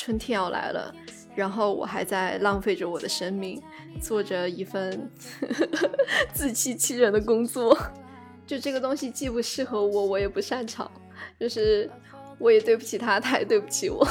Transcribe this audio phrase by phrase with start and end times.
[0.00, 0.94] 春天要来了，
[1.34, 3.62] 然后我还在浪费着我的生命，
[4.00, 5.10] 做着一份
[6.32, 7.76] 自欺欺人的工作。
[8.46, 10.90] 就这个东西既不适合我，我也不擅长，
[11.38, 11.90] 就是
[12.38, 14.08] 我也对不起他，他也对不起我。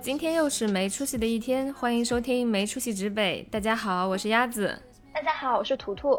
[0.00, 3.46] 今天又是没出息的一天，欢迎收听没出息指北。
[3.50, 4.74] 大家好，我是鸭子。
[5.12, 6.18] 大家好，我是图图。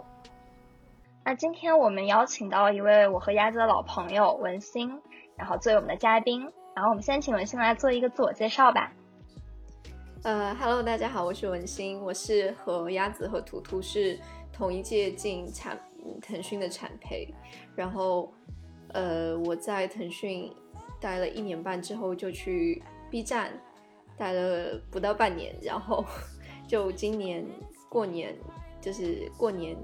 [1.28, 4.90] 那今天我们邀请到一位我和鸭子的老朋友文心，
[5.36, 6.42] 然后作为我们的嘉宾。
[6.74, 8.94] 然后我们先请文心来做一个自我介绍吧。
[10.24, 14.18] 呃，Hello，大家好，我是文心，我是和鸭子和图图是
[14.54, 15.78] 同一届进产
[16.22, 17.28] 腾讯的产培。
[17.76, 18.32] 然后，
[18.94, 20.50] 呃，我在腾讯
[20.98, 22.82] 待了一年半之后，就去
[23.12, 23.52] B 站
[24.16, 26.06] 待了不到半年，然后
[26.70, 27.46] 就今年
[27.90, 28.34] 过年，
[28.80, 29.76] 就是过年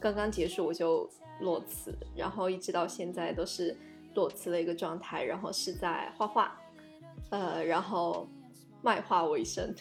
[0.00, 1.08] 刚刚结束，我就
[1.40, 3.76] 裸辞，然后一直到现在都是。
[4.14, 6.58] 裸辞的一个状态，然后是在画画，
[7.28, 8.26] 呃，然后
[8.80, 9.74] 卖画为生，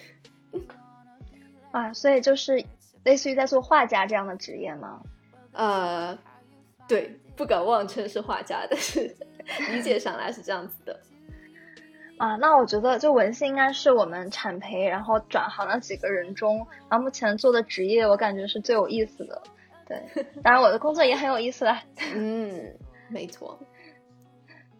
[1.71, 2.61] 啊，所以就是
[3.05, 5.01] 类似于在做画家这样的职业吗？
[5.53, 6.19] 呃，
[6.85, 9.15] 对，不敢妄称是画家，但是
[9.71, 10.99] 理解上来是这样子的。
[12.19, 16.57] 啊，那我觉得就文心应该是我们产培然后转行的几个人中，
[16.89, 19.41] 然后目前做的职业，我感觉是最有意思的。
[19.87, 20.03] 对，
[20.43, 21.81] 当然我的工作也很有意思啦。
[22.15, 22.75] 嗯，
[23.09, 23.59] 没错。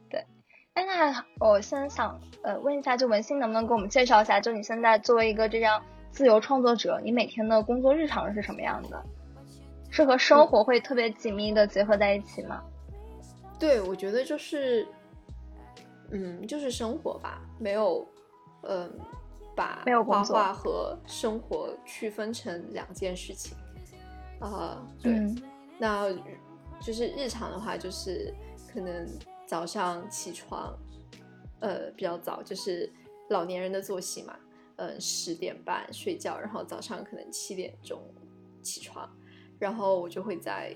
[0.10, 0.26] 对
[0.74, 9.04] 哎，那我先想呃问一下，就文心能不能给我们介绍一下，就你现在作为一个这样自由创作者，你每天的工作日常是什么样的？
[9.92, 12.62] 是和生活会特别紧密的结合在一起吗？
[13.58, 14.86] 对，我觉得就是，
[16.12, 18.06] 嗯，就是生活吧，没有，
[18.64, 18.92] 嗯，
[19.56, 23.56] 把画画和生活区分成两件事情。
[24.52, 25.14] 啊，对，
[25.78, 26.12] 那
[26.82, 28.34] 就是日常的话，就是
[28.72, 29.08] 可能。
[29.48, 30.76] 早上起床，
[31.60, 32.92] 呃，比较早，就是
[33.30, 34.36] 老年人的作息嘛，
[34.78, 38.02] 嗯，十点半睡觉，然后早上可能七点钟
[38.64, 39.08] 起床，
[39.60, 40.76] 然后我就会在，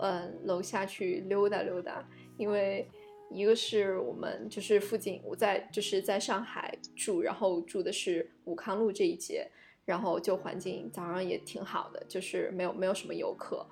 [0.00, 2.04] 嗯，楼下去溜达溜达，
[2.36, 2.90] 因为
[3.30, 9.48] 一个是我们就是附近我在就是在上海住，然后住的是武康路这一节，
[9.88, 13.66] 然后就环境早上也挺好的，就是没有没有什么游客。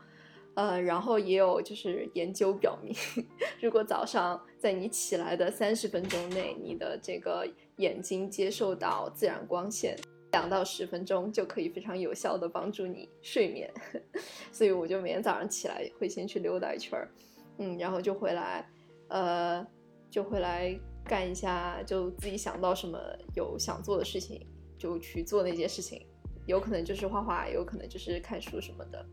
[0.54, 2.96] 呃，然后也有就是研究表明，
[3.60, 9.94] 如果早上在你起来的三十分钟内，你的这个眼睛接受到自然光线，
[10.32, 13.70] 两到十分钟就可以非常有效的帮助你睡眠。
[14.50, 17.10] 所以我就每天早上起来会先去溜达一圈儿，
[17.58, 18.66] 嗯，然后就回来，
[19.08, 19.66] 呃，
[20.10, 20.74] 就回来
[21.04, 22.98] 干一下，就自己想到什么
[23.34, 24.40] 有想做的事情
[24.78, 26.06] 就去做那件事情，
[26.46, 29.06] 有可能就是画画，有可能就是看书什么的，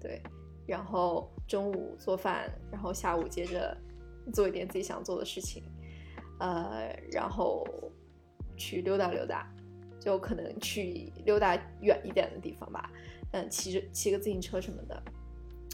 [0.00, 0.22] 对。
[0.66, 3.76] 然后中午做饭，然后下午接着
[4.32, 5.62] 做一点自己想做的事情，
[6.40, 7.64] 呃，然后
[8.56, 9.48] 去溜达溜达，
[10.00, 12.90] 就可能去溜达远一点的地方吧，
[13.30, 15.02] 嗯，骑着骑个自行车什么的，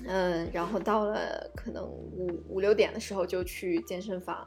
[0.05, 4.47] 嗯，然后到了可能五五六点的时候就去健身房，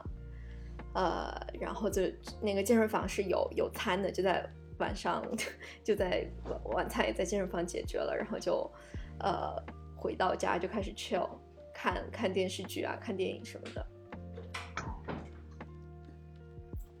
[0.94, 2.02] 呃，然后就
[2.40, 4.48] 那个健身房是有有餐的，就在
[4.78, 5.24] 晚上
[5.84, 6.26] 就在
[6.64, 8.70] 晚餐也在健身房解决了，然后就
[9.20, 9.54] 呃。
[9.98, 11.28] 回到家就开始 chill，
[11.74, 13.86] 看看电视剧啊，看电影什么的。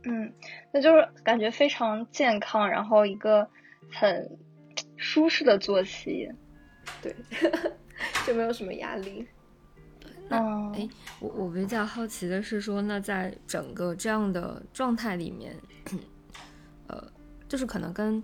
[0.04, 0.32] 嗯，
[0.72, 3.48] 那就是感觉非常健康，然后一个
[3.92, 4.38] 很
[4.96, 6.28] 舒适的作息。
[7.02, 7.14] 对，
[8.26, 9.28] 就没有什么压力。
[10.28, 10.38] 那
[10.72, 10.88] 哎，
[11.20, 15.54] 我我比较好奇的是说，那在整个这样的状态里面，
[16.88, 17.12] 呃，
[17.48, 18.22] 就是可能跟。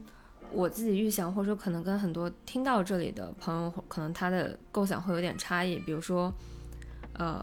[0.55, 5.79] 我自己预想，或者说可能跟很多听到这里的朋友，可能他的构想会有点差异。
[5.79, 6.31] 比如说，
[7.15, 7.43] 呃，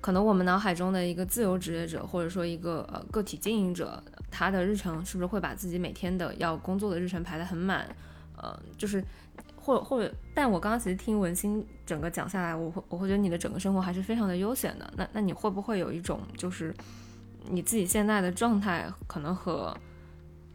[0.00, 7.88] 可能我们脑海中的一个自由职业者，或者说一个呃个体经营者，他的日程是不是会把自己每天的要工作的日程排得很满？
[8.36, 9.00] 呃，就是，
[9.54, 14.92] 或或者，但我刚刚其实听文心整个讲下来，我会我会觉得你的整个生活还是非常的悠闲的。
[14.96, 16.74] 那那你会不会有一种就是
[17.48, 19.72] 你自己现在的状态可能和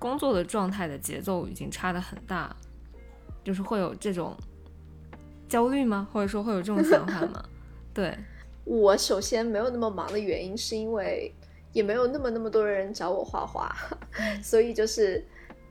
[0.06, 2.56] 工作的状态的节奏已经差的很大，
[3.44, 4.38] 就是会有这种
[5.50, 6.07] 焦虑吗？
[6.13, 7.44] 或者说会有这种想法吗？
[7.92, 8.16] 对
[8.66, 11.34] 我首先没有那么忙的原因，是因为
[11.74, 13.75] 也没有那么那么多人找我画画，
[14.44, 15.25] 所以就是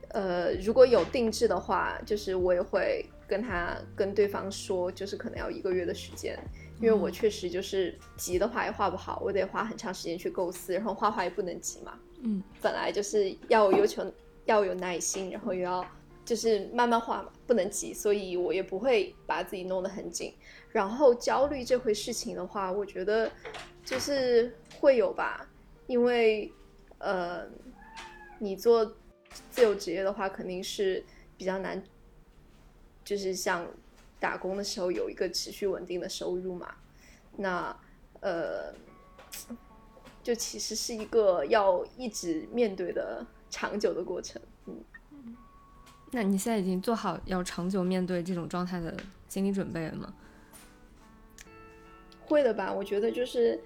[0.08, 6.36] 呃，如果有定制的话，就是我也会跟他跟对方说，就是可能要一个月的时间，
[6.81, 11.92] 因为我确实就是急的话也画不好，我得花很长时间去构思，然后画画也不能急嘛。
[12.26, 14.02] 嗯，本来就是要有求，
[14.44, 15.85] 要有耐心，然后又要
[16.25, 20.35] 就是慢慢画嘛，不能急，所以我也不会把自己弄得很紧。
[20.70, 23.31] 然后焦虑这回事情的话，我觉得
[23.85, 25.49] 就是会有吧，
[25.87, 26.52] 因为
[26.99, 27.46] 呃，
[28.38, 28.85] 你做
[29.50, 31.05] 自由职业的话，肯定是
[31.37, 31.82] 比较难，
[33.05, 33.67] 就是像
[34.19, 36.75] 打工的时候有一个持续稳定的收入嘛。
[37.37, 37.76] 那
[38.20, 38.73] 呃，
[40.23, 44.82] 就其实是一个要一直面对的长久的过程，嗯。
[46.10, 48.92] 那你现在已经做好要长久面对这种状态的
[49.28, 50.12] 心理准备了吗？
[52.26, 53.60] 会的吧，我觉得就是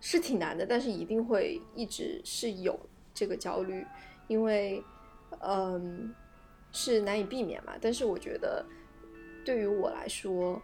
[0.00, 2.76] 是挺难的，但是一定会一直是有
[3.14, 3.86] 这个焦虑，
[4.26, 4.82] 因为
[5.38, 6.12] 嗯
[6.72, 7.74] 是难以避免嘛。
[7.80, 8.66] 但是我觉得
[9.44, 10.60] 对于我来说，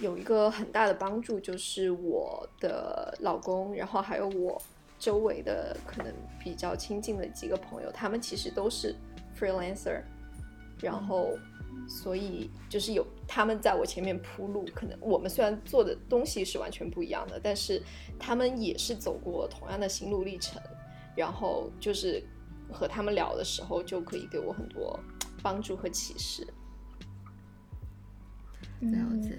[0.00, 4.60] 有一个很大的帮助就是我的老公，然后还有我
[5.04, 6.10] 周围的可能
[6.42, 8.96] 比较亲近的几个朋友，他们其实都是
[9.38, 10.00] freelancer。
[10.80, 11.38] 然后，
[11.86, 17.82] 所以就是有他们在我前面铺路，可能我们虽然做的东西是完全不一样的，但是
[18.18, 20.58] 他们也是走过同样的心路历程。
[21.14, 22.24] 然后就是
[22.72, 24.98] 和他们聊的时候，就可以给我很多
[25.42, 26.46] 帮助和启示。
[28.80, 29.38] 了解。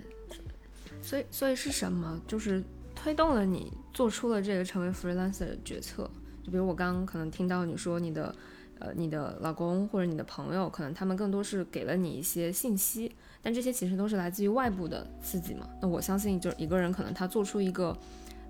[1.02, 2.22] 所以，所以是什么？
[2.28, 2.64] 就是
[3.06, 6.10] 推动了你做出了这个成为 freelancer 的决策？
[6.44, 8.34] 就比如我刚刚可能听到你说你的。
[8.78, 13.10] 呃，你的老公或者你的朋友，可能他们更多是给了你一些信息，
[13.42, 15.66] 但这些其实都是来自于外部的刺激嘛。
[15.82, 17.98] 那我相信，就是一个人可能他做出一个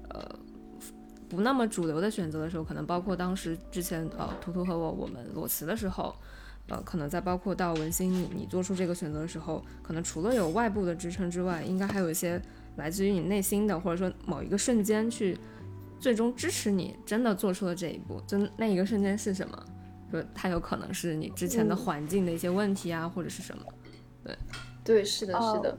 [0.10, 0.28] 呃
[1.30, 6.16] 不那么主流的选择的时候，可能包括当时之前呃图图和我我们裸辞的时候，
[6.70, 12.42] 呃，可能在包括到文心你你做出这个选择的时候，可能除了有外部的支撑之外，应该还有一些
[12.78, 15.38] 来自于你内心的，或者说某一个瞬间去
[16.00, 18.22] 最终支持你真的做出了这一步。
[18.28, 19.66] 就那一个瞬间是什么？
[20.12, 23.64] 就它有可能是你之前的环境的一些问题啊，或者是什么？
[24.24, 24.38] 对，
[24.84, 25.78] 对，是的，是的。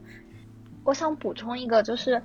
[0.84, 2.20] 我想补充一个，就是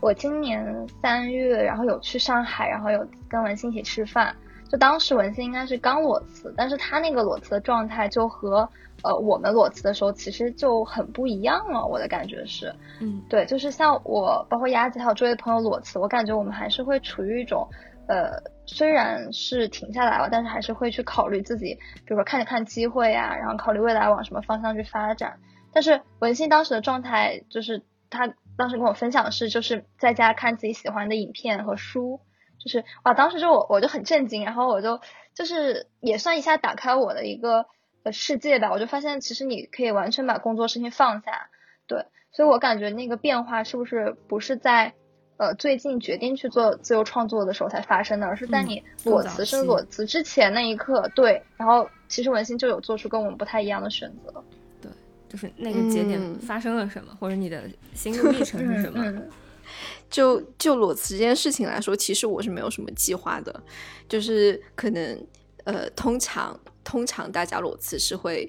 [0.00, 4.34] 我今年三月，然后有去上海，然后有跟文心一起吃饭。
[4.70, 8.68] 就当时文心应该是刚裸辞，但是他那个裸辞的状态就和
[9.04, 11.86] 呃我们裸辞的时候其实就很不一样了。
[11.86, 17.68] 我的感觉是，嗯，对，就是像我，包括鸭子还有周围朋友裸辞，我感觉我们还是会处于一种。
[18.06, 18.32] 呃，
[18.66, 25.38] 虽然是停下来了，但是还是会去考虑自己，比如说看一看机会啊，然后考虑未来往什么方向去发展。
[25.72, 32.20] 但是文心当时的状态，就是他当时跟我分享的是，就是在家看自己喜欢的影片和书，
[32.62, 35.00] 就是哇，当时就我我就很震惊，然后我就
[35.34, 37.64] 就是也算一下打开我的一个
[38.04, 41.50] 呃世界吧，我就发现其实你可以完全把工作事情放下，
[41.88, 44.94] 对，所以我感觉那个变化是不是不是在。
[45.36, 51.42] 呃，最近决定去做自由创作的时候才发生的，而是在你裸辞是裸辞之前那一刻，对。
[51.56, 54.32] 然后其实文心就有做出跟我们不太一样的选择，
[54.80, 54.88] 对，
[55.28, 57.64] 就是那个节点发生了什么，或者你的
[57.94, 59.12] 心路历程是什么？
[60.08, 63.60] 就就裸辞这件事情来说，其实我是没有什么计划的，
[64.08, 65.26] 就是可能
[65.64, 68.48] 呃，通常通常大家裸辞是会，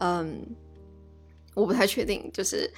[0.00, 0.46] 嗯，
[1.54, 2.70] 我不太确定，就是。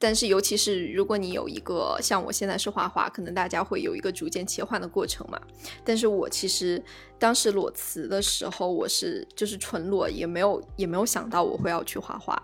[0.00, 5.36] 但是，尤其是如果你有一个像我现在是画画，可能大家会有一个逐渐切换的过程嘛。
[5.84, 6.80] 但是我其实
[7.18, 12.40] 当时裸辞的时候，我是就是纯裸，也没有也没有想到我会要去画画。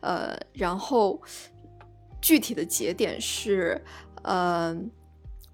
[0.00, 1.20] 呃，然后
[2.22, 3.78] 具体的节点是，
[4.22, 4.74] 呃，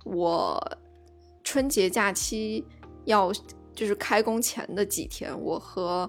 [0.04, 0.78] 我
[1.42, 2.64] 春节假期
[3.06, 3.32] 要
[3.80, 6.08] 就是开工前的几天，我和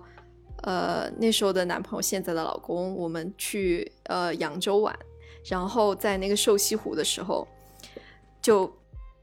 [0.64, 4.94] 呃那时候的男朋友，现在的老公，我们去呃扬州玩。
[5.46, 7.48] 然后在那个瘦西湖的时候，
[8.42, 8.70] 就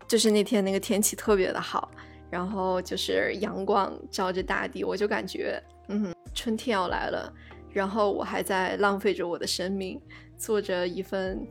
[0.07, 1.91] 就是那天那个天气特别的好，
[2.31, 7.31] 然后就是阳光照着大地，我就感觉嗯春天要来了。
[7.71, 10.01] 然后我还在浪费着我的生命，
[10.39, 11.47] 做着一份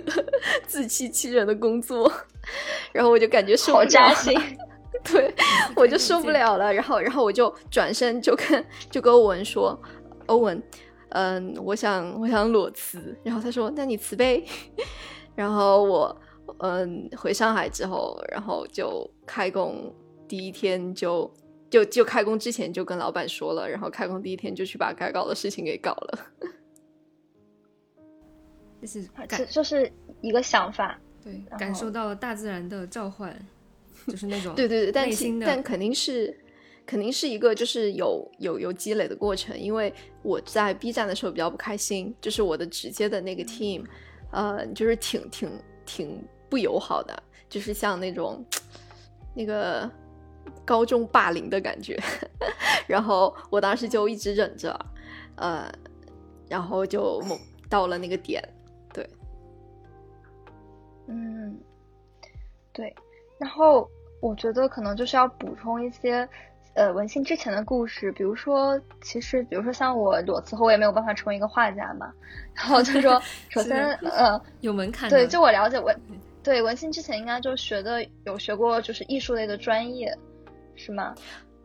[0.68, 2.12] 自欺欺人的工作，
[2.92, 4.38] 然后我就感觉受好扎心，
[5.12, 5.34] 对
[5.76, 6.72] 我就受不了了。
[6.72, 9.78] 然后然后我就转身就跟就跟欧文说，
[10.26, 10.62] 欧文。
[11.10, 14.44] 嗯，我想我想裸辞，然后他说：“那你辞呗。
[15.36, 16.20] ”然后我
[16.58, 19.94] 嗯回上海之后，然后就开工
[20.26, 21.32] 第一天就
[21.70, 26.18] 就就开工之前就跟老板说了，然后开工第一天就去把该搞的事情给搞了。
[28.80, 33.32] 就是这就是一个想法，对，感受到了大自然的召唤，
[34.06, 36.38] 就是那种对对对，但但肯定是。
[36.86, 43.86] 肯定是一个就是有有有积累的过程，因为我在 B 站的时候比较不开心，就是我的直接的那个 team，
[44.30, 45.50] 呃，就是挺挺
[45.86, 48.44] 挺不友好的，就是像那种
[49.34, 49.90] 那个
[50.62, 51.98] 高中霸凌的感觉，
[52.86, 54.78] 然后我当时就一直忍着，
[55.36, 55.72] 呃，
[56.50, 57.22] 然后就
[57.70, 58.46] 到了那个点，
[58.92, 59.08] 对，
[61.06, 61.58] 嗯，
[62.74, 62.94] 对，
[63.44, 63.86] 然后
[64.20, 66.26] 我觉得可能就是要补充一些。
[66.76, 72.12] 呃，文心之前的故事，比如说，其实，比如说像我裸辞后，我也没有办法成为一个画家嘛。
[72.52, 75.08] 然后就说， 首先，呃，有门槛。
[75.08, 75.96] 对，就我了解文，
[76.42, 80.12] 对文心之前应该就学的有学过，就是艺术类的专业，
[80.74, 81.14] 是吗？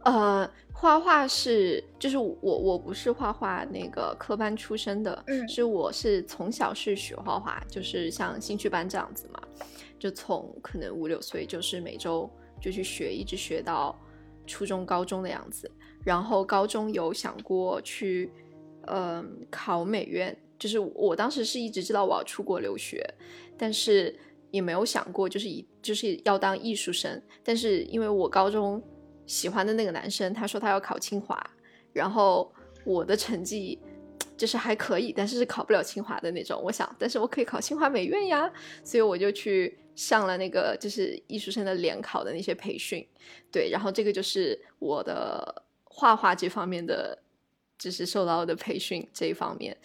[0.04, 9.42] 呃，画画是，就是我我不是画画那个科班出身的，嗯，是我是从小是学画画，就是像兴趣班这样子嘛，
[10.00, 12.28] 就从可能五六岁就是每周
[12.62, 13.96] 就去学，一直学到。
[14.52, 15.70] 初中、高中的样子，
[16.04, 18.32] 然后高中有想过去，
[18.88, 20.36] 嗯，考美院。
[20.58, 23.08] 就是我当时是一直知道我要出国留学，
[23.56, 24.18] 但是
[24.50, 27.22] 也没有想过就是以就是要当艺术生。
[27.44, 28.82] 但是因为我高中
[29.28, 31.40] 喜欢的那个男生，他说他要考清华，
[31.94, 32.52] 然后
[32.84, 33.78] 我的成绩
[34.36, 36.60] 就是还可以，但是是考不了清华的那种。
[36.64, 38.52] 我想，但是我可以考清华美院呀，
[38.84, 39.78] 所以我就去。
[40.00, 43.06] 上了那个就是艺术生的联考的那些培训，
[43.52, 47.22] 对，然后这个就是我的画画这方面的，
[47.78, 49.78] 就是受到的培训这一方面，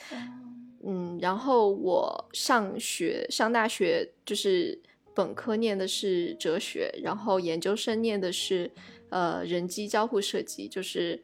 [0.86, 4.80] 嗯，然后我上学上大学就是
[5.16, 8.70] 本科念的是哲学，然后研究生念的是
[9.08, 11.20] 呃人机交互设计，就是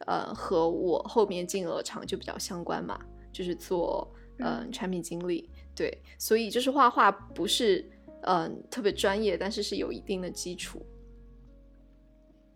[0.00, 3.00] 呃和我后面进鹅厂就比较相关嘛，
[3.32, 4.06] 就是做
[4.40, 4.70] 嗯。
[4.70, 7.82] 产品经理，对，所以就是画画不是。
[8.22, 10.84] 嗯，特别专业，但是是有一定的基础。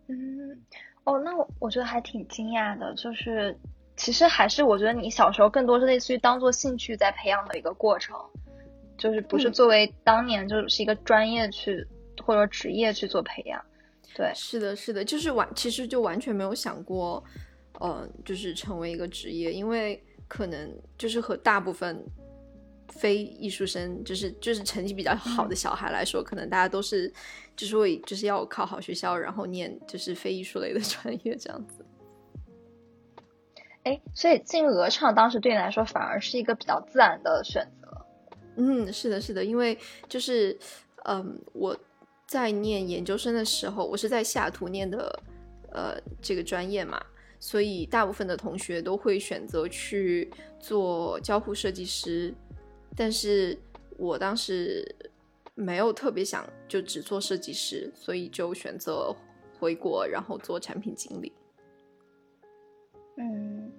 [0.07, 0.61] 嗯，
[1.05, 3.57] 哦，那我我觉得还挺惊讶的，就是
[3.95, 8.15] 其实还是我觉得你小时候更多是类似于当做兴趣在培养的一个过程，
[8.97, 11.87] 就是不是作为当年就是一个专业去
[12.23, 13.63] 或者职业去做培养。
[14.13, 17.23] 对，是的，是的，就是完，其实就完全没有想过，
[17.79, 22.05] 嗯，就是成为一个职业，因为可能就是和大部分。
[22.95, 27.11] 非艺术生就是就是成绩比较好的小孩来说，可能大家都是
[27.55, 31.85] 就是为就是要考好学校，然后念就是非艺术类的 专业这样子。
[33.83, 38.05] 哎，所以进鹅厂当时对你来说反而是一个比较自然的选择。
[38.55, 40.57] 嗯，是的，是的，因为就是
[41.03, 41.75] 嗯，我
[42.25, 45.19] 在念研究生的时候，我是在西雅图念的
[45.71, 47.03] 呃这个专业嘛，
[47.39, 52.33] 所以大部分的同学都会选择去做交互设计师。
[52.95, 53.57] 但是
[53.97, 54.83] 我当时
[55.55, 59.15] 没有特别想就只做设计师，所以就选择
[59.59, 61.31] 回国，然后做产品经理。
[63.17, 63.71] 嗯，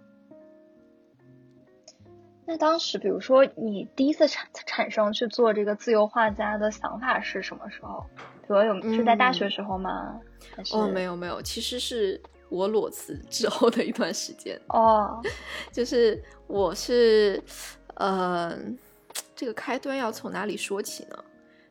[2.47, 8.05] 那当时比如说你第一次产产生去做这个自由画家的想法是什么时候？
[8.43, 10.21] 比如有是在大学时候吗？
[10.73, 14.61] 哦，没有没有，其实是我裸辞之后的一段时间。
[14.69, 15.21] 哦，
[15.73, 17.43] 就是我是
[17.95, 18.79] 嗯。
[19.37, 21.25] 这个开端要从哪里说起呢？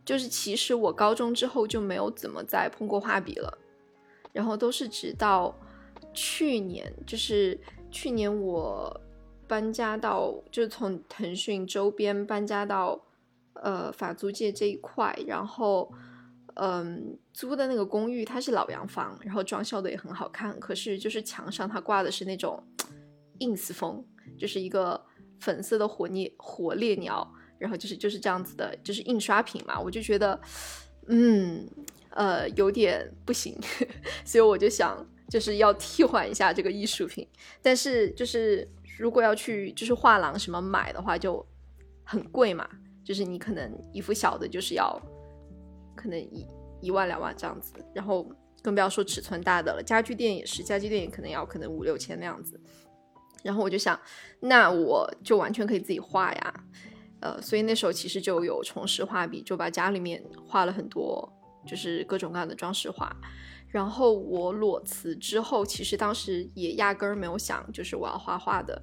[0.05, 3.57] 就是其实我高中之后就没有怎么再碰过画笔了，
[4.33, 5.57] 然后都是直到
[6.13, 7.57] 去年，就是
[7.89, 8.99] 去年我
[9.47, 13.01] 搬家到，就是从腾讯周边搬家到
[13.53, 15.89] 呃法租界这一块，然后
[16.55, 22.61] 嗯租的那个公寓它是老洋房，然后装修的也很好看，可是就是墙上它挂的是那种
[23.39, 24.03] ins 风，
[24.37, 25.01] 就是一个
[25.39, 27.33] 粉色的火烈火烈鸟。
[27.63, 30.37] 然后就是就是这样子的，就是印刷品嘛，我就觉得，
[31.07, 31.65] 嗯，
[32.09, 33.57] 呃，有点不行，
[34.25, 34.93] 所以我就想，
[35.29, 37.25] 就是要替换一下这个艺术品。
[37.61, 38.67] 但是就是
[38.99, 41.45] 如果要去就是画廊什么买的话，就
[42.03, 42.67] 很贵嘛，
[43.01, 45.01] 就是你可能一幅小的，就是要
[45.95, 46.45] 可能一
[46.81, 48.29] 一万两万这样子，然后
[48.61, 49.81] 更不要说尺寸大的了。
[49.81, 52.59] 家具店也是，家具店也可能要可能五六千那样子。
[53.41, 53.97] 然后我就想，
[54.39, 56.63] 那我就完全可以自己画呀。
[57.23, 61.31] 呃，所以那时候其实就有重拾画笔，就把家里面画了很多，
[61.65, 63.15] 就是各种各样的装饰画。
[63.69, 68.79] 然后我裸辞之后，其实当时也压根儿没有想，就是我要画画的，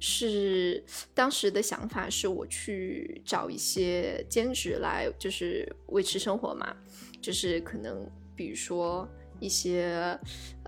[0.00, 6.76] 是当时的想法是我去找一些兼职来，就是维持生活嘛，
[7.22, 10.18] 就是可能比如说一些，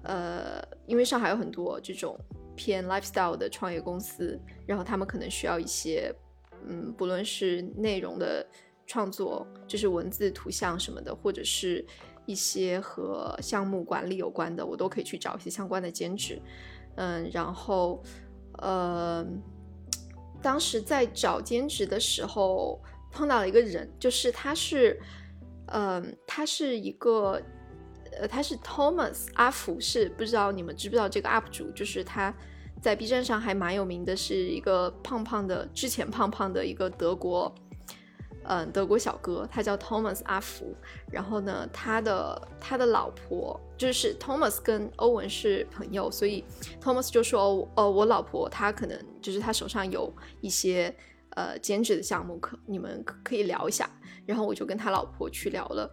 [0.05, 2.17] 呃，因为上海有很多这种
[2.55, 6.15] 偏 lifestyle 的创业公司，然后他们可能需要一些。
[6.69, 8.47] 嗯，不论是内容的
[8.87, 11.85] 创作，就是文字、图像什么的，或者是
[12.27, 16.41] 一些和项目管理有关的，我都可以去找一些相关的兼职。
[16.97, 18.03] 嗯，然后，
[18.59, 19.27] 呃，
[20.43, 22.79] 当时在找兼职的时候
[23.11, 25.01] 碰到了一个人，就是他是，
[25.69, 27.41] 嗯，他是一个，
[28.21, 32.35] 呃，他是 Thomas 阿福，是不知道你们知不知道这个 UP 主，就是他。
[32.80, 37.52] 在 B 站上还蛮有名的，是一个胖胖的，之前胖胖的一个德国，
[38.44, 40.75] 嗯，德国小哥，他叫 Thomas 阿福。
[41.11, 46.44] 然后呢，他的他的老婆就是 Thomas 跟欧文是朋友，所以
[46.80, 50.94] Thomas 就说，哦，我老婆她可能就是她手上有一些
[51.30, 53.90] 呃兼职的项目，可你们可以聊一下。
[54.25, 55.90] 然后我就跟他老婆去聊了，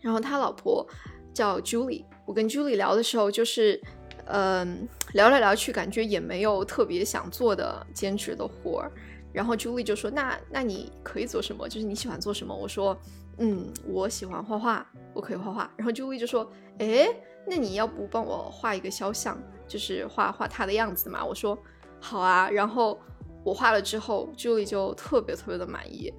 [0.00, 0.86] 然后他老婆
[1.32, 3.80] 叫 Julie，我跟 Julie 聊的时候就是。
[4.26, 8.92] 嗯，聊来聊去，感觉也没有特别想做的兼职的活儿。
[9.32, 11.68] 然后 Julie 就说：“那那你可以做什么？
[11.68, 12.96] 就是你喜欢做什么？”我说
[13.38, 17.08] ：“嗯，我喜欢画画，我可以画画。”然后 Julie 就说：“哎，
[17.46, 21.56] 那你要不帮我画一个肖像，就是画画他的样子嘛？”我说
[22.00, 23.00] ：“好啊。”然后
[23.44, 26.12] 我画了之后，Julie 就特别特别的满意。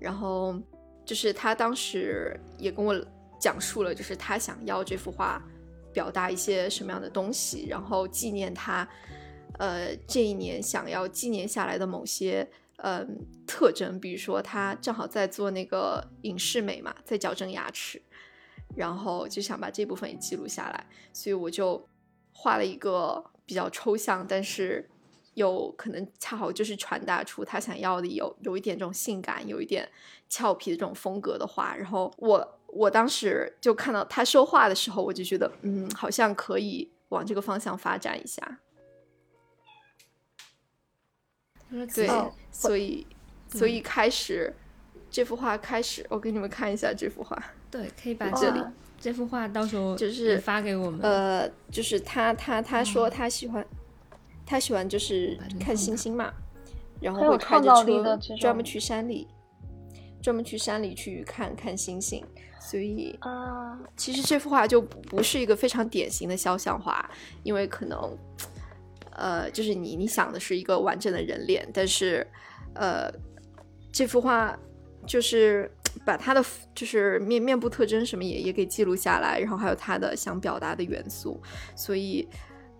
[0.00, 0.58] 然后
[1.04, 2.98] 就是他当时也跟我
[3.38, 5.42] 讲述了，就是他想要这幅画。
[5.98, 8.88] 表达一些什么样的东西，然后纪念他，
[9.58, 18.00] 呃，这一年想要纪念下来的某些嗯特征，比如说他正好在做那个影视美嘛，在矫正牙齿，
[18.76, 21.84] 然后就想把这部分也记录下来，所以我就
[22.30, 24.88] 画了一个比较抽象，但是
[25.38, 29.88] 有可能恰好就是传达出他想要的有有一点这种性感，有一点
[30.28, 32.54] 俏皮的这种风格的话，然后我。
[32.70, 38.58] 我当时就看到他说话的时候，我就觉得，嗯，好像可以往这个方向发展一下。
[41.94, 42.06] 对，
[42.52, 43.06] 所以，
[43.48, 44.54] 所以开始
[45.10, 47.42] 这幅画开始，我给你们看一下这幅画。
[47.72, 48.62] 对，可以把这里
[49.00, 51.00] 这幅画到时候就是发给我们。
[51.00, 53.66] 呃，就是他他他说他喜欢，
[54.48, 56.32] 他喜欢就是看星星嘛，
[57.00, 59.28] 然后会开着车专门去山里，
[60.22, 62.24] 专门去山里去看看星星。
[62.60, 67.08] 所以啊，其实这幅画就不是一个非常典型的肖像画，
[67.42, 68.18] 因为可能，
[69.12, 72.26] 呃，就是你你想的是一个完整的人脸，但是，
[72.74, 73.10] 呃，
[73.92, 74.58] 这幅画
[75.06, 75.70] 就是
[76.04, 81.40] 把他的就是面面部特征什么也也给记录下来，然后还有他的想表达的元素，
[81.76, 82.28] 所以，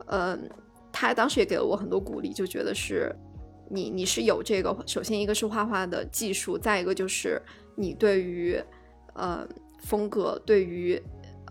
[0.07, 0.50] 嗯，
[1.00, 3.14] 他当时也给了我很多鼓励，就觉得是
[3.70, 7.40] 你你是有这个，首先一个是画画的技术，再一个就是
[7.76, 8.61] 你对于，
[9.14, 9.46] 呃。
[9.80, 11.00] 风格对于，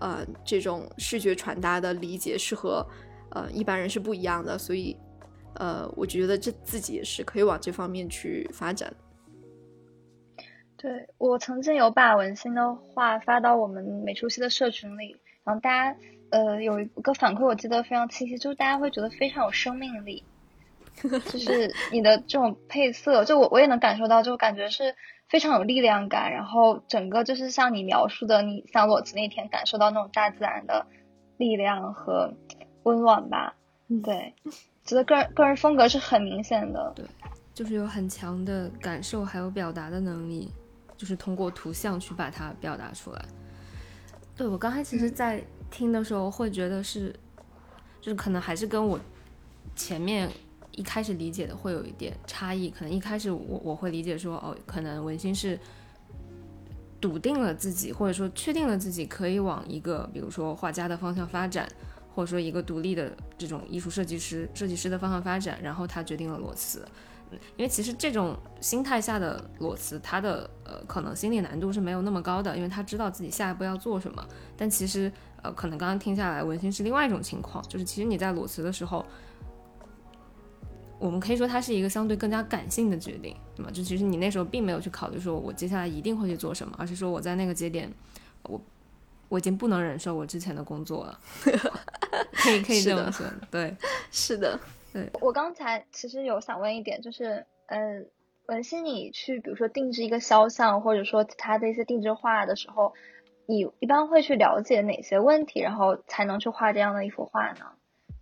[0.02, 2.86] 呃，这种视觉传达的理解是和，
[3.32, 4.98] 呃，一般人是不一样的，所以，
[5.56, 8.94] 呃，我觉得这自己也是可以往这方面去发展。
[10.76, 15.98] 对我曾经有把文心的画发到我们美术系的社群里，然后大家，
[16.30, 20.24] 呃，有一个反馈我记得非常清晰，就是大家会觉得非常有生命力，
[21.02, 24.96] 就是你的这种配色，就我我也能感受到，就感觉是。
[25.30, 30.88] 非常有力量感，然后整个就是像你描述的，你像裸辞那天感受到那种大自然的
[31.36, 32.34] 力量和
[32.84, 33.54] 温暖吧。
[34.06, 34.34] 对，
[34.86, 36.94] 觉得个人个人风格是很明显的。
[36.96, 37.06] 对，
[37.54, 40.50] 就是有很强的感受，还有表达的能力，
[40.96, 43.22] 就是通过图像去把它表达出来。
[44.34, 47.14] 对我刚才其实，在听的时候会觉得是，
[48.02, 49.00] 就是可能还是跟我
[49.76, 50.30] 前面。
[50.74, 55.60] 一开始理解的会有一点差异，可能一开始我我会理解说，哦，可能文心是
[57.02, 61.68] 笃定了自己，或者说确定了自己可以往一个比如说画家的方向发展，
[62.14, 66.88] 或者说一个独立的这种艺术设计师、设计师的方向发展，然后他决定了裸辞。
[67.56, 74.26] 因为其实这种心态下的裸辞，他的呃可能心理难度是没有那么高的，因为他知道自己下一步要做什么。
[74.56, 75.12] 但其实
[75.42, 79.06] 呃可能刚刚听下来，文心是另外一种情况，就是其实你在裸辞的时候。
[81.00, 83.70] 我们可以说它是一个相对更加感性的决定，对吗？
[83.72, 87.88] 就其实你那时候并没有去考虑说我接下来一定会去做什么，而是说我在那个节点，
[88.42, 88.60] 我
[89.30, 91.20] 我已经不能忍受我之前的工作了，
[92.34, 93.78] 可以可以这么说，对，
[94.10, 94.60] 是的，
[94.94, 95.10] 对。
[95.22, 98.10] 我刚才其实有想问一点，就是，嗯，
[98.48, 102.94] 文心，你去比如说定制一个肖像，或者说其他的一些定制画的时候，
[103.46, 107.66] 你一般会去了解哪些问题，然后才能去画这样的一幅画呢？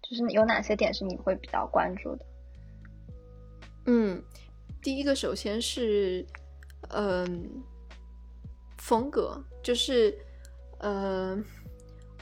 [0.01, 2.25] 就是有哪些点是你会比较关注的？
[3.88, 4.23] 嗯，
[4.82, 6.25] 第一个首先是，
[6.89, 7.63] 嗯，
[8.78, 10.15] 风格，就是，
[10.80, 11.36] 呃，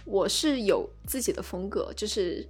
[0.06, 2.50] 我是有自己的风格，就是是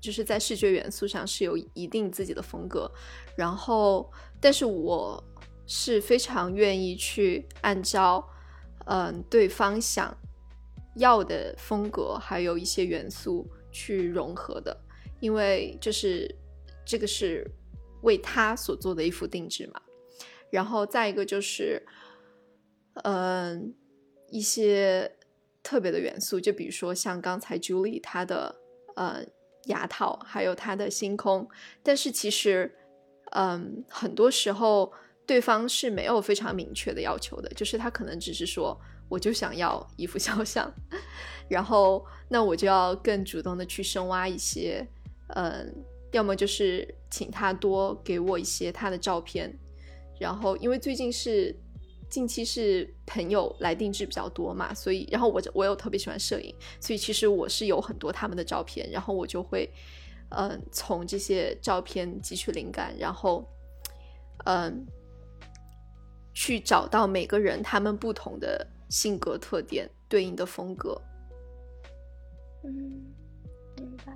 [0.00, 2.90] 就是在视觉元素上是有一定自己的风格，
[3.36, 4.10] 然后，
[4.40, 5.22] 但是我
[5.66, 8.26] 是非常愿意去按照，
[8.86, 10.16] 嗯，对方想
[10.96, 14.76] 要的风格，还有一些元素去融合的，
[15.20, 16.34] 因为就是
[16.84, 17.46] 这个是。
[18.02, 19.82] 为他所做的一幅定制嘛，
[20.50, 21.86] 然后再一个就是，
[23.04, 23.74] 嗯，
[24.30, 25.18] 一些
[25.62, 28.56] 特别的元素，就比如说像刚才 Julie 她的
[28.96, 29.22] 呃
[29.70, 31.48] 牙套，还有他的星空。
[31.82, 32.70] 但是其实，
[33.32, 34.92] 嗯，很多时候
[35.26, 38.78] 对方是没有非常明确的要求的，就是他可能只是说，
[39.08, 40.70] 我就想要一幅肖像，
[41.48, 44.86] 然后那我就要更主动的去深挖一些，
[45.28, 45.74] 嗯，
[46.12, 49.50] 要么就是请他多给我一些他的照片，
[50.20, 51.56] 然后因为最近是。
[52.10, 59.70] 近期是朋友来定制比较多嘛，所以然后我我又特别喜欢摄影，所以其实我是有很多他们的照片，然后我就会，
[60.30, 63.48] 嗯，从这些照片汲取灵感，然后，
[64.44, 64.84] 嗯，
[66.34, 71.00] 去找到每个人他们不同的性格特点对应的风格。
[72.64, 72.72] 嗯，
[73.76, 74.12] 明白。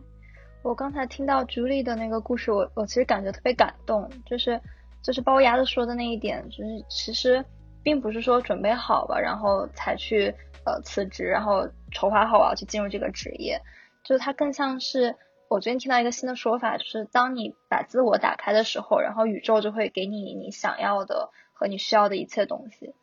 [0.63, 4.61] 我刚才听到朱莉的那个故事，我我其实感觉特别感动，就是
[5.01, 7.45] 就是包牙子说的那一点，就是其实。
[7.85, 13.61] 并不是说准备好了，然后才去呃辞职，然后筹划好我要去进入这个职业，
[14.03, 15.15] 就是它更像是
[15.49, 22.95] 我最近听到一个新的说法，就是当你把自我打开的时候，然后宇宙就会给你你想要的和你需要的一切东西。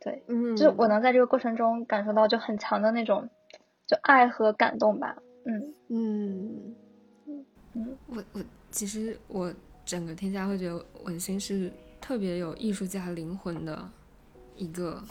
[0.00, 3.28] 对，嗯，就我能在这个过程中感受到就很强的那种
[3.88, 5.16] 就爱和感动吧。
[5.44, 6.74] 嗯嗯
[7.74, 9.52] 嗯，我我其实我
[9.84, 13.90] 整个听下会觉得文心是特别有艺术家灵魂的。
[14.58, 15.02] 一个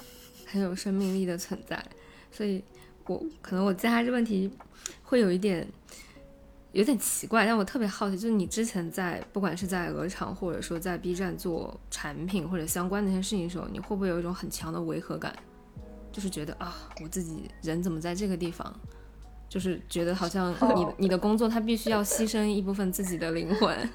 [0.46, 1.84] 很有生命力的存在，
[2.32, 2.64] 所以
[3.06, 4.52] 我可能我接他这问题
[5.04, 5.68] 会有一点
[6.74, 15.34] 有点奇怪，但我特别好奇，就是你之前在不管是在鹅厂或者说在 B 站做产品或者相关的一些事情的时候，你会不会有一种很强的违和感？
[16.12, 18.74] 就是觉得啊，我自己人怎么在这个地方？
[19.50, 23.90] 就是觉得好像你你的工作它必须要牺牲一部分自己的灵魂。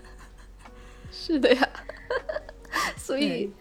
[1.12, 1.68] 是的呀，
[2.96, 3.52] 所以。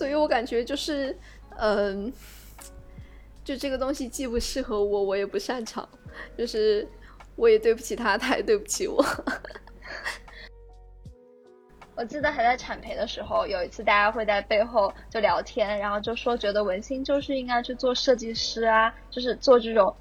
[0.00, 1.14] 所以我感觉就是，
[1.58, 2.10] 嗯，
[3.44, 5.86] 就这个东西既不适合我，我也不擅长，
[6.38, 6.88] 就是
[7.36, 9.04] 我也对不起他，他也对不起我。
[11.94, 19.94] 我记得还在产培的时候，有一次大家会在背后就聊天，然后就说觉得文心就是应该去做设计师啊，就是做这种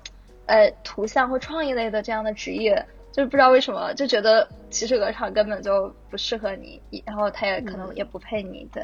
[0.45, 2.81] 呃图像或创意类的这样的职业，
[3.11, 8.81] 就是不知道为什么就觉得其实鹅厂根本就不适合你，然后他也可能也不配你对。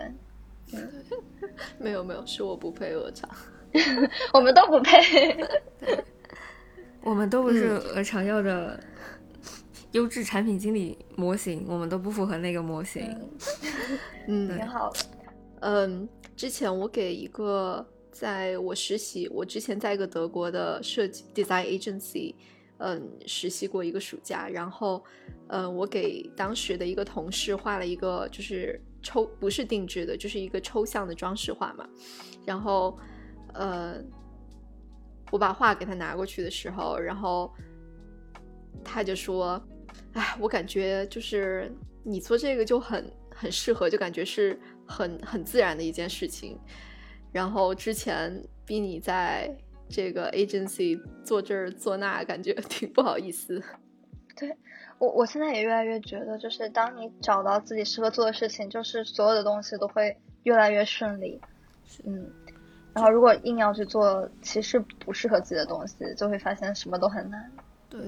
[1.80, 3.30] 没有没有，是我不配鹅厂，
[4.34, 5.38] 我们都不配，
[7.02, 8.80] 我们都不是鹅厂要的
[9.92, 13.16] 优质产品经理模型，我们都不符合那个模型。
[14.28, 15.00] 嗯，挺好的。
[15.62, 22.34] 嗯，之前我给一个在我实习，我之前在一个德国的设计 design agency，
[22.78, 25.04] 嗯，实习过一个暑假，然后，
[25.48, 28.82] 嗯，我给当时的一个同事画了一个，就是。
[29.06, 31.88] 抽不是定制的，就是一个抽象的装饰画嘛。
[32.44, 32.98] 然后，
[33.54, 34.02] 呃，
[35.32, 37.54] 我把画给他拿过去的时候，然后
[38.84, 39.64] 他就说
[40.14, 41.72] ：“哎，我感觉就是
[42.04, 46.60] 你做这个就很很适合，就感觉是很很自然的一件事情。
[47.32, 49.56] 然后之前逼你在
[49.88, 53.62] 这个 agency 做这儿做那，感觉 挺不好意思。”
[54.36, 54.56] 对。
[54.98, 61.38] 我我现在也越来越觉得，就是当你找到自己适合做的事情，就是所有的东西都会越来越顺利。
[62.06, 62.26] 嗯，
[62.94, 67.52] 然后如果硬要去做其实不适合自己的东西，就会发现什么都很难。
[67.90, 68.00] 对，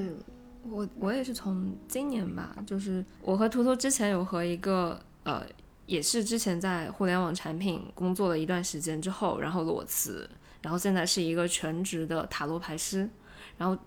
[0.70, 5.44] 我我也是从今年吧，就是我和图图之前有和一个呃，
[5.88, 10.30] 也是之前在互联网产品工作了一段时间之后，然后裸辞，
[10.62, 13.10] 然后现在是一个全职的塔罗牌师，
[13.58, 13.78] 然后。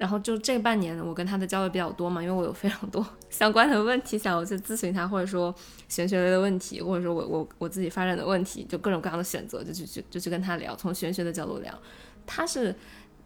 [0.00, 5.54] 然后就这半年，我跟他的交流比较多嘛，因为我有非常多 相关的问题想要去咨询他，或者说
[5.90, 11.78] 玄学类的问题，或者说我我我自己发展的问题，就各种各样的选择，就去去就去跟他聊，从玄学的角度聊。
[12.24, 12.74] 他是，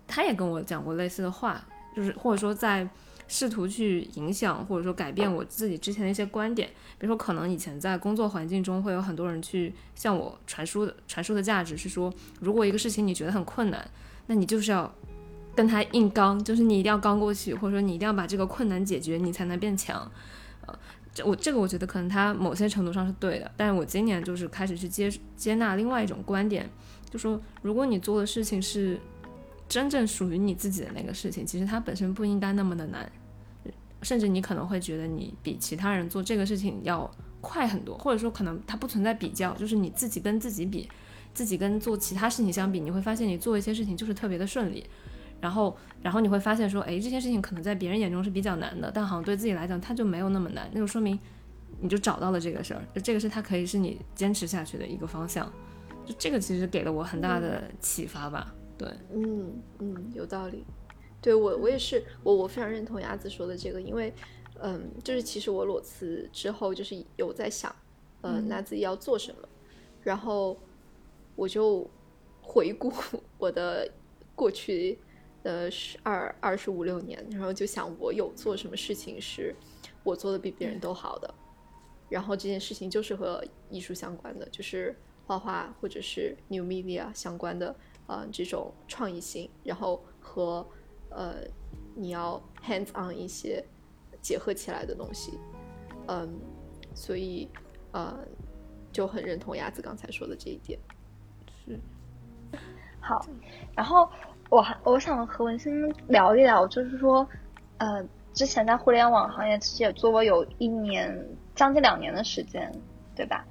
[0.08, 2.88] 他也跟我讲过类似的话，就是或者说在
[3.28, 13.88] 试图去影响或者说改变我自己之前的一些观点，比如说可能以前在工作环境中会有很多人去向我传输的传输的价值是说，如果一个事情你觉得很困难，
[14.26, 14.92] 那你就是要。
[15.54, 20.10] 跟他硬刚，就是你一定要刚过去，或者说你一定要把这个困难解决，你才能变强。
[20.66, 20.78] 呃，
[21.12, 26.68] 这我这个我觉得可能他某些程度上是对的，但是我今年就是开始去接接纳另外一种观点，
[27.10, 28.98] 就说如果你做的事情是
[29.68, 33.10] 真正属于你自己的那个事情，其实它本身不应该那么的难，
[34.02, 40.88] 甚至你可能会觉得你比其他人做这个事情要快很多，或者说可能它不存在比较，就是你自己跟自己比，
[41.32, 44.84] 自己跟做其他事情相比，你会发现你做一些事情就是特别的顺利。
[45.44, 50.70] 然后，然后你会发现说，哎，这件事情可能在别人眼中是比较难的，但好像对自己来讲，它就没有那么难。
[50.72, 51.18] 那就说明，
[51.83, 55.52] 你就找到了这个事儿，就这个是它可以是你坚持下去的一个方向。
[56.07, 58.54] 就这个其实给了我很大的启发吧。
[58.78, 60.64] 对，嗯嗯，有道理。
[61.20, 64.11] 对我我也是，我我非常认同鸭子说的这个，因为
[64.62, 67.74] 嗯，就是其实我裸辞之后，就是有在想，
[68.22, 69.46] 嗯，那自己要做什么，
[70.02, 70.59] 然后
[71.37, 71.87] 我就
[72.40, 72.90] 回顾
[73.37, 73.87] 我的
[74.35, 74.98] 过去
[75.44, 79.54] 的十二二十五六年，然后就想我有做什么事情是
[80.02, 81.33] 我做的比别人都好的，
[82.09, 87.72] 然后这件事情就是和艺术相关的，就是画画或者是 new media 相关的。
[88.07, 90.66] 呃，这种创意性，然后和
[91.09, 91.37] 呃，
[91.94, 93.64] 你要 hands on 一些
[94.20, 95.38] 结合起来的东西，
[96.09, 96.38] 嗯，
[96.94, 97.48] 所以
[97.92, 98.18] 呃，
[98.92, 100.78] 就很认同鸭子刚才说的这一点。
[101.64, 101.80] 是，
[103.00, 103.26] 好，
[103.74, 104.07] 然后
[104.50, 105.72] 我还我想和文心
[106.07, 107.26] 聊一聊，就是说，
[107.78, 111.12] 呃，之前在互联网行业其实也做过有一年，
[111.54, 112.70] 将近两年的时间，
[113.16, 113.44] 对吧？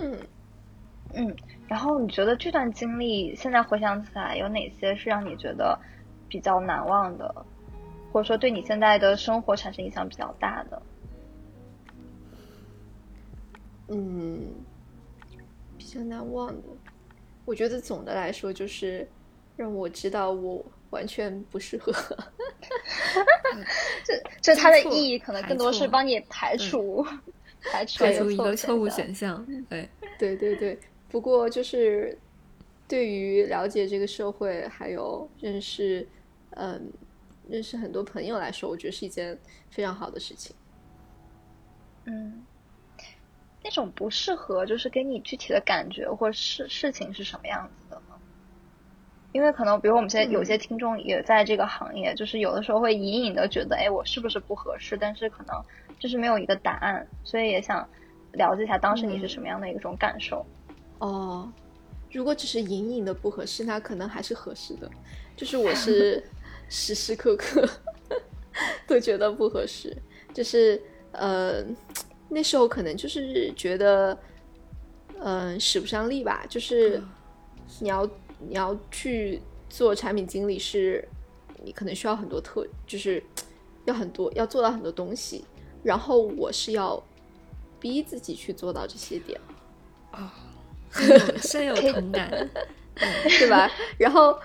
[0.00, 0.16] 嗯。
[1.14, 1.36] 嗯，
[1.68, 5.78] 然后你觉得这段经历现在回想起来有哪些是让你觉得
[6.26, 7.44] 比较难忘的，
[8.10, 10.82] 或者说对你现在的生活产生影响比较大的？
[13.88, 14.54] 嗯，
[15.76, 16.62] 比较难忘的，
[17.44, 19.06] 我觉得总的来说就是
[19.56, 21.92] 让我知道我完全不适合。
[24.04, 27.06] 这这它的意义可能更多是帮你排除
[27.70, 29.44] 排除排除一个错误选项。
[29.68, 29.88] 对
[30.18, 30.78] 对对对。
[31.08, 32.16] 不过，就是
[32.88, 36.06] 对于了解这个社会，还有认识，
[36.52, 36.90] 嗯，
[37.48, 39.38] 认识很多朋友来说，我觉得是一件
[39.68, 40.56] 非常好的事情。
[42.06, 42.42] 嗯，
[43.62, 47.81] 那种不适合，就是给你具体的感觉或事事情是什么样子？
[49.32, 54.96] 因为可能，比如我们现在有些听众也在这个行业，就是有的时候会隐隐的觉得，哎，我是不是不合适？
[54.96, 55.56] 但是可能
[55.98, 57.88] 就是没有一个答案，所以也想
[58.32, 60.44] 了解一下当时你是什么样的一种感受。
[60.98, 61.50] 哦，
[62.12, 64.90] 如果只是隐隐的不合适，那可能还是合适的。
[65.34, 66.22] 就是我是
[66.68, 67.66] 时时刻刻
[68.86, 69.96] 都觉得不合适，
[70.34, 70.80] 就是
[71.12, 71.64] 呃
[72.28, 74.16] 那时候可能就是觉得
[75.20, 76.44] 嗯使不上力吧。
[76.48, 77.02] 就是
[77.80, 78.06] 你要
[78.48, 81.08] 你要去做产品经理，是
[81.62, 83.22] 你可能需要很多特，就是
[83.84, 85.44] 要很多要做到很多东西。
[85.82, 87.02] 然后我是要
[87.80, 89.40] 逼自己去做到这些点
[90.10, 90.32] 啊。
[91.40, 92.30] 深有同感，
[92.94, 93.70] 对吧？
[93.98, 94.38] 然后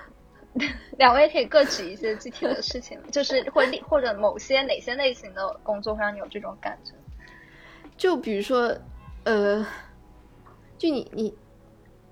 [0.98, 6.94] 两位可以各举一些具体的事情，就是或或者某些哪些类型的工作会让你有这种感觉？
[7.98, 8.74] 就比如说，
[9.26, 9.66] 呃，
[10.78, 11.36] 就你你，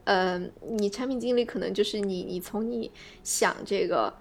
[0.06, 2.90] 呃，你产品经理可能就是你你从你
[3.24, 4.14] 想这个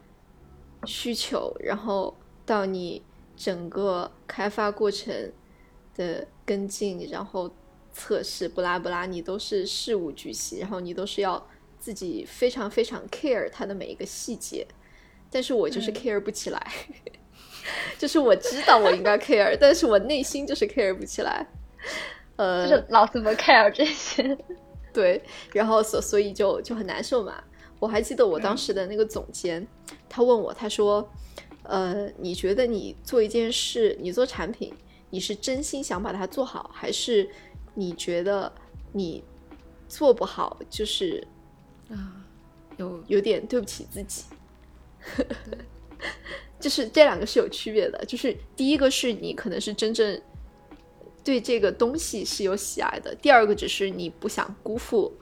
[0.85, 3.03] 需求，然后到你
[3.37, 5.33] 整个开发过程
[5.94, 7.51] 的跟进，然后。
[7.97, 11.40] 测试不拉不拉，你都是事无巨细，然后你都是要
[11.79, 14.66] 自己非常非常 care 它的每一个细节，
[15.31, 16.73] 但是我就是 care 不起来，
[17.97, 21.47] 就是我知道我应该 care， 但是我内心就是 care 不起来，
[22.35, 24.37] 呃，就是老是不 care 这些，
[24.94, 27.44] 对，然后所所以就就很难受嘛。
[27.80, 29.66] 我还记得我当时的那个总监，
[30.09, 31.07] 他问我，他说，
[31.64, 34.72] 呃，你觉得你做一件事，你做产品，
[35.11, 37.28] 你是真心想把它做好，还是？
[37.76, 38.52] 你觉得
[38.92, 39.24] 你
[39.88, 41.26] 做不好，就是
[41.90, 42.24] 啊，
[42.76, 44.22] 有有点对不起自己。
[46.61, 48.02] 就是这两个是有区别的。
[48.07, 50.22] 就是第一个是你可能是真正
[51.24, 55.12] 对这个东西是有喜爱的，第二个只是你不想辜负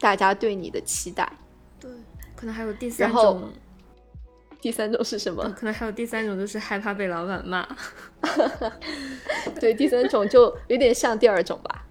[0.00, 1.30] 大家对你的期待。
[1.78, 1.90] 对，
[2.34, 3.52] 可能还有第三种。
[4.60, 5.42] 第三种是什么？
[5.50, 7.68] 可能还有第三种，就是害怕被老板骂。
[9.60, 11.86] 对，第三种就有点像第二种吧。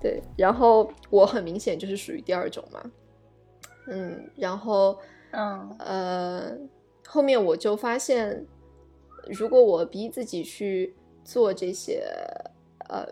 [0.00, 2.80] 对，然后我很明显就是属于第二种嘛。
[3.88, 4.96] 嗯，然后
[5.32, 6.56] 嗯呃，
[7.08, 8.46] 后面我就发现，
[9.26, 12.04] 如果我逼自己去做这些
[12.88, 13.06] 呃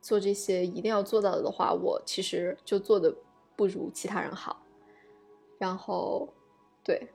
[0.00, 3.14] 做这些一定要做到的话，我其实就做的
[3.54, 4.62] 不如其他人好。
[5.58, 6.32] 然后
[6.82, 7.10] 对。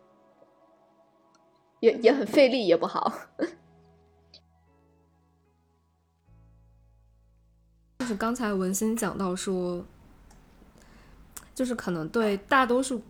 [1.80, 3.12] 也也很费力，也不好。
[7.98, 9.84] 就是刚才文心讲到说，
[11.56, 13.02] 就是可能对大多数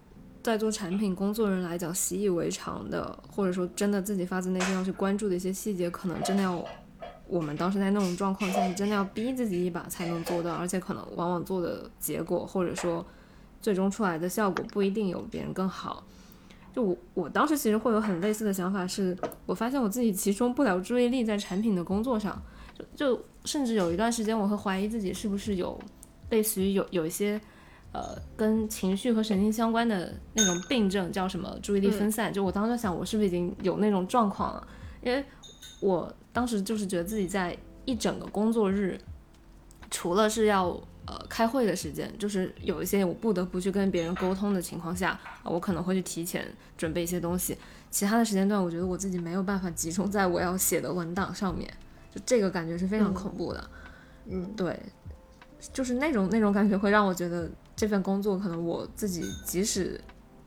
[0.41, 6.65] 在做产品工作人来讲习以为常的，或者说真的自己发自内心要去关注的一些细节，可能真的要
[7.31, 13.05] 我们当时在那种状况下，真的要逼自己一把才能做到，而且可能往往做的结果或者说
[13.61, 16.03] 最终出来的效果不一定有别人更好。
[16.75, 22.41] 就我我当时其实会有很类似的想法，是我发现我自己集中不了注意力在产品的工作上，
[22.77, 25.79] 就就甚至有一段时间我会怀疑自己是不是有
[26.31, 27.39] 类似于有有一些
[27.93, 28.01] 呃
[28.35, 32.31] 跟情绪和神经相关的那种病症，叫什么注意力分散。
[32.33, 34.67] 就我当时想，我是不是已经有那种状况了？
[35.01, 35.23] 因为
[35.81, 38.99] 我当时就是觉得自己在一整个工作日，
[39.89, 40.67] 除了是要
[41.05, 47.57] 呃开会的时间，就是有一些我不得不去跟别人沟通的情况下，我可能会去提前准备一些东西。
[47.89, 51.69] 其他的时间段，我觉得我自己没有办法集中在我要写的文档上面，
[52.09, 53.69] 就这个感觉是非常恐怖的。
[54.27, 54.79] 嗯，对，
[55.73, 59.99] 就是那种那种感觉会让我觉得这份工作可能我自己即使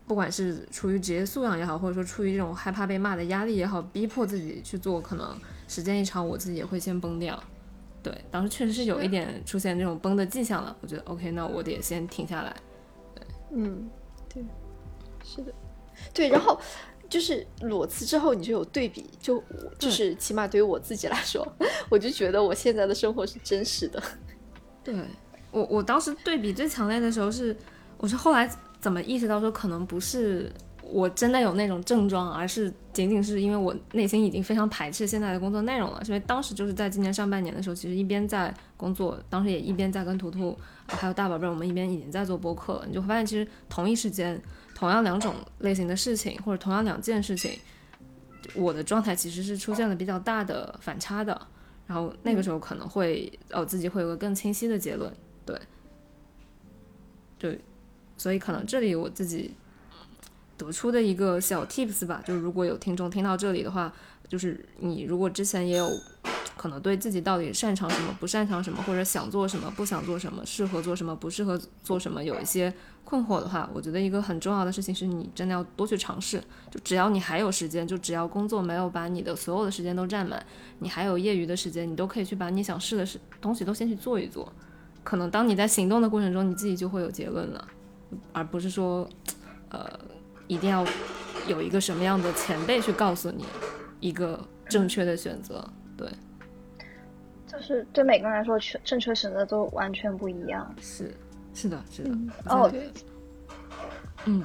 [0.07, 5.37] 不管是出于职业素养也好，或者说出于这种害怕被骂的压力也好，逼迫自己去做，可能
[5.69, 7.43] 时间一长，我自己也会先崩掉。
[8.03, 10.77] 对，当时确实是有一点出现这种崩的迹象了。
[10.81, 12.57] 我觉得 OK，那我得先停下来。
[13.15, 13.91] 对，嗯，
[14.33, 14.45] 对，
[15.25, 15.53] 是的，
[16.13, 16.61] 对，然后。
[17.07, 19.41] 就是裸辞之后，你就有对比，就
[19.79, 21.47] 就是起码对于我自己来说，
[21.89, 24.03] 我就觉得我现在的生活是真实的。
[24.83, 24.97] 对
[25.53, 27.55] 我，我当时对比最强烈的时候是，
[27.99, 28.51] 我是后来
[28.81, 30.51] 怎么意识到说，可能不是
[30.91, 36.03] 我真的有那种症状，而是仅仅是因为我内心已经非常排斥现在的工作内容了。
[36.07, 42.85] 因为当时就是在今年上半年的时候，其实一边在工作，当时也一边在跟图图还有大宝贝儿，我们一边已经在做播客了。
[42.87, 44.41] 你就会发现，其实同一时间。
[44.77, 47.53] 同样两种类型的事情，或者同样两件事情，
[48.57, 51.47] 我的状态其实是出现了比较大的反差的。
[51.87, 55.11] 然后那个时候可能会，哦，自己会有个更清晰的结论。
[55.47, 55.57] 对，
[57.39, 57.61] 对，
[58.17, 59.55] 所以可能这里我自己
[60.57, 63.93] 得出的一个小 tips 吧，就是如果有听众听到这里的话，
[64.29, 65.91] 就是你如果之前也有。
[66.57, 72.73] 可能对自己到底擅长什么、不擅长什么，或者想做什么、不想做什么、适合做什么、不适合做什么，有一些
[73.05, 76.43] 困惑的话，我觉得一个很重要的事情是你真的要多去尝试。
[76.71, 80.43] 就只要你还有时间，就只要工作没有把你的所有的时间都占满，
[80.79, 84.51] 你还有业余的时间，你都可以去把你想试的事东西都先去做一做。
[85.03, 87.69] 可能当你在行动的过程中，你自己就会有结论了，
[88.33, 89.07] 而不是说，
[89.69, 89.87] 呃，
[90.47, 90.85] 一定要
[91.47, 93.45] 有一个什么样的前辈去告诉你
[94.01, 95.65] 一个正确的选择。
[95.97, 96.09] 对。
[97.47, 100.75] 就是对每个人来说，正正确选择都完全不一样。
[100.81, 101.15] 是，
[101.55, 102.11] 是的，是的。
[102.47, 102.73] 哦，
[104.25, 104.45] 嗯。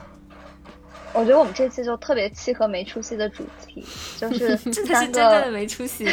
[1.12, 3.84] 我觉得我们这期就特别契合没出息的主题，
[4.20, 6.06] 就是 这才是真正的没出息。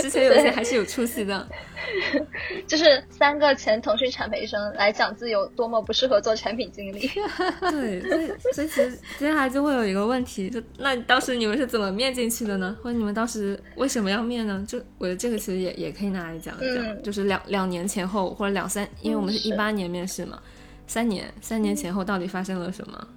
[0.00, 1.46] 之前有些还是有出息的，
[2.66, 7.10] 就是三个前腾讯产培生来讲自己有多么不适合做产品经理。
[7.70, 12.76] 对，所以所以其实接下来就会有一个问题，就那当时你们是怎么面进去的呢？
[12.82, 14.64] 或者你们当时为什么要面呢？
[14.66, 20.42] 就我觉得这个其实也也可以拿来讲一讲，就是两两年前后或者两三，因为我们是一八年面试嘛，
[20.86, 23.08] 三年三年前后到底发生了什么？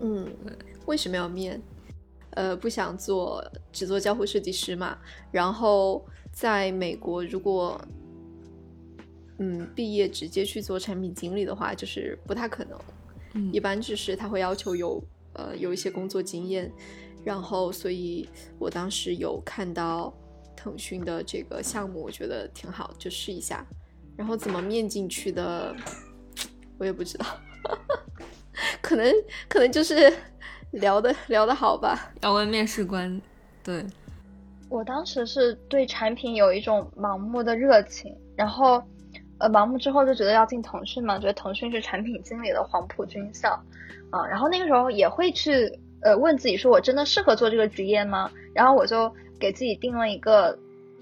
[0.00, 0.26] 嗯，
[0.86, 1.60] 为什么要面？
[2.34, 4.96] 呃，不想做，只做交互设计师嘛。
[5.30, 7.80] 然后在美国，如果
[9.38, 12.78] 嗯毕业直接去做产品经理的话，就是不太可能。
[13.34, 15.02] 嗯，一般就是他会要求有
[15.34, 16.72] 呃有一些工作经验。
[17.24, 20.12] 然后，所以我当时有看到
[20.56, 23.64] 腾讯的这个项目，我觉得挺好，就试一下。
[24.16, 25.72] 然后怎么面进去的，
[26.78, 27.26] 我也不知道。
[28.82, 29.14] 可能
[29.48, 30.12] 可能就是
[30.72, 33.22] 聊的聊的好吧，要问面试官。
[33.62, 33.86] 对，
[34.72, 38.82] 我当时是对产品有一种盲目的热情，然后
[39.36, 43.50] 呃盲目之后就觉得要进腾讯嘛，觉得腾讯是产品经理的黄埔军校
[44.10, 48.30] 啊，然后那个时候也会去呃问自己说我真的适合做这个职业吗？
[48.54, 50.58] 然后我就给自己定了一个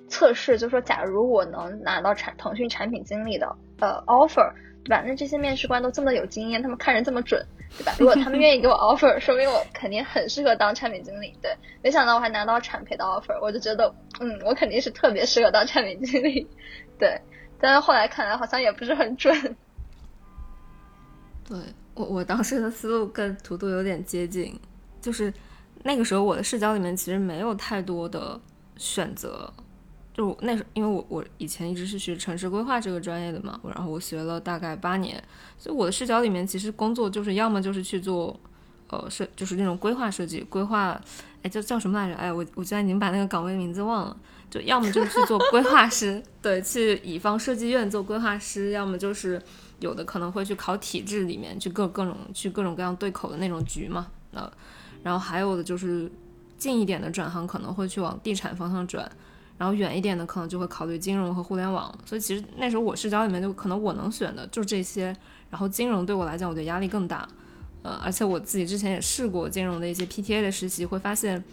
[0.09, 4.53] 测试，就说假如我能拿到产腾讯产品经理的呃 offer。
[4.85, 5.03] 对吧？
[5.07, 7.45] 那这些面试官都这么有经验，他们看人这么准，
[7.79, 7.95] 对吧？
[7.99, 11.37] 如果他们愿意给我 offer，说明我肯定很适合当产品经理。
[11.43, 16.47] 对，没想到我还拿到产培的 offer，我就觉得，嗯，我肯定是特别适合当产品经理。
[16.99, 17.21] 对，
[17.61, 19.35] 但是后来看来好像也不是很准。
[21.49, 21.59] 对
[21.95, 24.59] 我，我当时的思路跟图图有点接近，
[25.01, 25.33] 就是
[25.83, 28.41] 那个时候我的视角里面其实没有太多的
[28.77, 29.53] 选择。
[30.21, 35.17] 就那时，因为我我以前一直是学城市规划这个专业的嘛，然后我学了大概八年，
[35.57, 38.39] 所以我的视角里面其实工作就是要么就是去做，
[38.89, 41.01] 呃设就是那种规划设计，规划，
[41.43, 42.15] 哎叫叫什么来着？
[42.17, 44.17] 哎我我居然已经把那个岗位名字忘了，
[44.51, 49.41] 就要么就是去做规划师， 对，去乙方设计院做规划师，要么就是
[49.79, 54.53] 有的可能会去考体制里面去各各种去各种各样对口的那种局嘛，那
[55.03, 56.13] 然后还有的就是
[56.59, 59.11] 近一点的转行可能会去往地产方向转。
[59.61, 65.15] 然后远一点的可能就会考虑金融和互联网，所以其实那时候我视角里面就可能我能选的就这些。
[65.51, 67.29] 然后金融对我来讲，我觉得压力更大，
[67.83, 71.45] 呃，而且我自己之前也试过金融的一些 PTA 的实习，会发现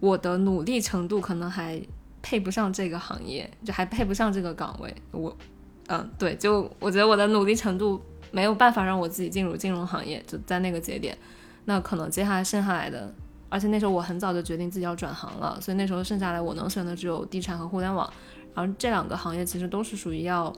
[0.00, 1.80] 我的努力程度可能还
[2.20, 4.92] 配不上这个行业，就还配不上这个岗位。
[5.12, 5.36] 我，
[5.86, 8.02] 嗯，对，就我觉得我的努力程度
[8.32, 11.16] 没有办法让我自己进入金融行业，就在那个节点，
[11.66, 13.14] 那可能接下来剩下来的，
[13.52, 18.10] 而且那时候我很早就决定自己要转行了，所以那时候剩下来我能选的只有地产和互联网，
[18.54, 20.50] 然后这两个行业其实都是属于要，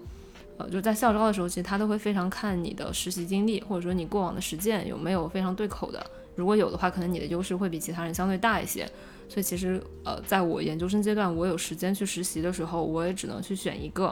[0.59, 8.89] 呃，就在校招的时候，其实他都会非常看你的实习经历，或者说你过往的实践有没有非常对口的，如果有的话，可能你的优势会比其他人相对大一些。
[9.29, 14.05] 所以其实，呃，在我研究生阶段，我有时间去实习的时候，我也只能去选一个。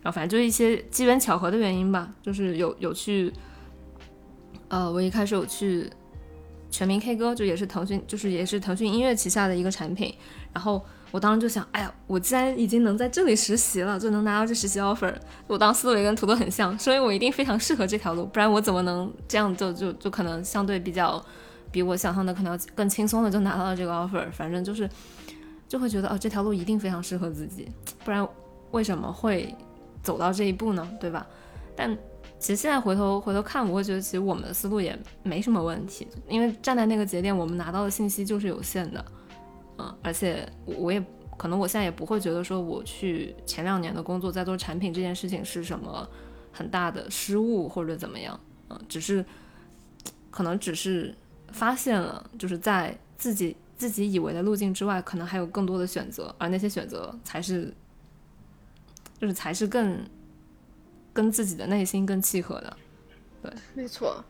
[0.00, 3.32] 然后反正就一些机缘巧合的原因吧，就是有有去，
[4.68, 5.90] 呃，我一开始有去
[6.74, 10.12] 全民 K 歌，就也是腾讯，就是也是腾讯音乐旗下的一个产品。
[10.52, 15.14] 然后我当时就想，哎呀，我既然已经能在这里实习了，就能拿到这实习 offer，
[15.46, 21.24] 我当思维跟图都很像，所以我一定非常适合这条路，不然我怎么能这样就就就可能相对比较。
[21.72, 24.88] 比我想象的可能更轻松的就拿到了这个 offer，反正就是
[25.66, 27.68] 就会觉得哦这条路一定非常适合自己，
[28.04, 28.24] 不然
[28.70, 29.52] 为什么会
[30.00, 30.88] 走到这一步呢？
[31.00, 31.26] 对吧？
[31.74, 31.98] 但
[32.44, 39.02] 其实现在回头回头看，我会觉得其实我们的思路也没什么问题，因为站在那个节点，我们拿到的信息就是有限的，
[39.78, 41.02] 嗯，而且我也
[41.38, 46.06] 可能我现在也不会觉得说我去前两年的工作在做产品这件事情是什么
[46.52, 48.38] 很大的失误或者怎么样，
[48.68, 49.24] 嗯，只是
[50.30, 51.14] 可能只是。
[51.52, 57.72] 发现了，就是在自己自己以为的路径之外，可能还有更多的选择，而那些选择才是，
[59.20, 60.04] 就是才是更
[61.14, 62.76] 跟自己的内心更契合的。
[63.42, 64.22] 对，没错。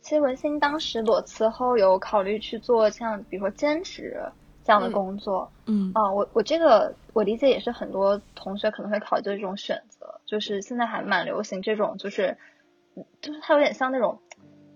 [0.00, 4.18] 其实文心当时裸辞后，有考虑去做像比如说兼职
[4.64, 5.52] 这样的工作。
[5.66, 12.38] 嗯啊，我我这个我理解也是很多同学可能会考虑的这种选择，就是现在还蛮流行这种，就是
[13.20, 14.18] 就是它有点像那种。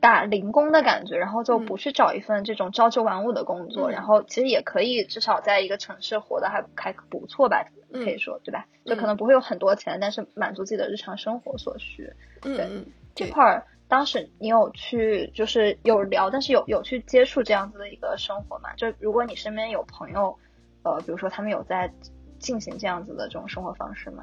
[0.05, 8.67] 打零工的感觉，然后就不去找一份这种朝九晚五的工作，然后其实也可以至少在一个城市活得还还不错吧，可以说对吧？
[8.85, 12.13] 就可能不会有很多钱，但是满足自己的日常生活所需。
[12.43, 12.69] 对
[13.15, 18.75] 这块儿，当时你有去就是有聊，但是有有去接触这样子的一个生活嘛？
[18.77, 20.39] 就如果你身边有朋友，
[20.83, 21.91] 呃，比如说他们有在
[22.39, 24.23] 进行这样子的这种生活方式吗？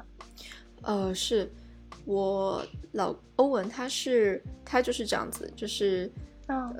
[0.82, 1.50] 呃，是。
[2.04, 6.10] 我老欧文他是他就是这样子，就是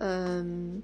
[0.00, 0.82] 嗯，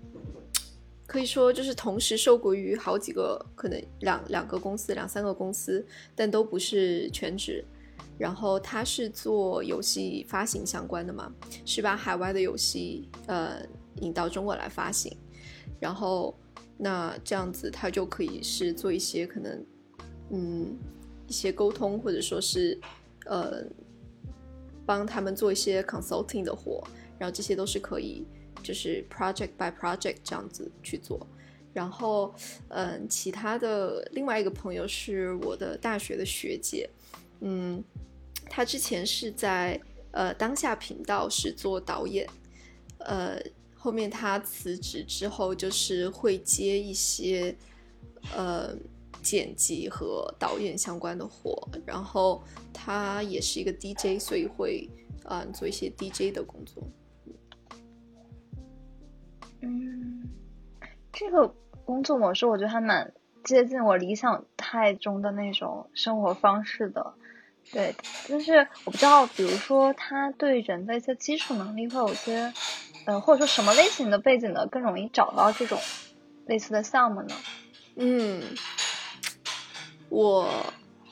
[1.07, 5.84] 可以说就是同时受雇于好几个，可能两两个公司、两三个公司，
[6.14, 7.64] 但都不是全职。
[8.16, 11.32] 然后他是做游戏发行相关的嘛，
[11.64, 13.61] 是把海外的游戏呃
[13.97, 15.16] 引到中国来发行。
[15.80, 16.32] 然后
[16.76, 19.66] 那这样子他就可以是做一些可能
[20.30, 20.76] 嗯
[21.26, 22.78] 一些沟通，或者说是
[23.26, 23.64] 呃。
[24.89, 26.82] 帮他们做一些 consulting 的活，
[27.18, 28.24] 然后这些都是可以，
[28.62, 31.26] 就是 project by project 这样子去做。
[31.74, 32.34] 然后，
[32.68, 36.89] 嗯，其他的另外一个朋友是我的大学的学姐，
[37.41, 37.84] 嗯，
[38.49, 39.78] 她之前是在
[40.12, 42.26] 呃当下频道是做导演，
[43.01, 43.39] 呃，
[43.74, 47.55] 后面她辞职之后就是会接一些，
[48.34, 48.74] 呃。
[49.23, 52.43] 剪辑和导演相关的活，然后
[52.73, 54.89] 他也是一个 DJ，所以会
[55.25, 56.83] 嗯做一些 DJ 的工作。
[59.61, 60.29] 嗯，
[61.12, 61.55] 这个
[61.85, 63.12] 工作模式我觉得还蛮
[63.45, 67.14] 接近我理想态中的那种生活方式的。
[67.71, 67.95] 对，
[68.29, 72.53] 但是我不知道，比如说他对人的一些基础能力会有些，
[73.05, 75.79] 呃，或者说什么类型的背景的更容易找到这种
[76.47, 77.35] 类似的项目呢？
[77.97, 78.43] 嗯。
[80.09, 80.48] 我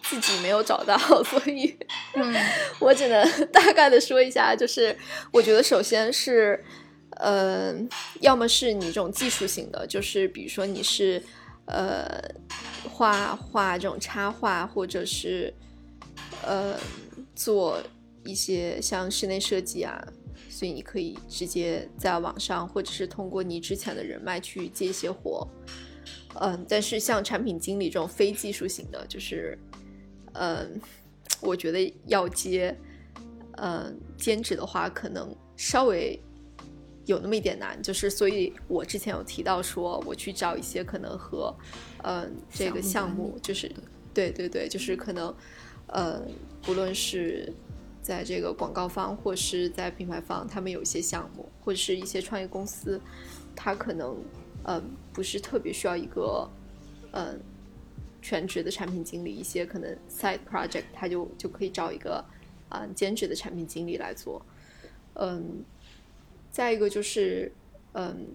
[0.03, 1.77] 自己没有找到， 所以，
[2.15, 2.35] 嗯，
[2.79, 4.97] 我只能 大概的说一下，就是
[5.33, 6.63] 我觉得首先是，
[7.19, 7.75] 呃，
[8.21, 11.23] 要么是你这种技术型的，就是比如说你是，
[11.67, 12.07] 呃，
[12.89, 15.53] 画画这种插画，或者是，
[16.43, 16.79] 呃，
[17.35, 17.83] 做
[18.25, 20.01] 一些像室内设计啊，
[20.49, 25.47] 所以你可以直接在网上，或者是通过你之前的人脉去接一些活。
[26.41, 29.59] 嗯，但是像产品经理这种非技术型的，就是，
[30.35, 30.79] 嗯，
[31.41, 32.77] 我觉得要接，
[33.53, 36.21] 嗯，兼职的话，可能稍微
[37.07, 37.83] 有那么一点难。
[37.83, 41.55] 就是，所以我之前有提到说，我去找一些可能和，
[42.03, 43.73] 嗯，这个项目，就是，
[44.13, 45.35] 对对对，就是可能，
[45.87, 46.21] 呃，
[46.61, 47.51] 不论是
[48.03, 53.01] 在这个广告方或是在品牌方，他们有一些项目，或者是一些创业公司，
[53.55, 54.15] 他可能。
[54.69, 56.51] 嗯，不是特别需要一个，
[57.13, 57.41] 嗯，
[58.21, 62.25] 全职的产品经理，一些可能 side project，他就就可以找一个，
[62.71, 64.45] 嗯，兼职的产品经理来做。
[65.15, 65.65] 嗯，
[66.51, 67.53] 再一个就是，
[67.93, 68.27] 嗯，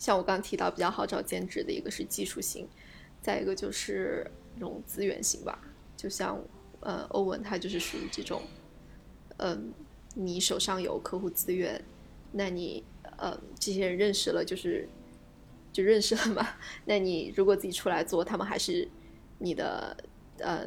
[0.00, 2.68] 像我刚刚提到比较好找兼职的一个是技术型，
[3.22, 5.60] 再一个就是那种资源型吧，
[5.96, 6.42] 就像，
[6.80, 8.42] 呃，欧文他就是属于这种，
[9.36, 9.72] 嗯，
[10.14, 11.80] 你手上有客户资源，
[12.32, 12.82] 那你
[13.16, 14.88] 呃这些人认识了就是
[15.72, 16.46] 就认识了嘛。
[16.84, 18.88] 那你如果自己出来做，他们还是
[19.38, 19.96] 你的
[20.38, 20.66] 呃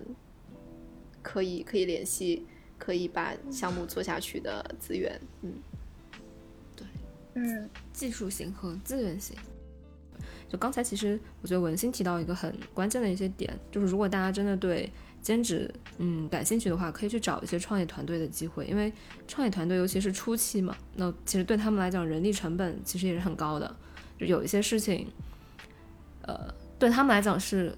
[1.22, 2.46] 可以可以联系，
[2.78, 5.20] 可以把项目做下去的资源。
[5.42, 5.54] 嗯，
[6.76, 6.88] 对，
[7.36, 9.36] 嗯，技术型和资源型。
[10.50, 14.88] 就刚才其实我觉得文心提到一个很关键的一些点，就是如果大家真的对
[15.20, 18.94] 兼职嗯感兴趣的话，可以去找一些创业团队的机会，因为
[19.28, 23.76] 创业团队尤其是初期嘛，那其实对他们来讲人力成本其实也是很高的，
[24.20, 25.12] 就有一些事情，
[26.22, 27.78] 呃，对他们来讲是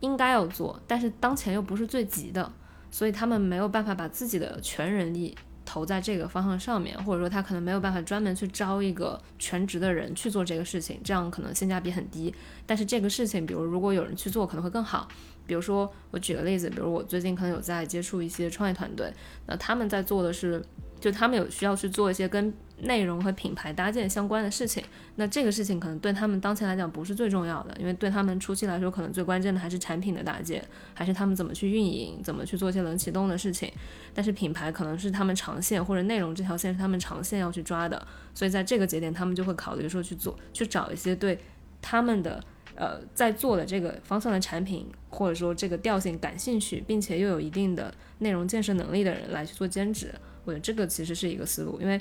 [0.00, 2.52] 应该要做，但是当前又不是最急的，
[2.90, 5.36] 所以他们没有办法把自己的全人力。
[5.62, 12.34] 投在这个方向上面，或者说他可能没有办法专门去招一个全职的人去做这个事情，这样可能性价比很低。
[12.66, 15.06] 但是这个事情，比如如果有人去做，可能会更好。
[15.46, 19.12] 比如说我举个例子，比如我最近可能有在接触一些创业团队，
[19.46, 20.60] 那他们在做的是。
[21.00, 24.82] 就他们有需要去做一些跟内容和品牌搭建相关的事情，
[25.16, 33.70] 那这个事情可能对他们当前来讲不是最重要的，因为对他们初期来说，可能最关键的还是产品的搭建，还是他们怎么去运营，怎么去做一些冷启动的事情。
[34.14, 41.38] 但是品牌可能是他们长线或者内容这条线是他们长线要去抓的，所以在这个节点，他们就会考虑说去做，去找一些对
[41.82, 42.42] 他们的
[42.76, 50.14] 呃在做的这个方向的产品或者说这个调性感兴趣，并且又有一定的内容建设能力的人来去做兼职。
[50.44, 52.00] 我觉得这个其实是一个思路，因为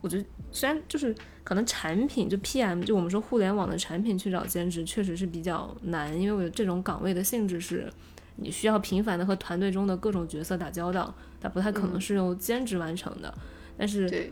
[0.00, 7.90] 我觉得虽然就是可能产品就 PM 就我们说互联网的产品去找兼职确实是比较难，因为我觉得这种岗位的性质是
[8.36, 13.32] 你需要频繁的和团队中的各种角色打交道，它不太可能是用兼职完成的。
[13.76, 14.30] 但是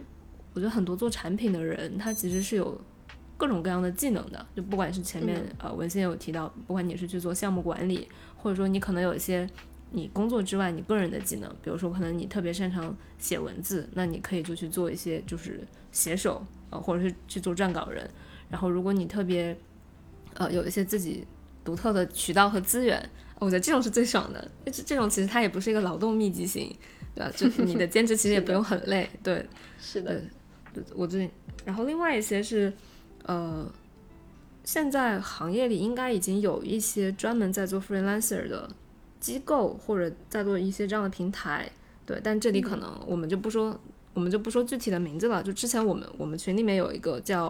[0.53, 2.81] 我觉得很多做产品的人他其实是有
[3.37, 8.07] 各种各样的技能的，就不管是前面呃文献有提到，不管你是去做项目管理，
[8.37, 9.49] 或者说你可能有一些。
[9.91, 18.09] 你工作之外，你个人的技能，比如说可能你特别擅长写文字，那你可以就去做一些就是写手，呃，或者是去做撰稿人。
[18.51, 19.57] 然后如果你特别，
[20.35, 21.25] 呃，有一些自己
[21.65, 23.09] 独特的渠道和资源，
[23.39, 24.51] 我觉得这种是最爽的。
[24.67, 26.77] 这这种其实它也不是一个劳动密集型，
[27.15, 27.33] 对吧？
[27.35, 29.47] 就你的兼职其实也不用很累，对，
[29.81, 30.21] 是的。
[30.75, 31.31] 对，我最近，
[31.65, 32.73] 然后另外一些是，
[33.25, 33.67] 呃，
[34.65, 38.69] 现在行业里应该已经有一些专门在做 freelancer 的。
[39.19, 41.69] 机构或者在做一些这样的平台，
[42.05, 43.79] 对，但这里可能我们就不说，
[44.15, 45.43] 我们就不说具体的名字了。
[45.43, 47.47] 就之前我们我们群里面有一个叫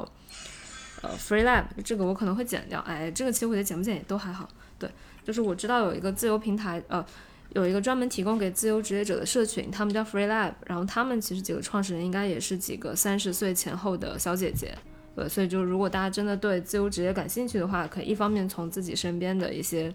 [1.02, 2.80] 呃 Free Lab，这个我可能会剪掉。
[2.80, 4.48] 哎，这个其实我觉得剪不剪也都还好。
[4.78, 4.88] 对，
[5.24, 7.04] 就是我知道有一个自由平台，呃，
[7.50, 14.74] 有一个专门提供给自由职业者的社群，他们叫 Free Lab，然后他们其实几个创始人应该也是几个三十岁前后的小姐姐。
[15.14, 19.94] 对，所以就如果大家真的对自由职业感兴趣的话，可以一方面从自己身边的一些。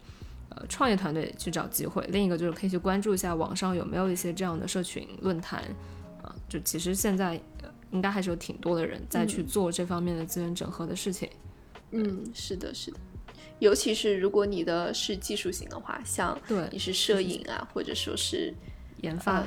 [0.54, 5.64] 呃，创业团队去找机会，另一个就是可以去关注一下网上有没有一些这样的社群论坛，
[6.22, 7.40] 啊，就其实现在
[7.92, 11.30] 应该还是有挺多的人在去做这方面的资源整合的事情。
[11.92, 12.98] 嗯，是的，是的，
[13.60, 16.38] 尤其是如果你的是技术型的话，像
[16.70, 18.54] 你是摄影啊，或者说是
[18.98, 19.42] 研发，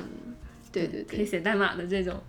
[0.71, 2.19] 对对对，可以写代码的这种。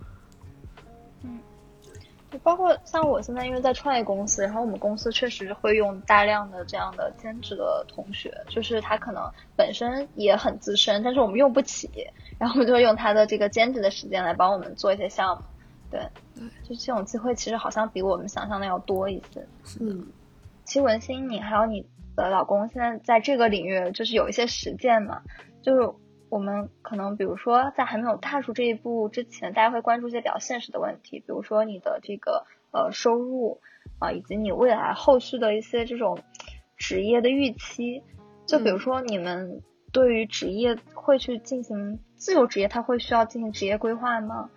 [2.29, 9.23] 就包括像我现在，因为在创业公司，然后我们公司确实会用大量的这样的兼职的同学，就是他可能
[9.55, 11.89] 本身也很资深，但是我们用不起，
[12.37, 15.43] 然后我们就用他的这个兼职的时间来帮我们做一些项目。
[15.89, 16.01] 对，
[16.35, 19.47] 对，就这种机会其实好像比我们想象的要多一些。
[19.79, 20.07] 嗯，
[20.65, 25.21] 其实文心，你还有你的老公现在在这个领域就是有一些实践嘛，
[25.61, 25.89] 就是。
[26.29, 33.61] 我们可能比如说在还没有踏出这一步之前，大家会关注一些比较现实的问题，比如说你的这个呃收入
[33.99, 36.19] 啊，以及你未来后续的一些这种
[36.75, 38.03] 职业的预期。
[38.45, 39.61] 就比如说你们
[39.91, 44.49] 对于职业会去进行自由职业，它会需要进行职业规划吗？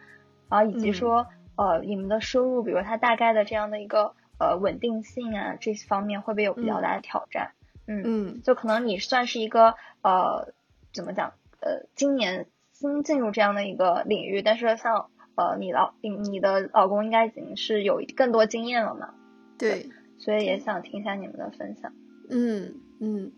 [0.48, 7.52] 啊，以及说呃你们的收入，比如它大概的这样的一个呃稳定性啊，这些方面会不会有比较大的挑战？
[7.86, 10.52] 嗯嗯，就可能你算是一个呃
[10.92, 11.32] 怎么讲？
[11.60, 19.14] 呃，今年新进入这样的一个领域，但是像呃，你老你你的老公应该已经是有更多经验了嘛？
[19.58, 19.88] 对，
[20.18, 21.92] 所以也想听一下你们的分享。
[22.30, 23.32] 嗯嗯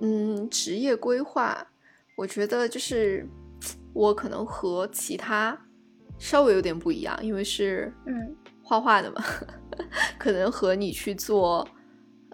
[0.00, 1.66] 嗯，职业规划，
[2.16, 3.26] 我觉得就是
[3.92, 5.58] 我可能和其他
[6.18, 9.22] 稍微有点不一样，因为是嗯画画的嘛，
[10.18, 11.66] 可能和你去做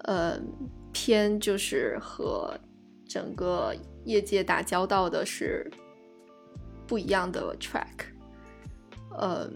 [0.05, 0.39] 呃
[0.93, 2.57] 偏就是和
[3.09, 3.75] 整个。
[4.07, 5.71] 业界打交道的是
[6.87, 8.07] 不一样的 track，
[9.19, 9.53] 嗯，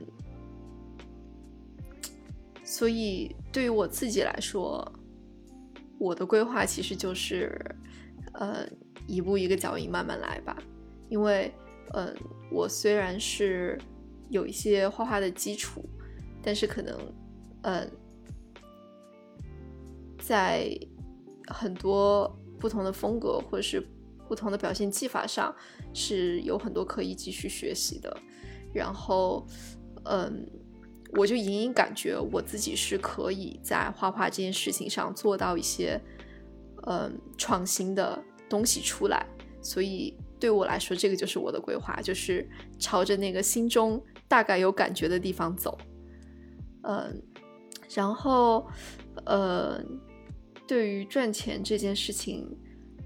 [2.64, 4.86] 所以对于我自己来说，
[5.98, 7.59] 我的规划其实就是，
[8.34, 8.68] 呃，
[9.07, 10.57] 一步一个脚印慢慢来吧。
[11.09, 11.53] 因为，
[11.94, 12.14] 嗯，
[12.51, 13.78] 我虽然是
[14.28, 15.84] 有一些画画的基础，
[16.42, 16.98] 但是可能，
[17.62, 17.86] 呃，
[20.18, 20.70] 在
[21.46, 23.84] 很多不同的风格或者是
[24.30, 25.52] 不同的表现技法上，
[25.92, 28.16] 是有很多可以继续学习的。
[28.72, 29.44] 然后，
[30.04, 30.48] 嗯，
[31.14, 36.00] 我就隐隐感觉我自己是可以在画画这件事情上做到一些，
[36.86, 39.26] 嗯，创新的东西出来。
[39.60, 45.76] 所以对我来说，这个就是我的规划，就是朝着那个心中大概有感觉的地方走。
[46.82, 47.20] 嗯，
[47.92, 48.68] 然后，
[49.26, 49.84] 呃，
[50.68, 52.48] 对于赚钱这件事情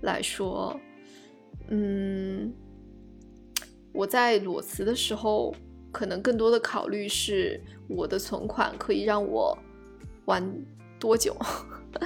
[0.03, 0.79] 来说，
[1.69, 2.53] 嗯。
[3.93, 5.55] 我在裸辞的时候，
[5.93, 9.57] 可能更多的考虑是我的存款可以让我
[10.25, 10.45] 玩
[10.99, 11.37] 多久，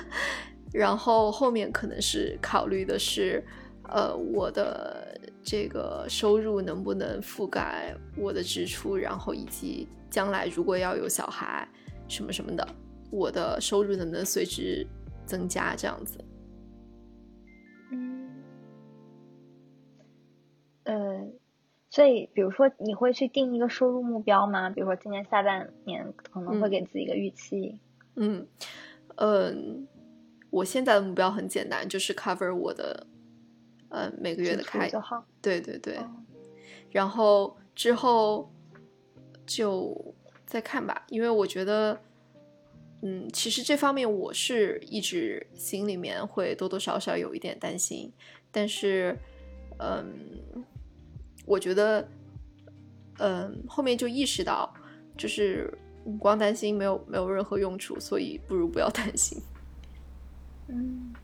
[0.70, 3.42] 然后后面可能是考虑的是，
[3.84, 11.66] 呃，我的这个收入能不能覆盖我的支出，然后以及将来如果要有小孩
[12.06, 12.68] 什么什么的，
[13.10, 14.86] 我的收入能不能随之
[15.24, 16.22] 增加这样子。
[20.92, 21.28] 呃。
[21.90, 24.68] 所以，比如说，你会去定一个收入目标吗？
[24.68, 27.80] 比如说，今年下半年可能会给自己一个预期。
[28.16, 28.46] 嗯，
[29.16, 29.88] 嗯，
[30.50, 33.06] 我现在的目标很简单，就是 cover 我的，
[33.88, 35.24] 呃，每个月的开就好。
[35.40, 35.98] 对对对，
[36.90, 38.52] 然后之后
[39.46, 40.14] 就
[40.44, 41.98] 再看吧，因为我觉得，
[43.00, 48.12] 嗯，其实这方面我是一直心里面会多多少少有一点担心，
[48.52, 49.16] 但是，
[49.78, 50.66] 嗯。
[51.48, 52.06] 我觉得，
[53.18, 54.70] 嗯，后面就意识到，
[55.16, 55.72] 就是
[56.20, 59.40] 光担心没有没有任何用处，所以不如不要担心。
[60.66, 61.14] 嗯，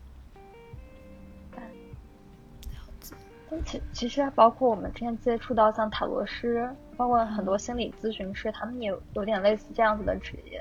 [3.63, 6.67] 其其实包括我们之前接触到像塔罗师，
[6.97, 10.59] 包括很多心理咨询师，他们也有有点类似这样子的职业，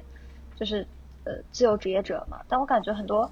[0.57, 0.87] 就是
[1.25, 2.39] 呃自由职业者嘛。
[2.47, 3.29] 但我感觉很多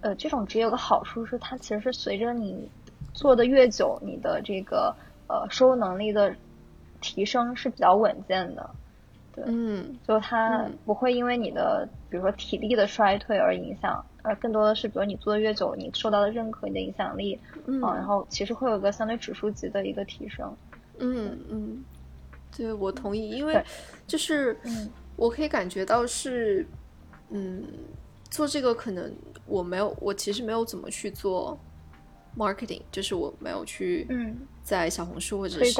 [0.00, 2.68] 呃这种职业有个好处是，它其实是随着你
[3.14, 4.92] 做的越久，你的这个。
[5.28, 6.34] 呃，收入能力的
[7.00, 8.70] 提升是比较稳健的，
[9.32, 20.56] 对，嗯，就它不会因为你的，比如说体力的衰退而影响，而更多的是，比如你做的越久，你受到的认可，你的影响力，嗯，然后其实会有一个相对指数级的一个提升，
[20.98, 21.84] 嗯嗯，
[22.56, 23.62] 对，我同意，因为
[24.06, 24.56] 就是，
[25.16, 26.66] 我可以感觉到是，
[27.30, 27.64] 嗯，
[28.30, 29.12] 做这个可能
[29.46, 31.58] 我没有，我其实没有怎么去做。
[32.38, 34.06] marketing 就是我没有去
[34.66, 35.72] 在小红书或者是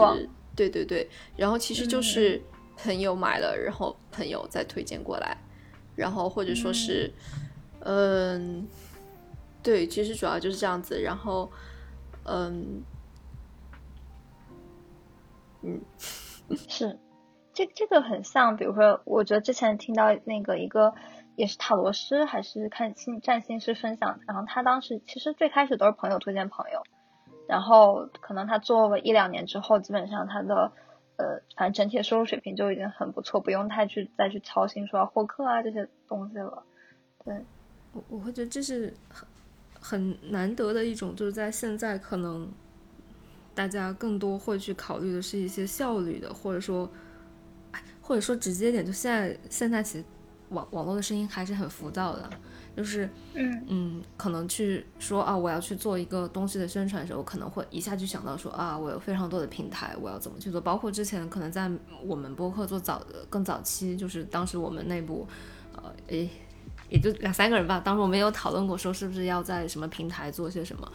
[0.55, 2.41] 对对对，然后其实就是
[2.77, 5.37] 朋友买了，然后朋友再推荐过来，
[5.97, 7.13] 然后或者说是
[7.81, 8.69] 嗯，
[9.65, 11.51] 对，其实主要就是这样子，然后
[12.23, 12.85] 嗯
[15.63, 15.81] 嗯，
[16.69, 16.97] 是
[17.53, 20.95] 这这个很像，比如说，我觉得之前听到那个一个。
[21.37, 26.83] 也是塔罗师还是看星占星师分享，然后他当时其实最开始都是朋友推荐朋友，
[27.49, 30.71] 然后可能他做了一两年之后，基本上他的
[31.17, 36.63] 呃反正整体的收入水平就已经很不错，不用太去再去操心说获客啊这些东西了。
[37.25, 37.35] 对，
[37.93, 39.29] 我我会觉得这是很
[39.81, 42.51] 很难得的一种，就是在现在可能
[43.55, 46.91] 大家更多会去考虑的是一些效率的，或者说，
[48.01, 50.05] 或者说直接点，就现在现在其实。
[50.51, 52.31] 网网络的声音还是很浮躁的，
[52.77, 60.61] 就是嗯嗯，可能去说啊，我要去做一个东西的宣传的时候，可能会一下就想到说啊，我有非常多的平台，我要怎么去做？
[60.61, 61.71] 包括之前可能在
[62.05, 65.27] 我们播客做早的更早期，就是当时我们内部，
[65.75, 66.29] 呃，诶，
[66.91, 70.93] 也就两三个人吧，当时我们有讨论过说是不是要在什么平台做些什么，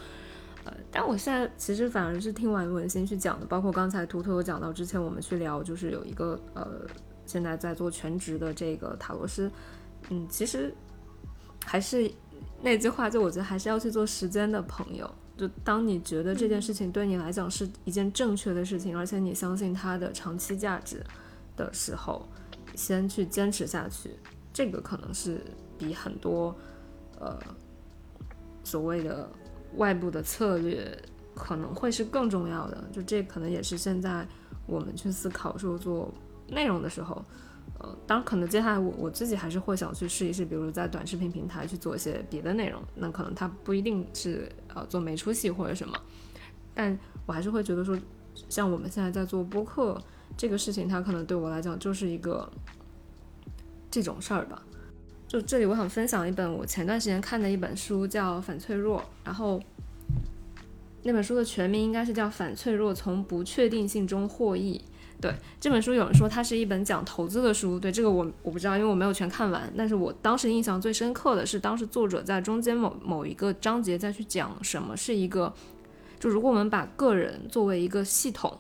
[0.66, 6.86] 呃，但我现在其实反而是听完文心去讲的，包括刚才图图有讲到之前我们去聊，就是有一个呃。
[7.24, 9.50] 现在在做全职的这个塔罗师，
[10.10, 10.74] 嗯，其实
[11.66, 12.12] 还是
[12.62, 15.10] 那句话，就我觉得还是要去做时间的朋友。
[15.38, 21.04] 就当你觉得这件事情对你来讲是一件正确的事情，而且你相信它的长期价值
[21.56, 22.28] 的时候，
[22.76, 24.12] 先去坚持下去。
[24.54, 25.42] 这个可能是
[25.78, 26.56] 比很多
[27.20, 27.40] 呃
[28.64, 29.30] 所谓的
[29.78, 30.98] 外部的策略
[31.34, 32.84] 可能会是更重要的。
[32.92, 34.28] 就这可能也是现在
[34.68, 36.14] 我们去思考说做。
[36.54, 37.24] 内容的时候，
[37.82, 45.98] 呃，当然可能接下来我我自己还是会想去试一试，比如在短视频平台去做一些别的内容，那可能它不一定是呃做没出息或者什么，
[46.76, 47.98] 但我还是会觉得说，
[48.50, 50.00] 像我们现在在做播客
[50.38, 52.48] 这个事情，它可能对我来讲就是一个
[53.90, 54.62] 这种事儿吧。
[55.28, 59.60] 就这里我想分享一本我前段时间看的一本书，叫《反脆弱》，然后
[61.04, 64.84] 那本书的全名应该是叫《反脆弱：从不确定性中获益》。
[65.22, 67.80] 对这本书，有人说它是一本讲投资的书。
[67.80, 69.72] 对这个我我不知道，因为我没有全看完。
[69.78, 75.54] 但是我当时印象最深刻的是，当时作者在中间某某一个章节再去讲什么是一个，
[76.20, 78.58] 就如果我们把个人作为一个系统，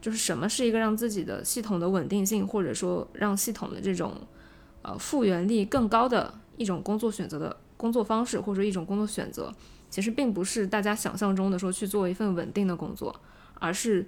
[0.00, 4.12] 就是什么是一个让自己的系统的稳定性，或者说让系统的这种
[4.82, 9.54] 呃复原力更高的一种工作选择的工作方式，或者说一种工作选择，
[9.88, 13.14] 其实并不是大家想象中的说去做一份稳定的工作，
[13.60, 14.04] 而是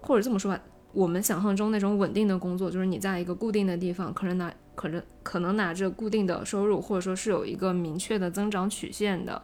[0.00, 0.60] 或者这么说吧。
[0.92, 9.40] 我们想象中那种稳定的工作，就是你在一个固定的地方，可能拿可能可能拿着固定的收入，或者说是有一个明确的增长曲线的，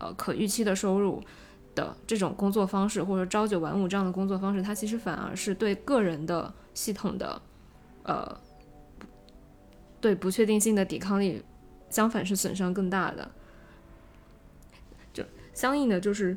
[0.00, 1.22] 呃，可预期的收入
[1.74, 7.40] 的这种工作方式，或者朝九晚五这样的工作方式，它其实反而是对个人的系统的，
[8.02, 8.40] 呃，
[10.00, 11.42] 对不确定性的抵抗力，
[11.88, 13.30] 相反是损伤更大的。
[15.12, 15.22] 就
[15.54, 16.36] 相应的就是。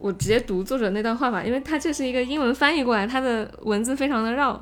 [0.00, 4.60] 我直接读作者那段话吧，因为他这是一个英文翻译过来，他的文字非常的绕。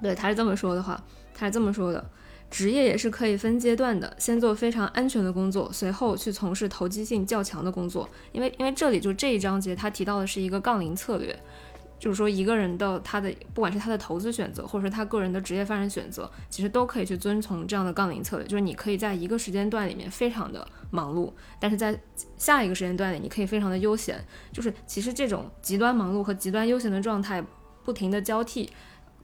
[0.00, 1.02] 对，他是这么说的话，
[1.34, 2.10] 他是这么说的：
[2.48, 8.08] 职业也是可以分阶段的，先做非常安全的工作，随后去从事投机性较强的工作。
[8.30, 11.36] 因为，因为这里就这一章节，他提到的是一个杠铃策略。
[12.02, 18.46] 就是说，一个人的他的不管是他的投资选择，或者说他个人的职业发展选择，其实都可以去遵从这样的杠铃策略。
[18.48, 21.96] 就是你可以在一个时间段里面非常的忙碌，但是在
[22.36, 24.20] 下一个时间段里，你可以非常的悠闲。
[24.50, 27.40] 就是其实这种极端忙碌和极端悠闲的状态
[27.84, 28.68] 不停的交替，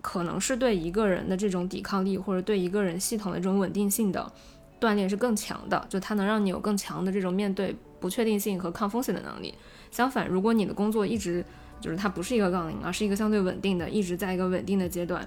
[0.00, 4.32] 可能是对一个人的这种抵抗力，或者对一个人系统的这种稳定性的
[4.80, 5.84] 锻炼是更强的。
[5.88, 9.52] 就它能让你有更强的这种面对不确定性和抗风险的能力。
[9.90, 11.44] 相反，如果你的工作一直
[11.80, 15.26] 就是它不是一个杠铃，而是一个相对稳定的，一直在一个稳定的阶段。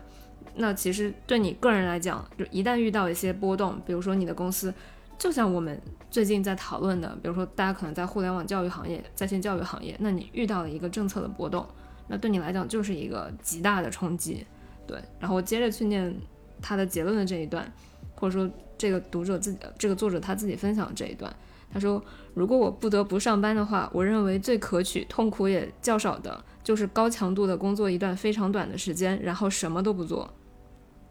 [0.55, 4.73] 那其实对你个人来讲，就一旦遇到一些波动，比如说你的公司，
[5.17, 11.65] 就像我们最近在讨论的，比如说大家可能在互联网教育行业、在线教育行业，那你遇到了一个政策的波动，
[12.07, 14.45] 那对你来讲就是一个极大的冲击。
[14.85, 16.13] 对，然后接着去念
[16.61, 17.71] 他的结论的这一段，
[18.15, 21.33] 或者说这个读者自己、这个作者他自己分享的这一段。
[21.73, 22.03] 他说
[22.33, 30.33] ：“如果我不得不上班的话，我认为最可取、痛苦也较少的，就是高强度的工作一段非常短的时间，然后什么都不做。”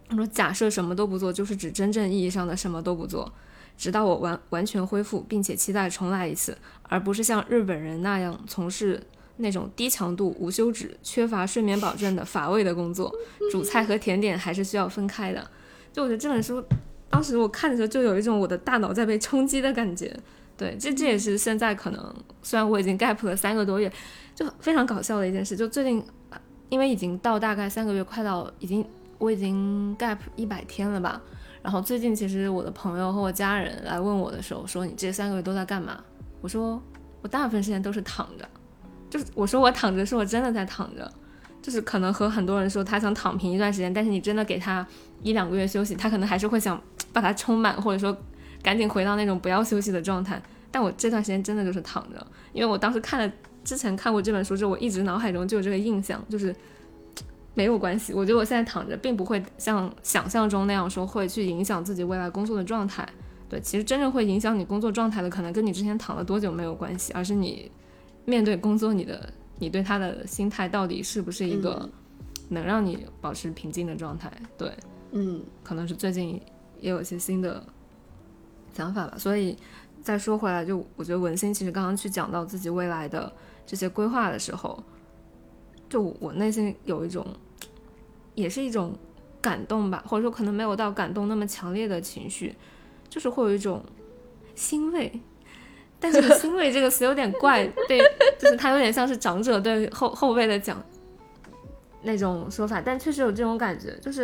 [0.09, 3.33] 他说：“假设什么都不做，就是指真正意义上的什么都不做，
[3.77, 9.01] 直到我完完全恢复，并且期待重来一次，而不是像日本人那样从事
[9.37, 13.15] 那种低强度、无休止、缺乏睡眠保证的乏味的工作。
[13.53, 15.49] 主菜和甜点还是需要分开的。”
[15.93, 16.65] 就我觉得这本书，
[17.09, 20.19] 当时我看的时候，就有一种我的大脑在被冲击的感觉。
[20.61, 23.91] 对，这这也是现在可能，虽然我已经 gap 了三个多月，
[24.35, 25.57] 就非常搞笑的一件事。
[25.57, 26.05] 就最近，
[26.69, 28.85] 因为已经到大概三个月，快到已经
[29.17, 31.19] 我已经 gap 一百天了吧。
[31.63, 35.99] 然后最近其实我的朋友和我家人来问我的时候，说你这三个月都在干嘛？
[36.43, 36.79] 我说
[37.23, 38.47] 我大部分时间都是躺着，
[39.09, 41.11] 就是我说我躺着是我真的在躺着，
[41.63, 44.87] 就是可能和很多人说他想躺平一段时间，但是你真的给他
[45.23, 46.79] 一两个月休息，他可能还是会想
[47.15, 48.15] 把它充满，或者说。
[48.63, 50.41] 赶紧回到那种不要休息的状态，
[50.71, 53.33] 但我这段时间真的就是躺着，因为我当时看了
[53.65, 56.55] 之前看过这本书之后，我一直脑海中就有这个印象，就是
[57.55, 58.13] 没有关系。
[58.13, 63.07] 我觉得我现在躺着，并不会像想象中那样说会去影响自己未来工作的状态。
[63.49, 67.71] 对，其实真正会影响你工作状态的，可能跟你之前躺了多久没有关系，而是你
[68.25, 71.89] 面对工作，你的你对他的心态到底是不是一个
[72.51, 74.31] 能让你保持平静的状态？
[74.57, 74.73] 对，
[75.11, 76.41] 嗯，可能是最近
[76.81, 77.65] 也有一些新的。
[78.81, 79.55] 想法吧，所以
[80.01, 83.31] 再说回来，就我觉得文心其实刚刚去讲到自己未来的
[83.67, 84.83] 这些规划的时候，
[85.87, 87.27] 就我内心有一种，
[88.35, 88.97] 也是一种
[89.43, 92.57] 感动吧，或者说可能没有到感动那么强烈的情绪，
[93.07, 93.85] 就是会有一种
[94.55, 95.13] 欣慰，
[95.99, 98.01] 但是欣慰这个词有点怪，对，
[98.39, 100.83] 就是它有点像是长者对后后辈的讲
[102.01, 104.23] 那种说法，但确实有这种感觉，就是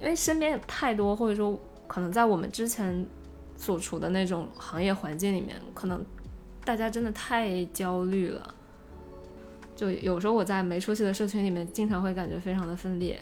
[0.00, 3.06] 因为身边有太多，或者说可能在我们之前。
[3.58, 6.02] 所处的那种行业环境里面，可能
[6.64, 8.54] 大家真的太焦虑了。
[9.74, 13.20] 就有时候我在没出息的社群里面，经常会感觉非常的分裂，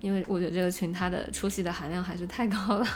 [0.00, 2.86] 因为我觉得这个群它的出息的含量还是太高了。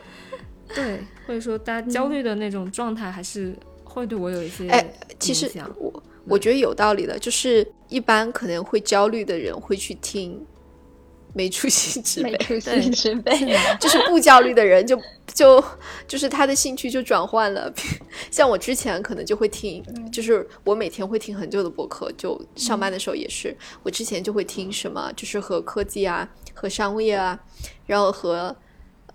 [0.74, 3.54] 对，或者说大家焦虑的那种状态，还是
[3.84, 10.42] 会对我有一些哎，其实我我觉得有道理的，就是一般可能会焦虑的人会去听。
[11.34, 12.36] 没出息之辈，
[13.80, 15.62] 就是不焦虑的人，就就
[16.06, 17.72] 就是他的兴趣就转换了。
[18.30, 23.56] 像我之前可能就会听，就是我每天会听很久的博客，就上班的时候也是。
[23.82, 27.38] 我之前就会听什么，就是和科技啊、和商业啊，
[27.86, 28.54] 然后和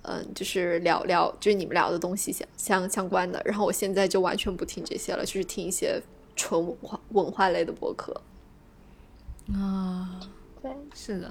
[0.02, 3.42] 嗯，就是聊聊，就是你们聊的东西相相相关的。
[3.46, 6.02] 然后我现在就完全不听这些了，就是听一些
[6.36, 8.20] 纯文化文化类的博客。
[9.54, 10.20] 啊，
[10.62, 11.30] 对，是的。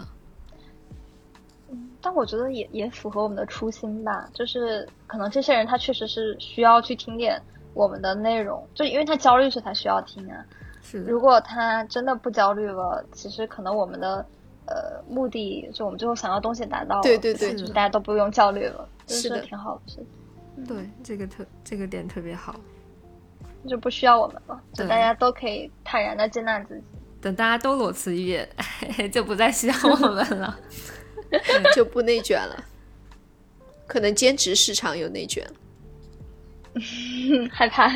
[2.07, 7.41] 嗯，但我觉得也也符合我们的初心吧，就是可能这些人他确实是需要去听点
[7.75, 10.45] 我们的内容，就因为他焦虑时才需要听啊。
[10.83, 11.03] 是。
[11.03, 14.25] 如果他真的不焦虑了，其实可能我们的
[14.67, 20.65] 呃目的，就我们最后想要东西达到了，对对对，就是大家都不用焦虑了，是的，挺好的事情。
[20.65, 22.55] 对，这个特这个点特别好，
[23.69, 26.83] 就不需要我们了，就大家都可以坦然的接纳自己。
[27.21, 28.49] 等大家都裸辞一遍，
[29.11, 30.57] 就不再需要我们了。
[31.75, 32.65] 就不内卷了，
[33.87, 35.47] 可能兼职市场有内卷，
[37.51, 37.91] 害怕。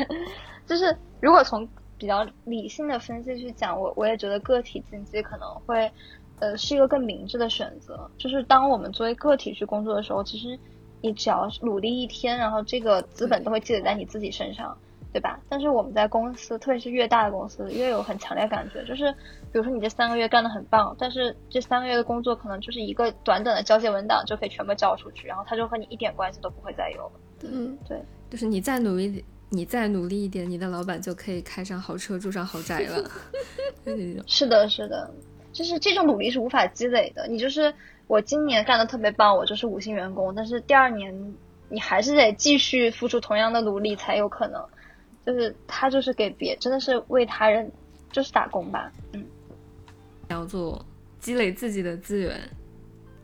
[0.65, 1.67] 就是如果从
[1.97, 5.91] 比较理性的分析去讲，我我也觉得个体经济可能会，
[6.39, 8.09] 呃，是一个更明智的选择。
[8.17, 10.57] 就是当我们作为个体去工作的时候，其实
[11.01, 14.77] 你只要努力一天，然后这个资本都会积累在你自己身上。
[15.13, 15.39] 对吧？
[15.49, 18.83] 但是我们在公司，特别是越大的公司，越有很强烈感觉。
[18.85, 19.11] 就是，
[19.51, 27.11] 比如说你这三个月干得很棒，但是这三个月的工作可能就是一个短短的交接文档就可以全部交出去，然后他就和你一点关系都不会再有了。
[27.43, 33.03] 嗯，对，就是你再努力，你再努力一点，你的老板就可以开上豪车，住上豪宅了。
[34.25, 35.11] 是的，是的，
[35.51, 37.27] 就是这种努力是无法积累的。
[37.27, 37.73] 你就是
[38.07, 41.33] 我今年干的特别棒，我就是五星员工，但是第二年
[41.67, 44.63] 你还是得继续付出同样的努力才有可能。
[45.25, 47.71] 就是他就是给别真的是为他人
[48.11, 49.25] 就是打工吧，嗯，
[50.29, 50.83] 要做
[51.19, 52.39] 积累自己的资源，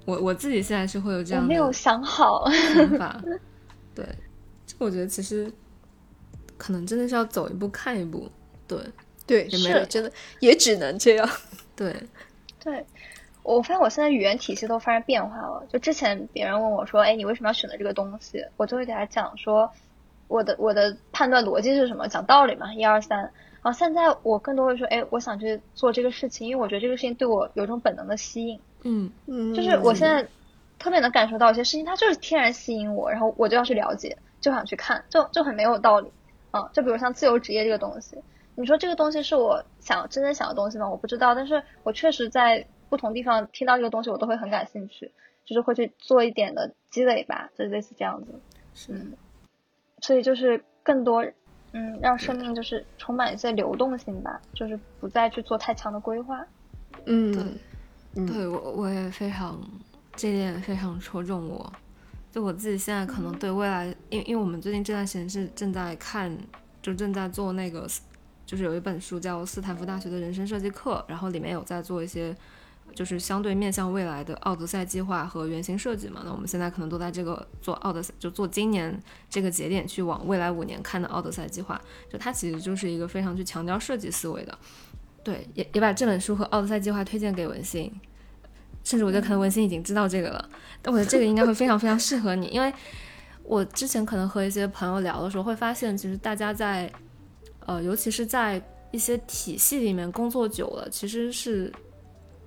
[0.05, 2.49] 我我自己现在是会有这样的，没有想好。
[2.51, 3.21] 想法，
[3.95, 4.05] 对，
[4.65, 5.51] 这我觉得其实
[6.57, 8.29] 可能真的是要走一步看一步，
[8.67, 8.79] 对。
[9.25, 9.85] 对，是。
[9.87, 11.29] 真的也只能这样，
[11.75, 11.93] 对。
[12.63, 12.85] 对，
[13.43, 19.69] 我发现我现在语言体系都发生变化了，就之前别人问我说，哎，你为什么要选择这个东西，我就会给他讲说。
[20.28, 22.07] 我的我的判断逻辑是什么？
[22.07, 23.19] 讲道理嘛，一二三。
[23.63, 28.59] 然后现在我更多会说，哎，我想去做这个事情，因为我觉得这个事情对我有一种本能的吸引。
[28.84, 30.25] 嗯嗯，就是我现在
[30.80, 36.11] 特别能感受到一些事情，它就是天然吸引我，然后我就要去了解，就想去看，就就很没有道理。
[36.53, 38.17] 嗯，就比如像自由职业这个东西，
[38.55, 40.89] 你说这个东西是我想真正想的东西吗？
[40.89, 45.11] 我不知道，但是我确实在不同地方听到这个东西，我都会很感兴趣，
[45.45, 48.39] 就是会去做一点的积累吧，就类似这样子。
[48.73, 48.93] 是。
[50.01, 51.25] 所以就是更多，
[51.71, 56.45] 嗯，让生命就是充满一些流动性吧，就是不再去做太强的规划。
[57.05, 57.57] 嗯，
[58.13, 59.59] 对我我也非常
[60.15, 61.73] 这点非常戳中我。
[62.31, 66.37] 就我自己现在可能对未来，因因为我们最近这段时间是正在看，
[66.81, 67.87] 就正在做那个，
[68.45, 72.35] 就是有一本书叫斯坦福大学的人生设计课，然后里面有在做一些。
[72.95, 81.79] 就是相对面向未来的奥德赛计划和原型设计嘛，那我们现在可能都在这个做奥德赛，就做今年这个节点去往未来五年看的奥德赛计划，
[82.11, 84.57] 就它其实就是一个非常去强调设计思维的。
[85.23, 87.93] 对，也也把这本书和奥德赛计划推荐给文心，
[88.83, 90.49] 甚至我觉得可能文心已经知道这个了，
[90.81, 92.73] 但我觉得这个应该会非常非常适合你，因为
[93.43, 96.91] 我之前可能和一些朋友聊的时候会发现，其实大家在
[97.67, 98.59] 呃，尤其是在
[98.91, 101.71] 一些体系里面工作久了，其实是。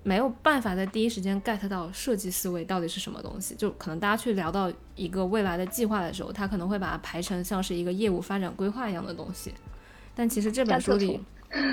[0.03, 9.53] 没有办法在第一时间 get 到设计思维到底是什么东西，就可能大家去聊到一个未来的计划的时候，他可能会把它排成像是一个业务发展规划一样的东西。
[10.15, 11.21] 但其实这本书里，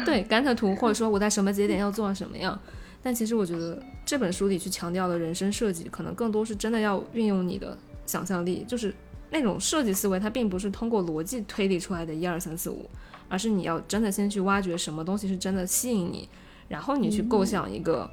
[0.05, 2.59] 对甘特图或者说我在什么节点要做什么样，
[3.01, 8.93] 但其实我觉得这本书里去强调的人生设计，可能更多是真的要运用你的想象力，就是
[9.29, 12.89] 那种设计思维，它并不是通过逻辑推理出来的一二三四五，
[13.29, 16.27] 而是你要真的先去挖掘什么东西是真的吸引你。
[16.67, 18.09] 然后你去构想一个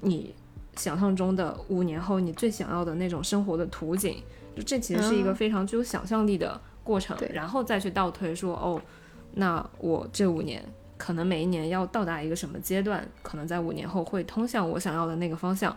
[0.00, 0.34] 你
[0.76, 4.22] 想象中的五年后你最想要的那种生活的图景，
[4.56, 7.16] 就这其实是一个非常具有想象力的过程。
[7.32, 8.80] 然后再去倒推说，哦，
[9.34, 10.64] 那我这五年
[10.96, 15.76] 可能每一年要到达一个什么阶段，可能在五年后会通向我想要的那个方向。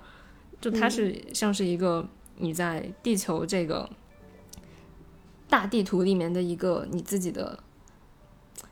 [0.62, 2.08] 就它是像是一个
[2.38, 3.90] 你在地球这个
[5.50, 7.60] 大地图里面的一个你自己的。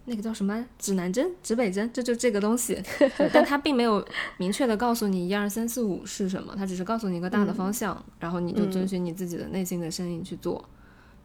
[0.05, 2.81] 那个叫什么指南针、指北针，这就这个东西，
[3.31, 4.03] 但它并没有
[4.37, 10.67] 明确的告诉你一二三四五是什么，它只是告诉你一个大的方向，然后你就遵循你自己的内心的声音去做。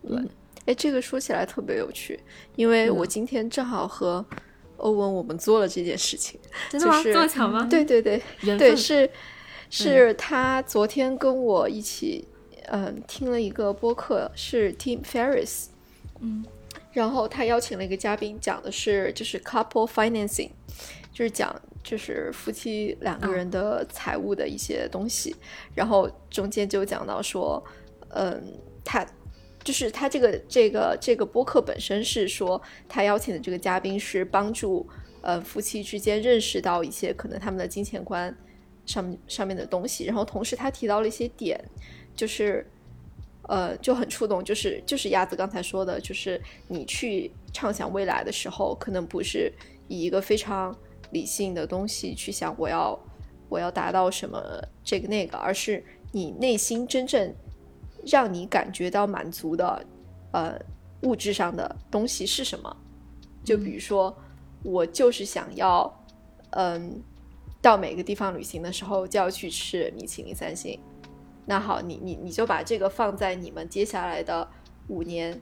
[0.06, 0.18] 对，
[0.66, 2.20] 哎，这个说起来特别有趣，
[2.54, 4.24] 因为我今天正好和
[4.76, 7.02] 欧文我们做了这件事情，真的吗？
[7.02, 7.66] 这么巧吗？
[7.70, 8.22] 对对对，
[8.58, 9.10] 对是
[9.70, 12.28] 是他昨天跟我一起
[12.68, 15.68] 嗯听了一个播客，是 Tim Ferris，
[16.20, 16.44] 嗯。
[16.96, 20.48] 然后他邀请了一个嘉宾，讲的是就是 couple financing，
[21.12, 25.36] 就是讲就是夫妻两个人的财务的一些东西。
[25.74, 27.62] 然后中间就讲到说，
[28.14, 28.42] 嗯，
[28.82, 29.06] 他
[29.62, 34.88] 就是他这个这个这个播客本身是说他邀请的这个嘉宾是帮助
[35.20, 38.34] 呃夫妻之间认识到一些可能他们的金钱观
[38.86, 40.06] 上上面的东西。
[40.06, 41.62] 然后同时他提到了一些点，
[42.14, 42.66] 就是
[43.48, 49.52] 呃就很触动，就是就是鸭子刚才说的，就是你去畅想未来的时候，可能不是
[49.88, 50.76] 以一个非常
[51.10, 52.98] 理性的东西去想我要
[53.48, 54.42] 我要达到什么
[54.84, 57.34] 这个那个，而是你内心真正
[58.04, 59.86] 让你感觉到满足的
[60.32, 60.58] 呃。
[61.02, 62.74] 物质上的东西是什么？
[63.44, 64.16] 就比如说，
[64.64, 66.04] 我就是想要，
[66.50, 67.00] 嗯，
[67.60, 70.80] 到每个地方旅行的时候就要去吃米其林三星。
[71.46, 74.48] 那好，你你你就把这个放在你们接下来的
[74.88, 75.40] 五年，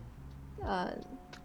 [0.63, 0.93] 呃，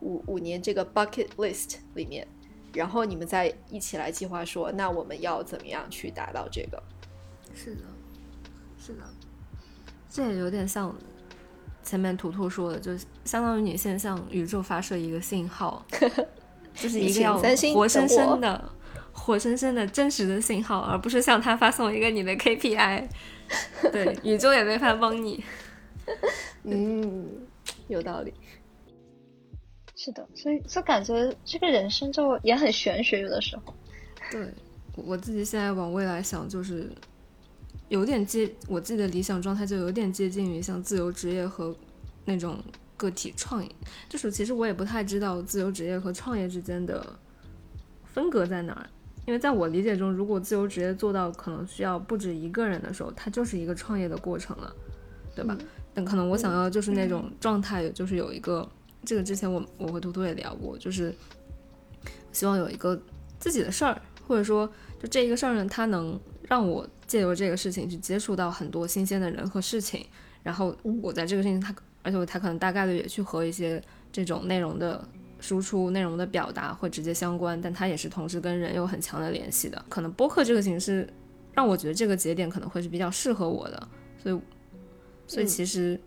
[0.02, 2.28] 五五年这个 bucket list 里面，
[2.74, 6.84] 然后你们再一起来计划说，那我们要怎么样去达到这个？
[7.56, 7.82] 是的，
[8.78, 9.04] 是的，
[10.10, 10.96] 这也有点像。
[11.82, 15.84] 前面图图说的，就相当于你先向宇宙发射一个信号，
[16.76, 17.36] 就是一个要
[17.74, 18.70] 活生生的、
[19.12, 23.08] 活生生的真实的信号，而不是向他发送一个你的 KPI。
[23.92, 25.44] 对，宇宙也没法帮你。
[26.64, 27.28] 嗯，
[27.88, 28.34] 有道理。
[29.96, 33.74] 是的，所以就感觉这个人生就也很玄学，有的时候。
[34.32, 34.48] 对，
[34.96, 36.90] 我自己现在往未来想，就是。
[37.88, 41.76] 有点接我自己的理想状态，就有点接近于像自由职业和
[42.24, 42.64] 那种
[42.96, 43.72] 个体创业。
[44.08, 47.04] 就是其实我也不太知道自由职业和创业之间的
[48.06, 48.88] 分隔在哪儿，
[49.30, 54.74] 因为在我理解中，如果自由职业做到可能需要不止一个人的时候，它就是一个创业的过程了，
[55.36, 55.56] 对吧？
[55.94, 58.68] 但可能我想要就是那种状态，就是有一个
[59.06, 61.14] 这个之前我我和图图也聊过，就是
[62.32, 63.00] 希望有一个
[63.38, 64.68] 自己的事儿，或者说
[65.00, 66.90] 就这一个事儿呢，它能让我。
[67.06, 70.06] 借由这个事情去接触到很多新鲜的人和事情，
[70.44, 71.74] 然后我在这个事情他，
[72.04, 75.04] 而且他可能大概率也去和一些这种内容的
[75.40, 79.84] 输出、内容的表达会直接相关，但它也是同时跟人有很强的联系的。
[79.90, 81.08] 可能播客这个形式
[81.54, 83.88] 让我觉得这个节点可能会是比较适合我的，
[84.22, 84.40] 所以，
[85.28, 86.00] 所以其实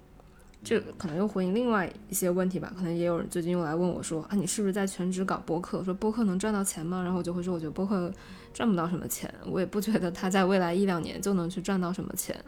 [0.62, 2.72] 就可能又回应另外一些问题吧。
[2.76, 5.82] 可能也有人最近又来问我说啊，你是不是在全职搞播客？
[5.84, 7.02] 说播客能赚到钱吗？
[7.02, 8.12] 然后我就会说，我觉得播客。
[8.54, 12.38] 赚不到什么钱，我也不觉得他在未来一两年就能去赚到什么钱。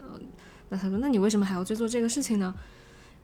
[0.69, 2.53] 那他说，那你为什么还要去做这个事情呢？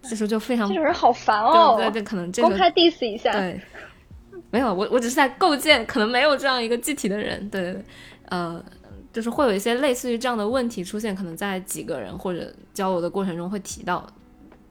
[0.03, 1.75] 这时候就非常，这种人好烦哦。
[1.77, 3.31] 对对，可能这个公开 diss 一下。
[3.31, 3.61] 对，
[4.49, 7.49] 没有，我我只是在构建，可能没有这样一个具体的人。
[7.49, 7.85] 对对对，
[8.29, 8.63] 呃，
[9.13, 14.05] 就是会有一些类似于这样的问题出现，可能在几个人或者交流的过程中会提到，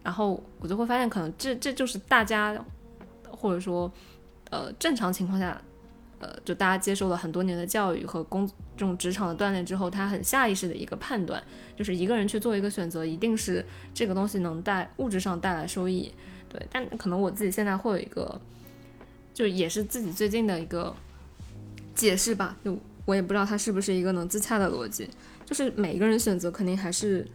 [0.02, 2.56] 然后我就会发现，可能这这就是大家
[3.30, 3.90] 或者说
[4.50, 5.60] 呃正常情况下。
[6.20, 8.46] 呃，就大家接受了很多年的教育和工
[8.76, 11.42] 这种职场的锻炼之后，他很下意识的一个判断，
[11.76, 16.12] 就是一个人去做一个选择，一定是这个东西能带物质上带来收益。
[16.48, 18.40] 对，但可能我自己现在会有一个，
[19.34, 20.94] 就也是自己最近的一个
[21.94, 25.08] 解释吧，就我也不知道它是不是一个能自洽的逻辑，
[25.46, 27.26] 就是每一个人选择肯定还是。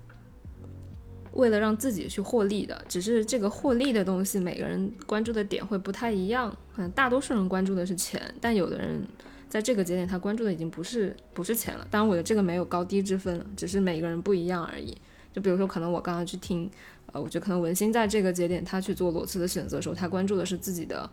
[1.35, 6.49] 为了让自己去获利的，只是这个获利的东西，每个人关注的点会不太一样。
[6.73, 9.05] 可能大多数人关注的是钱，但有的人
[9.49, 11.85] 在这个节点他关注的已经不是不是钱了。
[11.91, 14.97] 当然，我的这个没有高低之分了，只是每个人不一样而已。
[15.33, 16.71] 就比如说，可能我刚刚去听，
[17.07, 21.09] 呃，我觉得可能文心在这个节点他去做裸辞的选择的时候，他关注的是自己的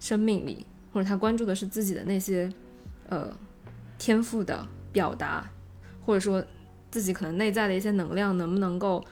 [0.00, 2.50] 生命力，或者他关注的是自己的那些
[3.10, 3.30] 呃
[3.98, 5.50] 天赋的表达，
[6.06, 6.42] 或者说
[6.90, 9.04] 自己可能内在的一些能量能不能够。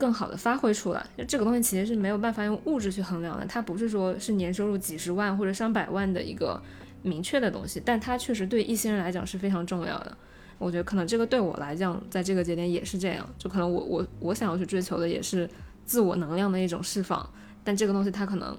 [0.00, 6.60] 更好的发挥出来，就这个东西其实是没有办法用物质去衡量的，它不是说是年收入几十万或者上百万的一个
[7.02, 10.16] 明确的东西，但它确实对一些人来讲是非常重要的。
[10.58, 15.48] 我觉得可能这个对我来讲，在这个节点也是这样，就可能我我我想要去追求的也是
[15.84, 17.28] 自我能量的一种释放，
[17.62, 18.56] 但这个东西它可能。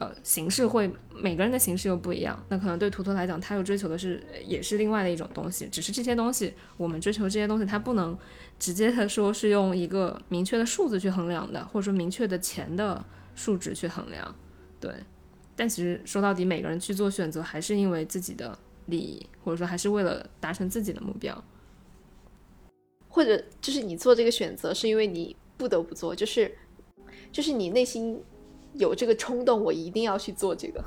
[0.00, 8.16] 呃，形式会每个人的形式又不一样，那可能对图图来讲，他又追求的是也是另外的一种东西，只是这些东西我们追求这些东西，它不能
[8.58, 14.34] 直接的说是用一个明确的数字去衡量的，或者说明确的钱的数值去衡量，
[14.80, 14.90] 对。
[15.54, 21.44] 但其实说到底，每个人去做选择，还是因为自己的利益，或者说还是为了达成自己的目标，
[23.06, 26.50] 或者就是你做这个选择是因为你不得不做，就是
[27.30, 28.18] 就是你内心。
[28.80, 30.82] 有这个冲动，我一定要去做这个。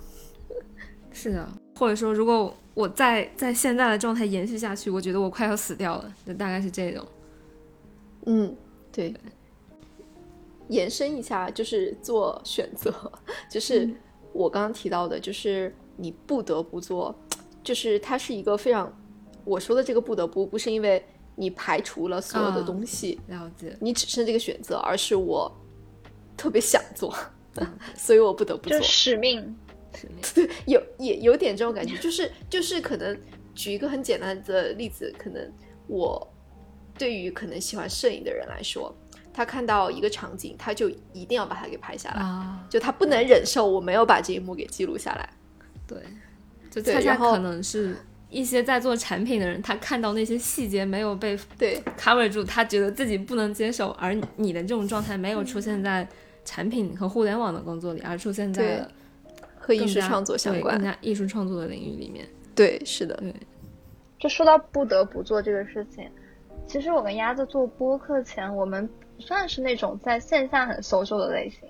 [1.11, 7.05] 是的，或者说，如果我在在现在的状态延续下去，我觉得我快要死掉了，就大概是这种。
[8.25, 8.55] 嗯，
[8.91, 9.13] 对。
[10.69, 12.91] 延伸一下，就是做选择，
[13.51, 13.87] 就是
[14.31, 17.13] 我刚刚提到的，就是你不得不做，
[17.63, 18.91] 就是它是一个非常
[19.43, 25.51] 我说的这个不得不，不是因为你排除了所有的东西，了解，你只剩这个选择，而是我
[26.35, 27.13] 特别想做。
[27.95, 28.81] 所以我不得不做。
[28.81, 29.55] 使命，
[30.33, 33.17] 对， 有也有点这种感觉， 就是就是可能
[33.53, 35.51] 举一个很简单的例子，可能
[35.87, 36.27] 我
[36.97, 38.95] 对于可能喜欢摄影的人来说，
[39.33, 45.29] 他看到一个场景，他就一定要把它给拍下来，就他不能忍受我没有把这一幕给记录下来。
[45.87, 45.97] 对，
[46.71, 47.95] 就恰恰可能是
[48.29, 51.79] 一些在做产品的人，他看到那些细节没有被对。
[51.99, 56.07] cover 住，他觉得自己不能接受，而你的这种状态没有出现在
[56.45, 58.91] 产品和互联网的工作里，而出现在了。
[59.65, 63.33] 和艺术创作相关，更加艺术创作的领域里面，对，是的，对。
[64.19, 66.05] 就说到不得不做这个事情，
[66.67, 68.89] 其实我跟鸭子做播客前，我们
[69.19, 71.61] 算是那种在线下很 social 的类型，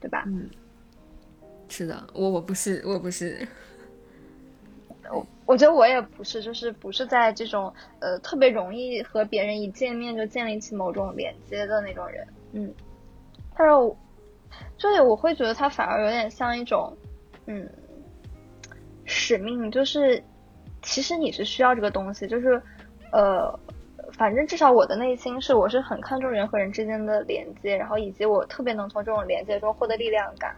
[0.00, 0.24] 对吧？
[0.26, 0.48] 嗯，
[1.68, 3.46] 是的，我我不是，我不是。
[5.10, 12.72] 我我觉得我也不是，就是不是在这种呃特别容易和别人一见面就建立起某种连接的那种人，嗯。
[13.58, 13.74] 但是，
[14.76, 16.96] 就是我会觉得它反而有点像一种。
[17.50, 17.66] 嗯，
[19.06, 20.22] 使命就是，
[20.82, 22.60] 其实你是需要这个东西，就是，
[23.10, 23.58] 呃，
[24.12, 30.54] 反正至少我的内心是，我是很看重人和人之间的连接，然后以及我特别能从这种连接中获得力量感，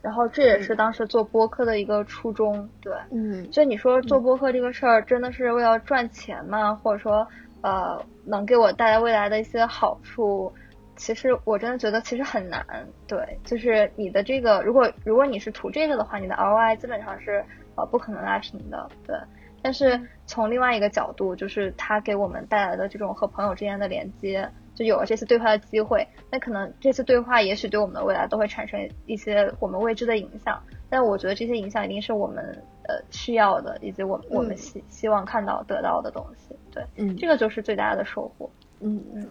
[0.00, 6.74] 然后这也是当时做播客的一个初衷，对，嗯，就你说做播客这个事儿，真的是为了赚钱吗？
[6.74, 7.28] 或者说，
[7.60, 10.50] 呃，能给我带来未来的一些好处？
[10.96, 12.64] 其实我真的觉得其实很难，
[13.06, 17.44] 对，就是你的这个，如果如果你是图这个的话，你的 ROI 基本上是
[17.76, 19.16] 呃不可能拉平的，对。
[19.64, 30.60] 但是从另外一个角度，就是它给我们带来的这种和朋友之间的连接，就有了这次对话的机会，那可能这次对话也许对我们的未来都会产生一些我们未知的影响。
[30.90, 32.44] 但我觉得这些影响一定是我们
[32.88, 39.28] 呃需要的，以及我我们希希望看到得到的东西，对，嗯，这个就是最大的收获，嗯嗯。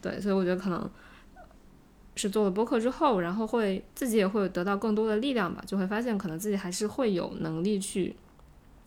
[0.00, 0.90] 对，所以我觉得可能
[2.14, 8.16] 是做了播客之后，然后会自己也会得到更多的力量吧，就会发现可能自己还是会有能力去，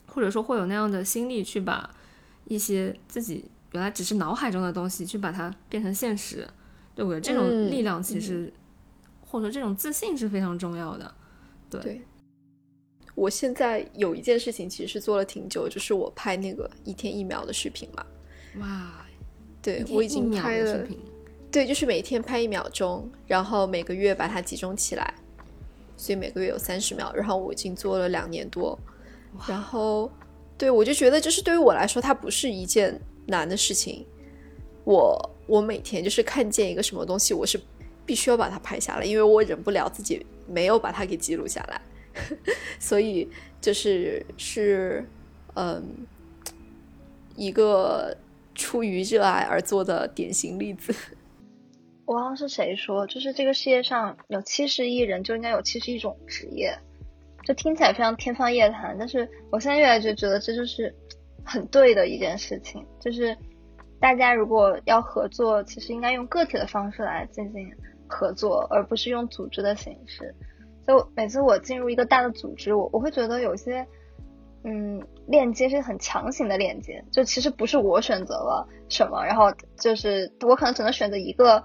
[0.07, 1.89] 或者说会有那样的心力去把
[2.45, 6.47] 一些自己原来只是脑海中的东西去把它变成现实。
[6.93, 8.51] 对我觉得这种力量其实，
[9.21, 11.13] 或者说这种自信是非常重要的。
[11.69, 12.01] 对，
[13.15, 18.05] 我现在有一件事情其实是做了挺久，就是我拍那个一天一秒的视频嘛。
[18.59, 19.00] 哇。
[19.61, 20.87] 对，我已经拍了，
[21.51, 25.13] 对，就是每天拍一秒钟，然后每个月把它集中起来，
[25.95, 27.13] 所以每个月有三十秒。
[27.13, 28.79] 然后我已经做了两年多，
[29.47, 30.11] 然后
[30.57, 34.03] 对我就觉得，就是对于我来说，它不是一件难的事情。
[34.83, 37.61] 我我每天就是看见一个什么东西，我是
[38.03, 41.81] 必须要把它拍下来，因为我忍不了自己没有把它给记录下来，
[42.79, 43.29] 所以
[43.61, 45.05] 就是是
[45.53, 45.83] 嗯
[47.35, 48.17] 一个。
[48.61, 50.93] 出于热爱而做的典型例子。
[52.05, 56.77] 我忘了是谁说，就是这个世界上有七十亿人，就应该有七十亿种职业。
[57.43, 60.93] 这听起来非常天方夜谭，但是我现在越来越觉得这就是
[61.43, 62.85] 很对的一件事情。
[62.99, 63.35] 就是
[63.99, 67.71] 大家如果要合作，其实应该用个体的方式来进行
[68.07, 70.33] 合作，而不是用组织的形式。
[70.85, 73.85] 所以每次我进入一个大的组织，我我会觉得有些。
[74.63, 81.55] 嗯，链接是很强行的链接，就其实不是我选择了什么，然后就是我可能只能选择一个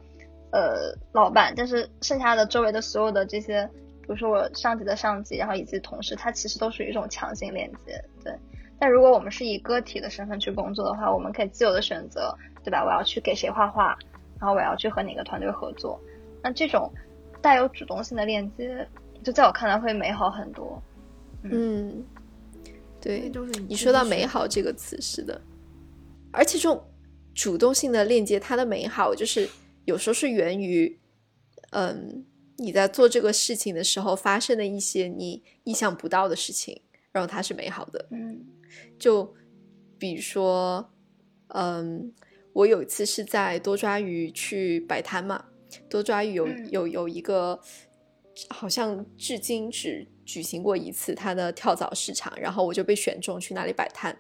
[0.51, 3.69] 呃老板，但是剩下的周围的所有的这些，
[4.01, 8.33] 比如说我上级的上级，然后以及同事，他其实都属于一种强行链接，对。
[8.79, 12.83] 但如果我们是以个体的身份去工作的话，我们可以自由的选择，对吧？
[12.85, 13.97] 我要去给谁画画，
[14.39, 16.01] 然后我要去和哪个团队合作，
[16.43, 16.91] 那这种
[17.43, 18.87] 带有主动性的链接，
[19.23, 20.83] 就在我看来会美好很多，
[21.43, 22.05] 嗯。
[23.01, 23.31] 对，
[23.69, 25.41] 你说到“美好”这个词是的，
[26.33, 26.83] 而且这种
[27.35, 29.49] 主动性的链接，它的美好就是
[29.85, 30.99] 有时候是源于，
[31.71, 32.25] 嗯，
[32.57, 36.81] 你在做这个事情的时候发生的一些你意想不到的事情，
[37.13, 38.07] 然后它是美好的。
[38.11, 38.45] 嗯，
[38.99, 39.33] 就
[39.99, 40.91] 比如说，
[41.49, 42.13] 嗯，
[42.53, 45.45] 我有一次是在多抓鱼去摆摊嘛，
[45.89, 47.61] 多抓鱼有有有一个，
[48.49, 50.09] 好像至今只。
[50.27, 54.15] 举行过一次他的跳蚤市场，然后我就被选中去那里摆摊。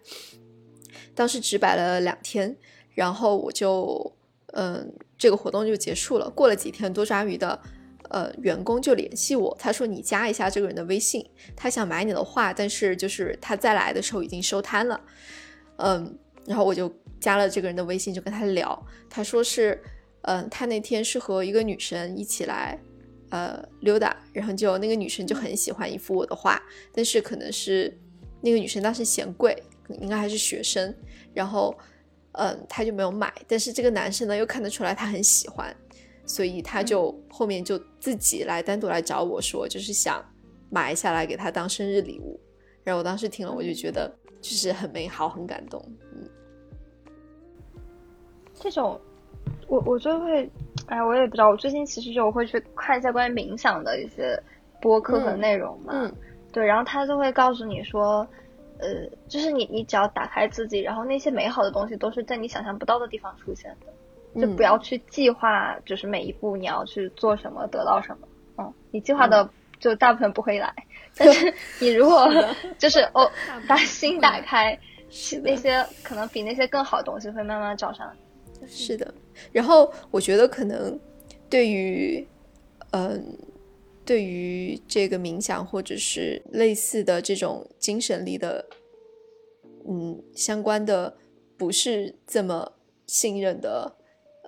[1.15, 2.57] 当时只摆了两天，
[2.95, 4.17] 然后我就，
[4.53, 6.31] 嗯，这个活动就结束了。
[6.31, 7.61] 过了几天，多抓鱼的
[8.09, 15.01] 呃员工就联系我，他说你加一下这个人的微信，他想买你的画，但是就是他再来的时候已经收摊了。
[15.77, 18.87] 嗯，然后我就加了这个人的微信，就跟他聊。
[19.11, 19.83] 他说是，
[20.23, 22.79] 嗯，他那天是和一个女生一起来。
[23.31, 26.63] 呃，溜达，然后就那个女生就很喜欢一幅我的画，
[26.93, 27.93] 但是可能是
[28.41, 29.61] 那个女生当时嫌贵，
[30.01, 30.95] 应该还是学生，
[31.35, 31.77] 然后
[32.33, 33.33] 嗯，他就没有买。
[33.49, 35.75] 但是这个男生呢，又看得出来他很喜欢，
[36.25, 40.25] 所以他就后面就自己来单独来找我说，就是想
[40.71, 42.39] 买下来给他当生日礼物。
[42.85, 44.09] 然后我当时听了，我就觉得
[44.41, 45.85] 就是很美好，很感动。
[46.15, 46.31] 嗯，
[48.55, 49.01] 这种
[49.67, 50.49] 我我就会，
[50.87, 51.49] 哎，我也不知道。
[51.49, 54.41] 我最近其实就会去看一下关于冥想的一些
[54.81, 55.93] 播客和内容嘛。
[55.95, 56.13] 嗯。
[56.53, 58.27] 对，然后他就会告诉你说，
[58.79, 58.89] 呃，
[59.29, 68.27] 就是你你只要打开自己，然后那些美好的东西都是在你想象不到的地方出现的，就不要去计划，就是每一步你要去做什么，得到什么。
[68.57, 69.47] 嗯，你计划的
[69.79, 70.73] 就大部分不会来。
[71.19, 72.27] 但是 你如果
[72.79, 73.31] 就是哦，
[73.69, 74.79] 把心打开，
[75.43, 78.11] 那些可能比那些更好的东西会慢慢找上。
[78.69, 79.15] 是的，
[79.53, 80.99] 然后我觉得可能
[81.49, 82.27] 对于
[82.91, 83.37] 嗯，
[84.05, 88.65] 对于这个冥想或者是类似的这种精神力的
[89.89, 91.17] 嗯相关的
[91.57, 92.73] 不是这么
[93.07, 93.97] 信任的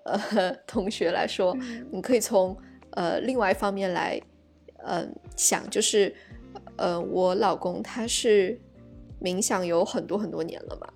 [0.04, 1.56] 呃同学来说，
[1.90, 2.56] 你可以从
[2.90, 4.20] 呃另外一方面来
[4.78, 6.14] 嗯想就是。
[6.76, 8.58] 呃，我老公他是
[9.20, 10.88] 冥想有很多很多年了嘛，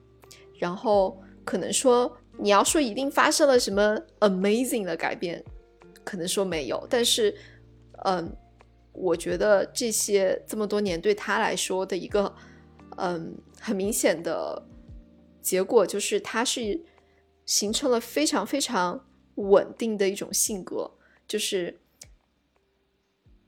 [0.56, 5.44] 然后可能说你要说一定发生了什么 amazing 的改变，
[6.02, 7.34] 可能说没有，但是，
[8.04, 8.36] 嗯，
[8.92, 12.34] 我觉得这些这么多年对他来说的一个，
[12.96, 14.66] 嗯，很明显的
[15.40, 16.80] 结果就是他是
[17.46, 19.06] 形成了非常非常
[19.36, 20.90] 稳定的一种性格，
[21.28, 21.78] 就是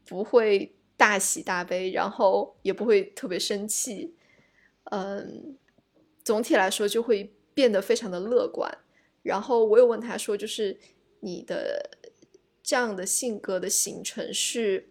[0.06, 0.72] 不会。
[0.96, 4.14] 大喜大悲，然后也不会特别生气，
[4.92, 5.56] 嗯，
[6.22, 8.72] 总体来说就会变得非常的乐观。
[9.24, 10.78] 然后我有问他说，就是
[11.18, 11.90] 你的
[12.62, 14.88] 这样的性格的形成是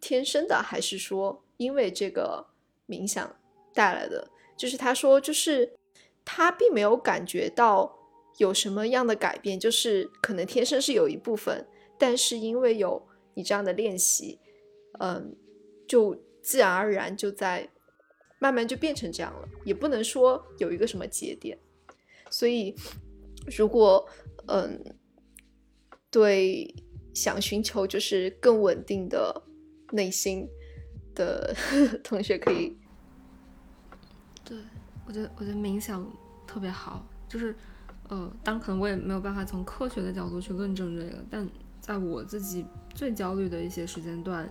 [0.00, 2.44] 天生的，还是说因为这个
[2.88, 3.38] 冥想
[3.72, 4.28] 带来的？
[4.56, 5.70] 就是他说，就是
[6.24, 7.96] 他并没有感觉到
[8.38, 11.64] 有什么样的改变，就是可能天生是有一部分，
[11.98, 14.40] 但是因为有你这样的练习。
[14.98, 15.36] 嗯，
[15.86, 17.68] 就自然而然就在
[18.38, 21.58] 慢慢就变成这样了，也不能说有一个什么节点。
[22.30, 22.74] 所以，
[23.56, 24.08] 如果
[24.46, 24.82] 嗯，
[26.10, 26.74] 对
[27.14, 29.42] 想寻求就是更稳定的
[29.92, 30.48] 内心
[31.14, 31.54] 的
[32.02, 32.76] 同学，可以。
[34.44, 34.56] 对，
[35.06, 36.10] 我觉得我觉得冥想
[36.46, 37.54] 特别好，就是
[38.08, 41.48] 呃，当可能我也没有办法从科学的角度去论证这个，但
[41.80, 42.64] 在我自己
[42.94, 44.48] 最焦虑的一些时间段。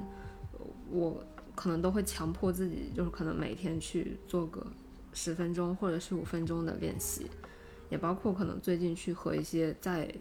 [0.91, 4.65] 我可能都会强迫自己，就是可能每天去做个
[5.13, 7.25] 十分钟或者十五分钟的练习，
[7.89, 10.13] 也包括可能最近去和一些在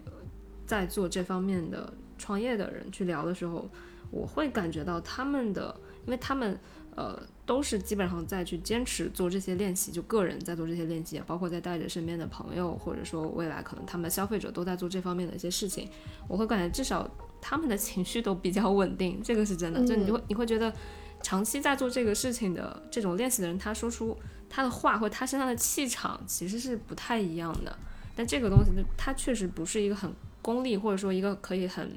[0.65, 3.69] 在做这方面的创业的人去聊的时候，
[4.11, 5.75] 我会感觉到他们的，
[6.05, 6.59] 因为他们
[6.95, 15.89] 呃都是基本上在去坚持做这些练习，就个人在做这些练习，也包括在带着身边的朋友，或者说未来可能他们消费者都在做这方面的一些事情，
[16.27, 17.09] 我会感觉至少。
[17.47, 19.85] 他们的 情绪都比较稳定，这个是真的。
[19.85, 20.73] 就你会你会觉得，
[21.21, 24.17] 长期在做这个事情的这种练习的人，他说出
[24.55, 27.77] 他的话或他身上的气场其实是不太一样的。
[28.15, 30.09] 但这个东西，它确实不是一个很
[30.41, 31.91] 功利，或者说一个可以很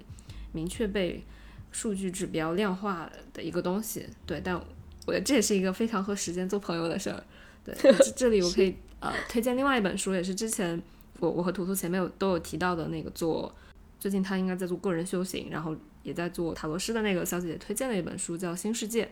[0.50, 1.24] 明确被
[1.70, 4.04] 数据指标量化的一个东西。
[4.26, 4.56] 对，但
[5.06, 7.22] 我觉得这也是一个非常和时间做朋友的事儿。
[7.64, 7.72] 对，
[8.16, 10.82] 这里我可以呃推荐另外一本书，也是之前
[11.20, 13.54] 我我和图图前面有都有提到的那个做。
[14.00, 19.04] 最近他应该在做个人修行，然后也在做塔罗师的那个小姐姐推荐的一本书，叫《新世界》。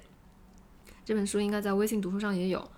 [1.04, 2.68] 这本书应该在微信读书上也有。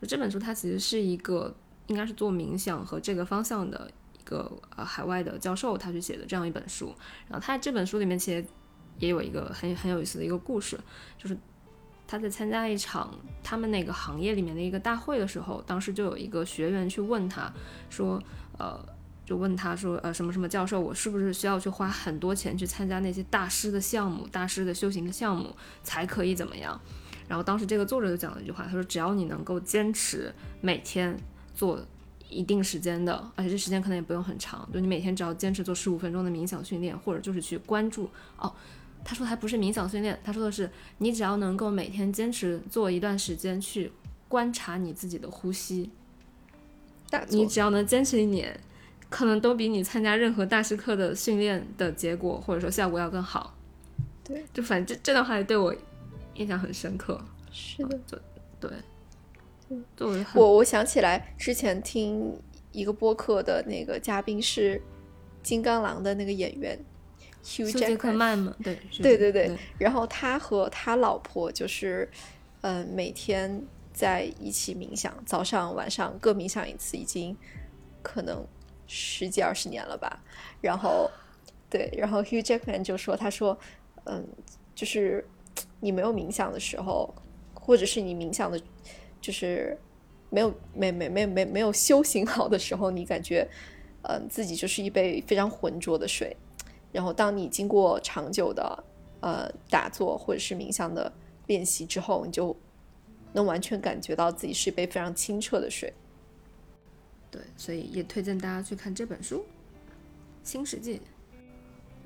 [0.00, 1.54] 就这本书，它其实是一个
[1.86, 6.94] 应该是做冥想和这个方向的一个呃海外的教授他去写的这样一本书。
[7.28, 8.44] 然后他这本书里面其实
[8.98, 10.78] 也有一个很很有意思的一个故事，
[11.18, 11.36] 就是
[12.06, 13.12] 他在参加一场
[13.42, 17.52] 他们那个行业里面的一个大会的时候，当时就有一个学员去问他
[17.90, 18.22] 说，
[18.58, 18.84] 呃。
[19.26, 25.52] 就问他说，呃，什么什么教授，我是不是需要去花很多钱去参加那些大师的项目、大师的修行的项目
[25.82, 26.80] 才可以怎么样？
[27.28, 31.16] 然后当时这个作者就讲了一句话，他说，只要你能够坚持每天
[31.54, 31.80] 做
[32.28, 38.52] 一定时间的，而且这时间可能也不用很长，就你每天只要坚持做十五分钟的冥想训练，或者就是去关注哦，
[39.04, 43.92] 他说还不是冥想训练，他说的是你只要能够每天坚持做一段时间去
[44.28, 45.90] 观察你自己的呼吸，
[47.10, 48.58] 但你只要能坚持一年。
[49.08, 53.54] 可能都比你参加任何大师课的训练的结果或者说效果要更好。
[54.24, 55.72] 对，就反正这这段话对我
[56.36, 57.20] 印象很深刻。
[57.50, 58.22] 是的，
[58.60, 58.70] 对，
[59.94, 62.38] 对，我我想起来之前听
[62.72, 64.80] 一个播客的那个嘉宾是
[65.42, 66.78] 金刚狼的那个演员
[67.42, 68.54] 休杰克曼嘛？
[68.62, 69.56] 对，对对对。
[69.78, 72.08] 然后他和他老婆就是
[72.60, 77.36] 嗯每天在一起冥想，早上晚上各冥想一次，已经
[78.02, 78.46] 可能。
[78.88, 80.22] 十几二十年了吧，
[80.60, 81.10] 然后，
[81.68, 83.58] 对，然后 Hugh Jackman 就说，他说，
[84.04, 84.24] 嗯，
[84.76, 85.26] 就是
[85.80, 87.14] 你没有冥想的时候，
[87.54, 88.60] 或者是你冥想的，
[89.20, 89.78] 就是
[90.30, 93.48] 没有没没没没没有修行好的时候，你感觉，
[94.02, 96.36] 嗯，自己就是一杯非常浑浊的水。
[96.92, 98.84] 然后，当你经过长久的
[99.20, 101.12] 呃打坐或者是冥想的
[101.46, 102.56] 练习之后，你就
[103.34, 105.92] 能完全感觉到自己是一杯非常清澈的水。
[107.30, 109.40] 对，所以也推荐大家去看这本书
[110.42, 110.94] 《新世界》。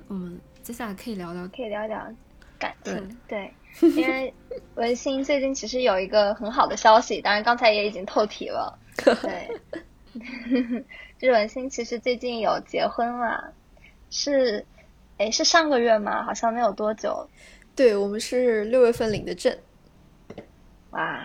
[0.07, 2.13] 我们接下来可以聊聊，可以聊聊
[2.59, 3.17] 感情。
[3.29, 3.53] 对，
[3.95, 4.33] 因为
[4.75, 8.77] 文心最近其实有一个很好的消息，当然刚才也已经透题了。
[8.97, 9.49] 对，
[11.17, 13.53] 就是文心其实最近有结婚了，
[14.09, 14.65] 是。
[15.17, 16.23] 哎，是上个月吗？
[16.23, 17.29] 好像没有多久。
[17.75, 19.55] 对，我们是六月份领的证。
[20.89, 21.23] 哇，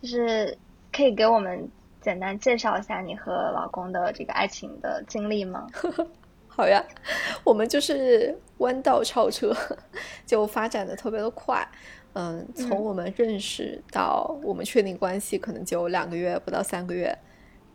[0.00, 0.56] 就是
[0.90, 1.68] 可以给我们
[2.00, 5.66] 简单介绍一下你和老公的这个爱情的经历吗？
[6.48, 6.82] 好呀，
[7.44, 9.54] 我们就是弯道超车，
[10.24, 11.66] 就发展的特别的快。
[12.14, 17.16] 嗯，从我们认识到我们确定关系，可能就两个月不到三个月，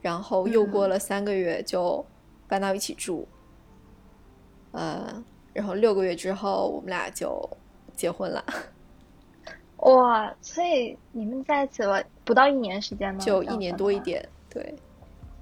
[0.02, 2.06] 然后又过了三个月就
[2.48, 3.28] 搬到一起住。
[4.72, 5.24] 呃。
[5.54, 7.48] 然后六个月之后，我们俩就
[7.94, 8.44] 结婚了。
[9.86, 13.20] 哇，所以你们在一起了不到一年时间吗？
[13.20, 14.74] 就一年多一点，对。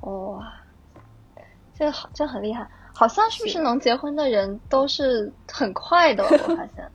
[0.02, 0.54] 哇，
[1.74, 2.68] 这好，这很厉害。
[3.02, 6.24] 好像是不是能结婚的人都是很快的？
[6.30, 6.92] 我发现。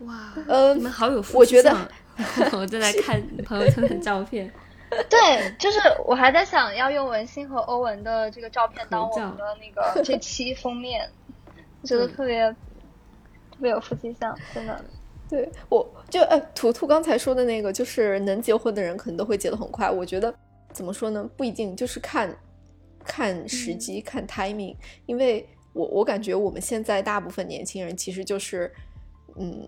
[0.00, 1.72] 哇，呃，你们好有我觉得，
[2.50, 4.50] 我正在看朋友圈的照片。
[5.08, 11.08] 对，就是我还在想要用文心和欧文的这个照片当我们的那个这期封面。
[11.84, 14.84] 觉得特别特别有夫妻相，真的。
[15.30, 19.88] 对，我就哎，图图刚才说的那个，就是能结婚的人可能都会结得很快。
[19.88, 20.34] 我觉得
[20.72, 21.30] 怎么说呢？
[21.36, 22.28] 不一定，就是看
[23.06, 24.76] 看时机，看 timing。
[25.06, 28.70] 因为我我感觉我们现在大部分年轻人其实就是
[29.38, 29.66] 嗯，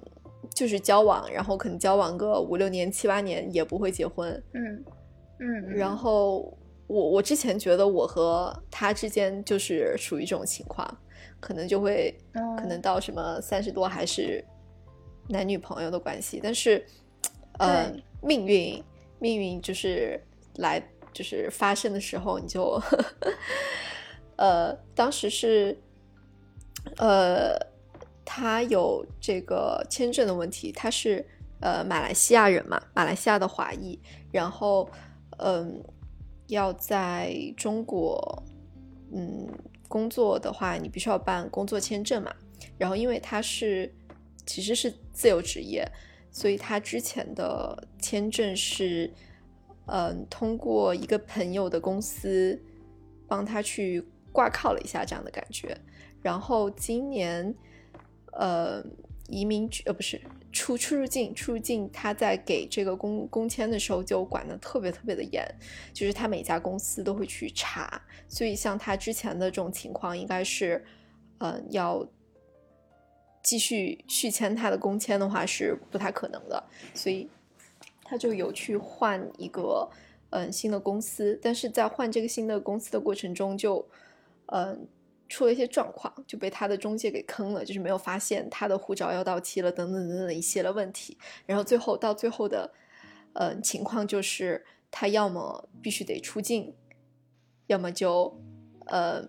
[0.55, 4.43] 就是交往，然后可能交往个五六年、七八年也不会结婚。
[4.53, 4.85] 嗯
[5.39, 5.71] 嗯。
[5.71, 6.57] 然后
[6.87, 10.99] 我我之前觉得我和他之间就是属于这种情况。
[11.41, 14.45] 可能就会，可能到什么三十多还是
[15.29, 16.85] 男女朋友的关系，但是，
[17.61, 17.89] 呃，
[18.21, 18.83] 命运，
[19.21, 20.21] 命运就是
[20.57, 20.83] 来，
[21.19, 22.81] 就是发生的时候，你就，
[24.37, 25.77] 呃，当时是，
[26.99, 27.59] 呃，
[28.25, 31.27] 他有这个签证的问题，他是
[31.61, 33.99] 呃马来西亚人嘛，马来西亚的华裔，
[34.31, 34.89] 然后，
[35.39, 35.83] 嗯，
[36.47, 38.43] 要在中国，
[39.13, 39.49] 嗯。
[39.91, 42.31] 工作的话，你必须要办工作签证嘛。
[42.77, 43.91] 然后，因为他是
[44.45, 45.83] 其实是自由职业，
[46.31, 49.11] 所以他之前的签证是，
[49.89, 52.61] 嗯，通过一个朋友的公司
[53.27, 55.77] 帮他去挂靠了一下这样的感觉。
[56.23, 57.55] 然后今年，
[58.33, 58.85] 呃，
[59.29, 60.21] 移民局呃不是。
[60.51, 65.47] 出出入境出入境，他在给这个工工签的时候就管的特别特别的严，
[65.93, 70.83] 就是他每家公司都会去查，所以像他之前的这种情况，应该是，
[71.39, 72.05] 嗯，要
[73.43, 77.29] 继续续签他的工签的话是不太可能的，所以
[78.09, 79.89] 他就有去换一个
[80.31, 83.87] 嗯新的公司，但是在换这个新的公司的过程中就，
[84.47, 84.89] 嗯。
[85.31, 91.19] 出了一些状况，就被他的中介给坑了，就是没有发现他的护照要到期了，等等等等一系列问题。
[91.45, 92.73] 然后最后到最后的，
[93.35, 96.75] 嗯，情况就是他要么必须得出境，
[97.67, 98.41] 要么就
[98.87, 99.23] 呃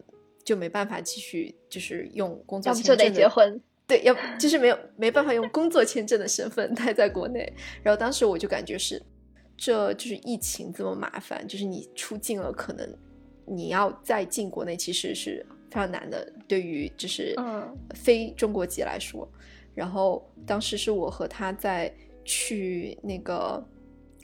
[0.45, 2.97] 就没办法继续，就是用工作签证。
[2.97, 3.61] 就得结婚。
[3.90, 7.52] 对，要就是没有没办法用工作签证的身份待在国内。
[7.84, 9.02] 然后当时我就感觉是，
[9.57, 12.88] 这就是疫情这么麻烦，就是你出境了，可能
[13.45, 15.45] 你要再进国内，其实是。
[15.72, 17.36] 非常难的，对于就是
[17.94, 19.32] 非中国籍来说。
[19.76, 21.94] 然后当时是我和他在
[22.26, 23.64] 去那个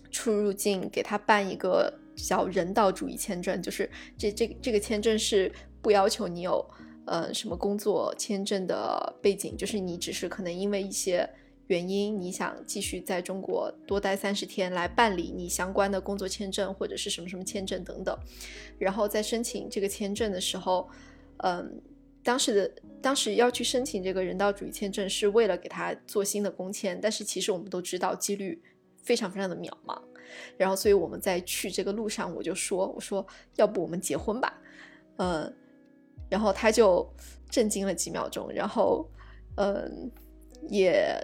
[0.09, 3.87] 出入境给他办一个叫人道主义签证，就是
[4.17, 5.51] 这这这个签证是
[5.83, 6.67] 不要求你有
[7.05, 11.29] 呃什么工作签证的背景，就是你只是可能因为一些
[11.67, 18.17] 原因你想继续在中国多待三十天来办理你相关的工作签证或者是什么什么签证等等。
[18.77, 20.89] 然后在申请这个签证的时候。
[21.39, 21.81] 嗯，
[22.23, 28.63] 当时的当时要去申请这个人道主义签证，是为了给他做新的工签，但是其实我们都知道几率
[29.03, 30.01] 非常非常的渺茫。
[30.55, 33.27] 然后，所以我们在去这个路上，我就说：“我说，
[33.57, 34.61] 要不我们结婚吧？”
[35.19, 35.53] 嗯，
[36.29, 37.07] 然后他就
[37.49, 39.07] 震惊了几秒钟，然后
[39.57, 40.11] 嗯，
[40.69, 41.15] 也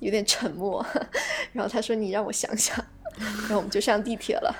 [0.00, 0.84] 有点沉默。
[1.52, 2.76] 然后他说：“你让我想想。”
[3.18, 4.54] 然后我们就上地铁了。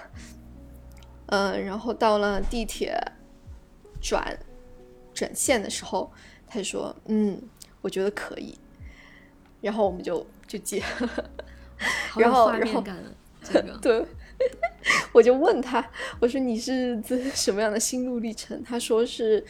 [1.27, 2.97] 嗯，然后到了地铁
[4.01, 4.39] 转。
[5.15, 6.11] 转线的时候，
[6.45, 7.41] 他就说：“嗯，
[7.81, 8.59] 我觉得可以。”
[9.63, 10.83] 然后我们就就接，
[12.19, 12.83] 然后然后
[13.43, 14.05] 这个 对，
[15.13, 15.91] 我就问他，
[16.21, 17.01] 我说你是
[17.35, 18.63] 什么样的心路历程？
[18.63, 19.45] 他说是，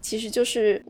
[0.00, 0.84] 其实就是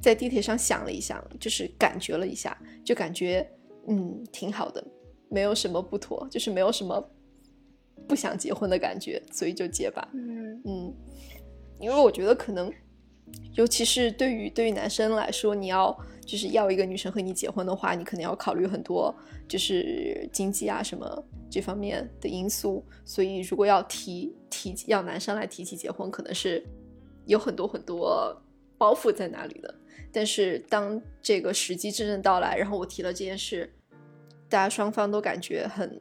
[0.00, 3.46] 在地铁上想了一想，就是感觉了一下，就感觉
[3.88, 4.84] 嗯挺好的，
[5.28, 7.10] 没有什么不妥，就是没有什么
[8.08, 10.08] 不想结婚的感觉，所以就结吧。
[10.14, 10.94] 嗯嗯，
[11.80, 12.72] 因为我觉得可能，
[13.54, 15.96] 尤其是对于对于男生来说，你要
[16.26, 19.14] 就是要一个女生和你结婚的话，你可能要考虑很多，
[19.48, 21.24] 就是经济啊什么。
[21.48, 26.62] 这方面的因素，所以如果要提提要男生来提起结婚，可能是
[27.24, 28.36] 有很多很多
[28.76, 29.72] 包袱在那里的。
[30.12, 33.72] 但是当这个时机真正到来，然后我提了这件事，
[34.48, 36.00] 大家双方都感觉很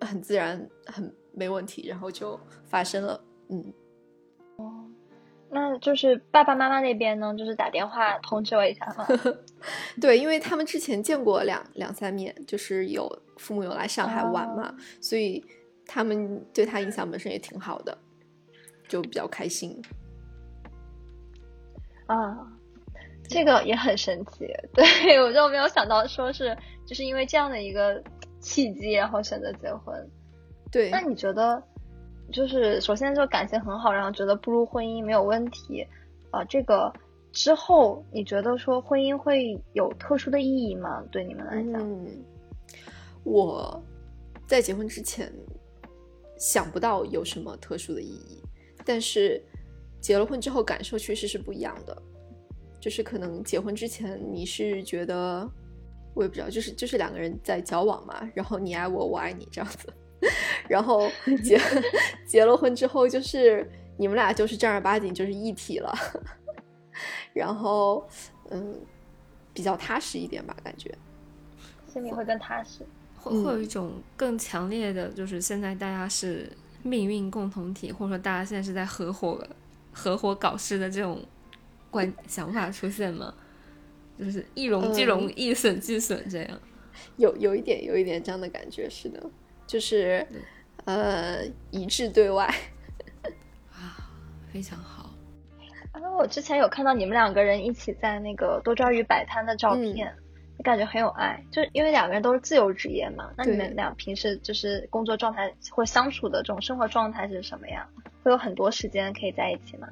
[0.00, 3.24] 很自然，很没问题，然后就发生了。
[3.48, 3.72] 嗯，
[4.56, 4.87] 哦。
[5.50, 9.06] 那就是爸爸妈妈那边呢，就是打电话通知我一下吗？
[10.00, 15.42] 对，因为他们之前见过两两三面，就是有父母有来上海玩嘛，所以
[15.86, 17.96] 他们对他印象本身也挺好的，
[18.88, 19.80] 就比较开心。
[22.06, 22.36] 啊，
[23.28, 26.56] 这个也很神奇，对我就没有想到说是
[26.86, 28.02] 就是因为这样的一个
[28.40, 30.10] 契机，然后选择结婚。
[30.70, 31.62] 对，那你觉得？
[32.32, 35.86] 就是首先就感情很好，然后觉得步入婚姻没有问题，
[36.30, 36.92] 啊，这个
[37.32, 41.02] 之后你觉得说婚姻会有特殊的意义吗？
[41.10, 41.80] 对你们来讲？
[41.80, 42.06] 嗯，
[43.24, 43.82] 我
[44.46, 45.32] 在结婚之前
[46.38, 48.42] 想不到有什么特殊的意义，
[48.84, 49.42] 但是
[50.00, 51.96] 结了婚之后感受确实是不一样的。
[52.80, 55.50] 就是可能结婚之前你是觉得
[56.14, 59.92] 我也不知道，就是就是两个人在交往嘛，然后你爱我，我爱你这样子。
[60.68, 61.10] 然后
[61.42, 61.60] 结
[62.26, 65.94] 结了婚之后，就是你们俩就是正儿八经就是一体了，
[67.32, 68.06] 然后
[68.50, 68.80] 嗯，
[69.52, 70.92] 比较踏实一点吧，感觉。
[71.86, 72.86] 心里会更踏实，
[73.16, 76.50] 会会有一种更强烈的，就是现在大家是
[76.82, 79.42] 命运共同体，或者说大家现在是在合伙
[79.92, 81.24] 合伙搞事的这种
[81.90, 83.34] 观想法出现吗？
[84.18, 86.60] 就是一荣俱荣，一损俱损，这样。
[87.16, 89.30] 有有一点有一点这样的感觉，是的。
[89.68, 90.26] 就是，
[90.86, 92.46] 呃，一致对外
[93.70, 94.10] 啊，
[94.50, 95.10] 非常好。
[95.92, 100.10] 啊，我之前有看到你们两个人一起在那个多抓鱼摆摊的照片，
[100.64, 101.44] 感觉很有爱。
[101.52, 107.86] 就是因为两个人都是自由职业嘛，那你们俩平时就是工作状态或相处的这种生活状态是什么样？
[108.24, 109.88] 会有很多时间可以在一起吗？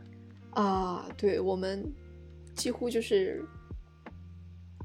[0.55, 1.85] 啊，对我们
[2.55, 3.45] 几乎就是。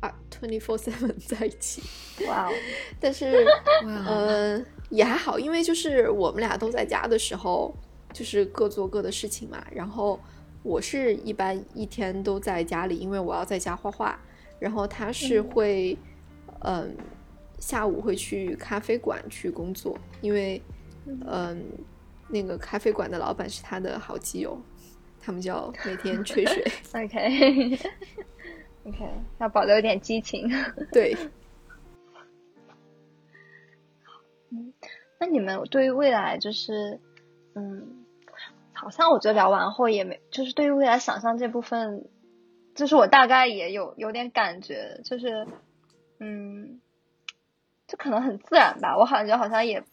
[0.01, 1.81] 啊，twenty four seven 在一起，
[2.27, 2.53] 哇哦！
[2.99, 3.45] 但是，
[3.85, 7.73] 嗯，也还好，因为就是我们俩都在家的时候，
[8.11, 9.63] 就是各做各的事情嘛。
[9.71, 10.19] 然后
[10.63, 14.19] 我是一般一天都在家里，因为我要在家画画。
[14.59, 15.97] 然后他是会，
[16.59, 16.95] 嗯，
[17.57, 20.61] 下午会去咖啡馆去工作，因为，
[21.25, 21.63] 嗯，
[22.27, 24.59] 那个咖啡馆的老板是他的好基友，
[25.19, 26.63] 他们叫每天吹水。
[26.93, 27.79] OK。
[28.83, 28.97] OK，
[29.39, 30.49] 要保留一点激情。
[30.91, 31.15] 对。
[34.49, 34.73] 嗯，
[35.19, 36.99] 那你们对于未来就是，
[37.53, 38.03] 嗯，
[38.73, 42.09] 好像我觉得聊完后也没，就是对于未来想象这部分，
[42.75, 45.45] 就是我大概也有有点感觉，就是，
[46.19, 46.81] 嗯，
[47.87, 48.97] 就可能很自然吧。
[48.97, 49.83] 我感觉好像也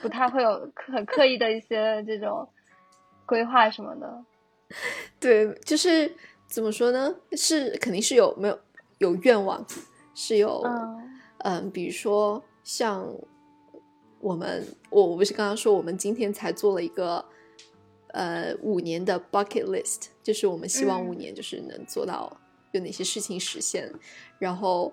[0.00, 2.48] 不太会有 很刻意的一些这种
[3.26, 4.24] 规划什么的。
[5.20, 6.10] 对，就是。
[6.50, 7.14] 怎么说呢？
[7.32, 8.58] 是肯定是有没有
[8.98, 9.64] 有愿望，
[10.14, 10.62] 是有
[11.38, 13.08] 嗯，比如说像
[14.20, 17.24] 我们，我我不是刚刚说我们今天才做了一个
[18.08, 22.36] 呃五年的 bucket list，就是我们希望五年就是能做到
[22.72, 23.90] 有哪些事情实现，
[24.38, 24.92] 然后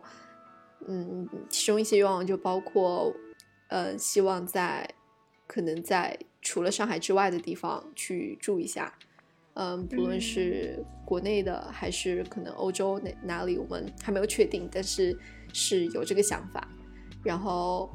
[0.87, 3.11] 嗯，其中一些愿望就包括
[3.69, 4.87] 呃，希望在
[5.47, 8.93] 可能在除了上海之外的地方去住一下。
[9.59, 15.17] 嗯，不论是国内的还是可能欧洲哪哪里，我们还没有确定，但是
[15.51, 16.67] 是有这个想法。
[17.23, 17.89] 然后，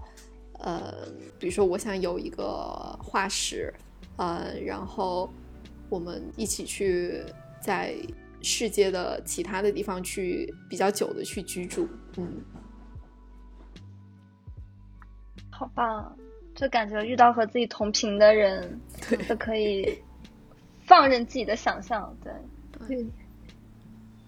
[0.59, 0.93] 呃，
[1.39, 2.44] 比如说我想有一个
[3.01, 3.72] 画室，
[4.16, 5.32] 呃，然后
[5.89, 7.22] 我们一起去
[7.60, 7.94] 在
[8.40, 11.89] 世界的其他的地方去比较久的去居住。
[12.16, 12.43] 嗯，
[15.48, 16.16] 好棒，
[16.56, 18.80] 就感觉遇到和自己同频的人，
[19.28, 19.97] 都可以。
[20.85, 22.33] 放任自己的想象，对
[22.87, 23.07] 对，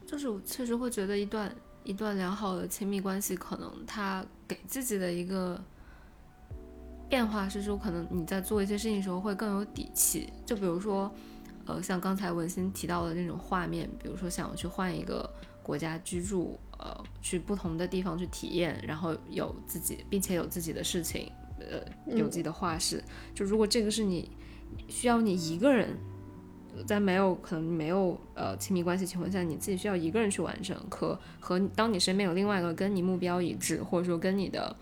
[0.07, 5.61] 就是我确实会觉得一段一段良好的亲密关系，可能他给自己的一个
[7.09, 10.33] 变化是说，可能你在做一些事情的时候会更有底气。
[10.47, 11.13] 就比如说，
[11.67, 15.29] 呃，像刚才文心提到的那种画面，比如说想要去换一个
[15.63, 21.83] 国家居住，呃，去不同的地方去体验，然后有自己，并且有自己的事情，呃，
[22.17, 23.03] 有自己的画室。
[23.35, 24.31] 就如果这个是你
[24.89, 25.97] 需要你一个人，
[26.87, 34.75] 在没有可能没有呃亲密关系情况下，你自己需要一个人去完成，可和当你身边有另外一个跟你目标一致，或者说跟你的。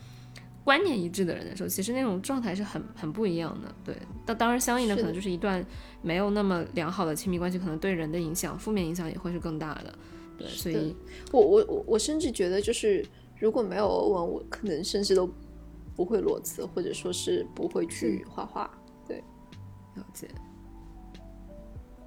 [0.64, 3.74] 观念一致的人的时候，其实那种状态是很很不一样的。
[3.84, 5.60] 对，那当然相应的可能就是一段
[6.02, 9.92] 没有那么良好的亲密关系，可能对人的影响，负面影响也会是更大的。
[10.38, 10.94] 对，所以，
[11.32, 13.04] 我我我我甚至觉得，就是
[13.40, 15.28] 如果没有欧文，我可能甚至都
[15.96, 18.70] 不会裸辞，或者说是不会去画画。
[19.08, 19.16] 对，
[19.96, 20.28] 了解，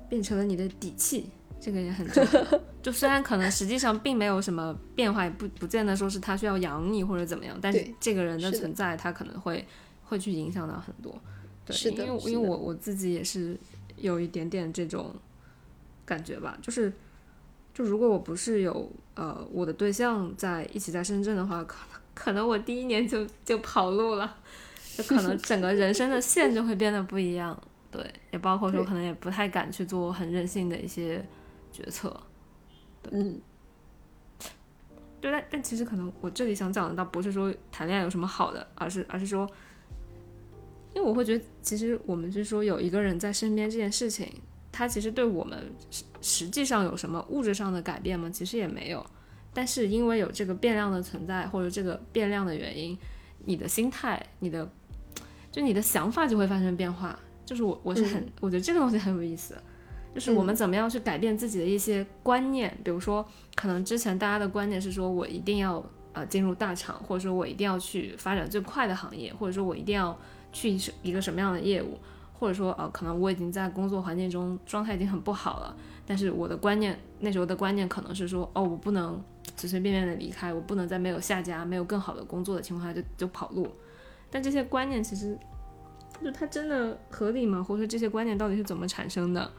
[0.10, 1.30] 变成了你的底气。
[1.58, 9.66] 这个也很重要， 就虽然可能实际上并没有什么变化，也不不见得说是他需要养你或者怎么样，但是这个人的存在，他可能会
[10.04, 11.18] 会去影响到很多。
[11.66, 13.58] 对，是的，因为因为我我自己也是
[13.96, 15.16] 有一点点这种
[16.06, 16.94] 感觉吧，就是
[17.74, 24.38] 就如果我不是有呃我的对象在一起在深圳的话，可能可能我第一年就就跑路了，
[24.96, 27.60] 就可能整个人生的线就会变得不一样。
[27.96, 31.26] 对，也包括说可能也不太敢去做很任性的一些。
[31.76, 32.18] 决策，
[33.12, 33.38] 嗯，
[35.20, 39.46] 对，但但其实可能我这里想讲的倒不是说谈恋爱有什么好的，而是而是说，
[40.94, 44.26] 因为我会觉得，其实我们是说有一个人在身边这件事情，
[44.72, 45.70] 他其实对我们
[46.22, 48.30] 实际上有什么物质上的改变吗？
[48.30, 49.06] 其实也没有，
[49.54, 52.98] 但是因为有这个变量的存在，或者这个变量的原因，
[53.44, 54.66] 你的心态，你的
[55.52, 57.20] 就你的想法就会发生变化。
[57.46, 59.56] 就是我我是很，我觉得这个东西很有意思。
[60.14, 70.18] 就是我们怎么样去改变自己的一些观念，比如说，可能之前大家的观念是说我一定要呃进入大厂，或者说我一定要去发展最快的行业，或者说我一定要
[70.54, 72.00] 去一个什么样的业务，
[72.32, 79.22] 或者说呃可能我已经在工作环境中状态已经很不好了，但是我的观念那时候的观念可能是说哦我不能
[79.58, 83.68] 随随便便的离开，我不能在没有下家、没有更好的工作的情况下就就跑路，
[84.32, 85.38] 但这些观念其实
[86.24, 87.64] 就它真的合理吗？
[87.64, 89.50] 或者说这些观念到底是怎么产生的？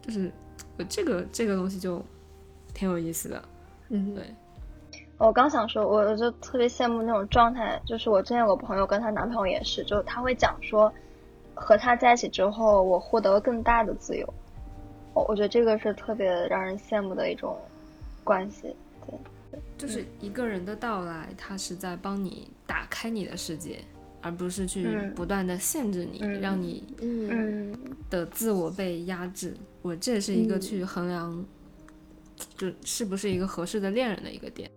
[0.00, 0.30] 就是
[0.78, 2.02] 我这个这个东西就
[2.74, 3.42] 挺有意思的，
[3.90, 4.24] 嗯，对。
[5.18, 7.80] 我刚想说，我我就特别羡慕那种状态。
[7.86, 10.92] 就是我之前有个朋友跟她男朋友也是，就他会讲说，
[11.54, 14.34] 和他在一起之后，我获得了更大的自由。
[15.14, 17.56] 我我觉得这个是特别让人羡慕的一种
[18.24, 18.74] 关系。
[19.06, 23.78] 对，就是一个人的到来，他是在帮你打开你的世界。
[24.22, 26.82] 而不是去不断的限制你，让你
[28.08, 29.54] 的自我被压制。
[29.82, 31.44] 我这也是一个去衡量，
[32.56, 34.70] 就是不是一个合适的恋人的一个点。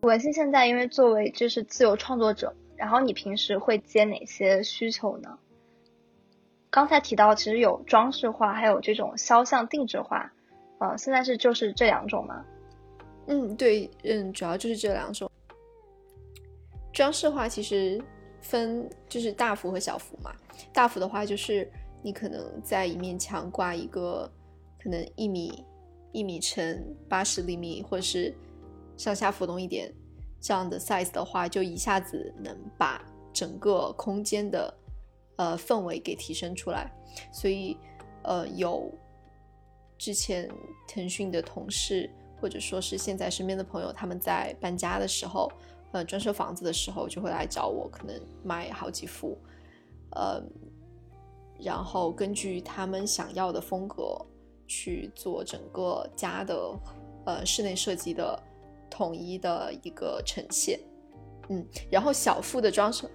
[0.00, 5.38] 文心现在因为作为就是自由创作者，然后你平时会接哪些需求呢？
[6.70, 10.32] 刚才提到其实有装饰画，还有这种肖像定制画，
[10.78, 12.46] 呃，现在是就是这两种吗？
[13.26, 15.30] 嗯，对，嗯，主要就是这两种。
[16.92, 18.02] 装饰画其实
[18.40, 20.34] 分就是大幅和小幅嘛。
[20.72, 21.70] 大幅的话就是
[22.02, 24.30] 你可能在一面墙挂一个
[24.82, 25.64] 可能一米
[26.12, 28.34] 一米乘八十厘米，或者是
[28.96, 29.92] 上下浮动一点
[30.40, 34.74] 这样的 size 的话，就一下子能把整个空间的
[35.36, 36.90] 呃氛围给提升出来。
[37.32, 37.76] 所以
[38.24, 38.92] 呃有
[39.96, 40.50] 之前
[40.88, 42.10] 腾讯的同事
[42.40, 45.50] 或者说是现在身边的朋友，他们在搬家的时候。
[45.92, 48.14] 呃，装修房子的时候就会来找我，可能
[48.44, 49.36] 买好几幅，
[50.12, 50.40] 呃，
[51.58, 54.16] 然后根据他们想要的风格
[54.68, 56.78] 去做整个家的
[57.26, 58.40] 呃室内设计的
[58.88, 60.78] 统一的一个呈现，
[61.48, 63.10] 嗯，然后小幅的装饰，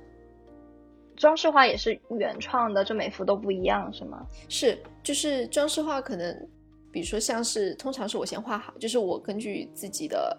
[1.15, 4.27] 装饰画也是原创的，就每幅都不一样是吗？
[4.49, 6.49] 是，就是装饰画可能，
[6.91, 10.37] 比如说像是通常是我先画好，就是我根据自己的。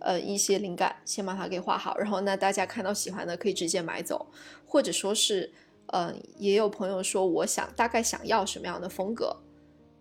[0.00, 4.26] 呃，一些灵感先把它给画好，然后那大家看到喜欢的可以直接买走，
[4.66, 5.50] 或者说是，
[5.86, 9.34] 呃，也有朋友说我想大概想要什么样的风格，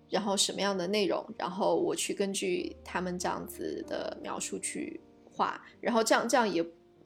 [0.10, 5.00] 然后什么样的内容，然后我去根据他们这样子的描述去
[5.32, 6.62] 画，然后这样这样也，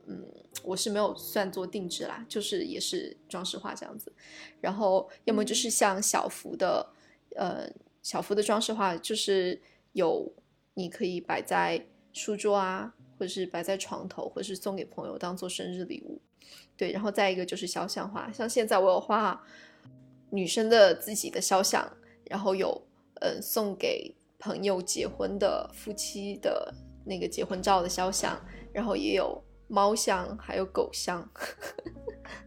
[0.07, 0.26] 嗯，
[0.64, 4.11] 我是没有算做定制啦，就是也是装饰画这样子，
[4.59, 6.93] 然后要么就是像小幅的，
[7.35, 7.69] 呃，
[8.01, 9.61] 小幅的装饰画，就是
[9.91, 10.34] 有
[10.73, 11.85] 你可以摆在。
[12.18, 16.19] 书桌啊，或者是摆在床头，或者是送给朋友当做生日礼物，
[16.76, 16.91] 对。
[16.91, 19.41] 然后再一个就是肖像画，像现在我有画
[20.31, 21.88] 女生的自己的肖像，
[22.26, 22.81] 然后有
[23.22, 26.73] 嗯送给朋友结婚的夫妻的
[27.06, 31.23] 那个结婚照的肖像，然后也有猫像，还有狗像。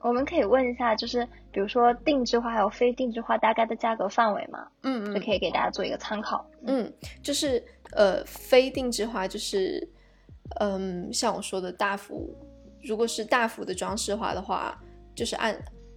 [0.00, 4.66] 我们可以问一下，就是比如说定制化还有非定制化大概的价格范围吗？
[4.82, 6.48] 嗯，就可以给大家做一个参考。
[6.66, 6.92] 嗯，
[7.22, 7.62] 就是
[7.92, 9.86] 呃，非定制化就是，
[10.60, 12.32] 嗯，像我说的大幅，
[12.82, 14.80] 如果是大幅的装饰化的话，
[15.14, 15.56] 就是按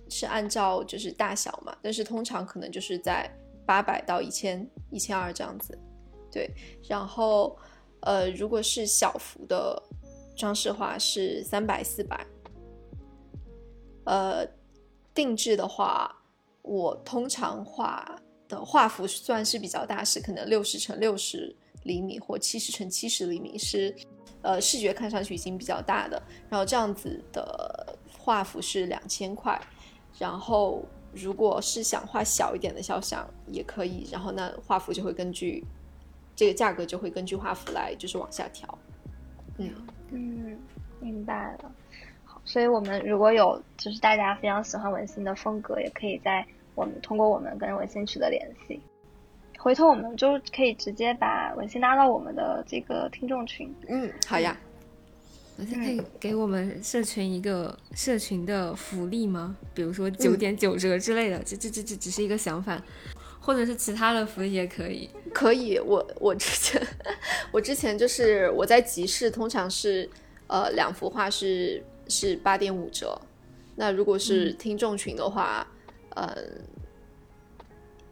[0.10, 3.30] 是按照就是大小嘛，但是通常可能就是在
[3.65, 5.78] 八百到一千一千二这样子。
[6.32, 6.49] 对，
[6.88, 7.56] 然后
[8.02, 9.82] 呃，如果是小幅的
[10.36, 12.26] 装饰画是三百四百。
[14.06, 14.45] 呃，
[15.14, 16.14] 定制的话，
[16.61, 23.95] 我通常画的画幅算是比较大，是可能六十乘六十厘米或七十乘七十厘米，是
[24.41, 26.22] 呃视觉看上去已经比较大的。
[26.49, 29.60] 然后这样子的画幅是两千块。
[30.19, 35.64] 然后如果是想画小一点的肖像也可以，然后那画幅就会根据
[36.36, 38.78] 这个价格就会根据画幅来就是往下调。
[39.57, 39.73] 嗯
[40.11, 40.60] 嗯，
[40.99, 41.72] 明白了。
[42.52, 46.45] 所以，我们如果有就是大家非常喜欢文心的风格，也可以在
[46.76, 48.78] 我们通过我们跟文心取得联系。
[49.57, 53.73] 回头我们就可以直接把文心拉到我们的这个听众群。
[53.88, 54.57] 嗯，好呀。
[55.60, 59.56] 文心可以给我们社群一个社群的福利吗？
[59.73, 62.84] 比如说九点九折之类的，这这这这只是一个想法，
[63.40, 65.10] 或者是其他的福利也可以。
[65.34, 66.86] 可以，我我之前
[67.53, 70.10] 我之前就是我在集市，通常是
[70.48, 71.82] 呃两幅画是。
[72.12, 73.20] 是八点五折，
[73.76, 75.66] 那如果是听众群的话，
[76.16, 76.28] 嗯，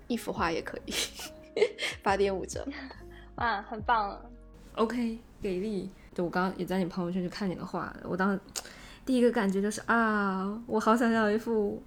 [0.08, 0.94] 一幅画也可以，
[2.02, 2.66] 八点五折，
[3.36, 4.20] 哇，很棒
[4.76, 5.92] ，OK，给力。
[6.16, 8.40] 就我刚刚也在你朋友圈去看你的画，我当时
[9.06, 11.84] 第一个感觉就是啊，我好想要一幅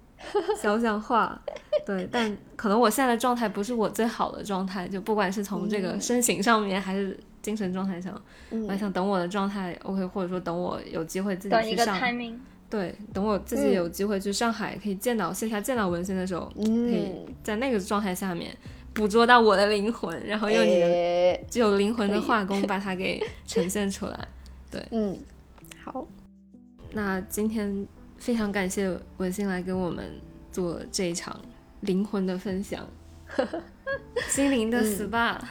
[0.61, 1.41] 肖像画，
[1.85, 7.19] 对，但可能我现在的状态不是我最好的状态，就不管是从这个身形上面还是。
[7.43, 11.99] 精神状态上，我还想等我的状态 OK，或者说等我有机会自己去上，
[12.69, 17.11] 对，等我自己有机会去上海，可以见到线下见到文心的时候，可以
[17.43, 18.55] 在那个状态下面
[18.93, 24.27] 捕捉到我的灵魂，然后用你的具有灵魂的画工把它给呈现出来。
[24.71, 25.15] 对，嗯，
[25.83, 26.07] 好，
[26.93, 27.85] 那今天
[28.17, 30.09] 非常感谢文心来跟我们
[30.51, 31.39] 做这一场
[31.81, 32.87] 灵魂的分享，
[34.29, 35.37] 心灵的 SPA。
[35.39, 35.47] 嗯，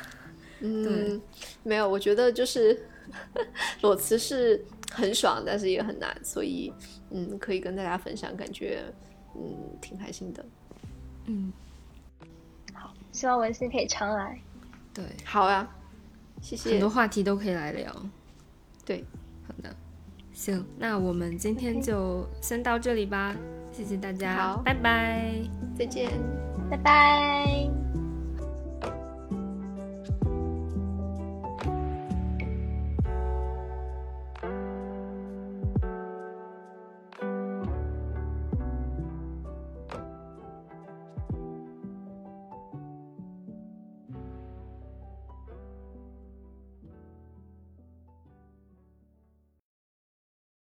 [1.62, 2.86] 没有，我觉得就是
[3.82, 6.72] 裸辞是很爽，但是也很难，所以
[7.10, 8.84] 嗯，可以跟大家分享，感觉
[9.34, 10.44] 嗯挺开心的。
[11.26, 11.52] 嗯，
[12.74, 14.38] 好，希望文心可以常来。
[14.94, 15.68] 对，好呀，
[16.40, 16.70] 谢谢。
[16.70, 17.94] 很多话题都可以来聊。
[18.84, 19.04] 对，
[19.46, 19.74] 好的，
[20.32, 23.34] 行，那我们今天就先到这里吧，
[23.72, 25.32] 谢谢大家，好，拜拜，
[25.78, 26.10] 再见，
[26.70, 28.01] 拜拜。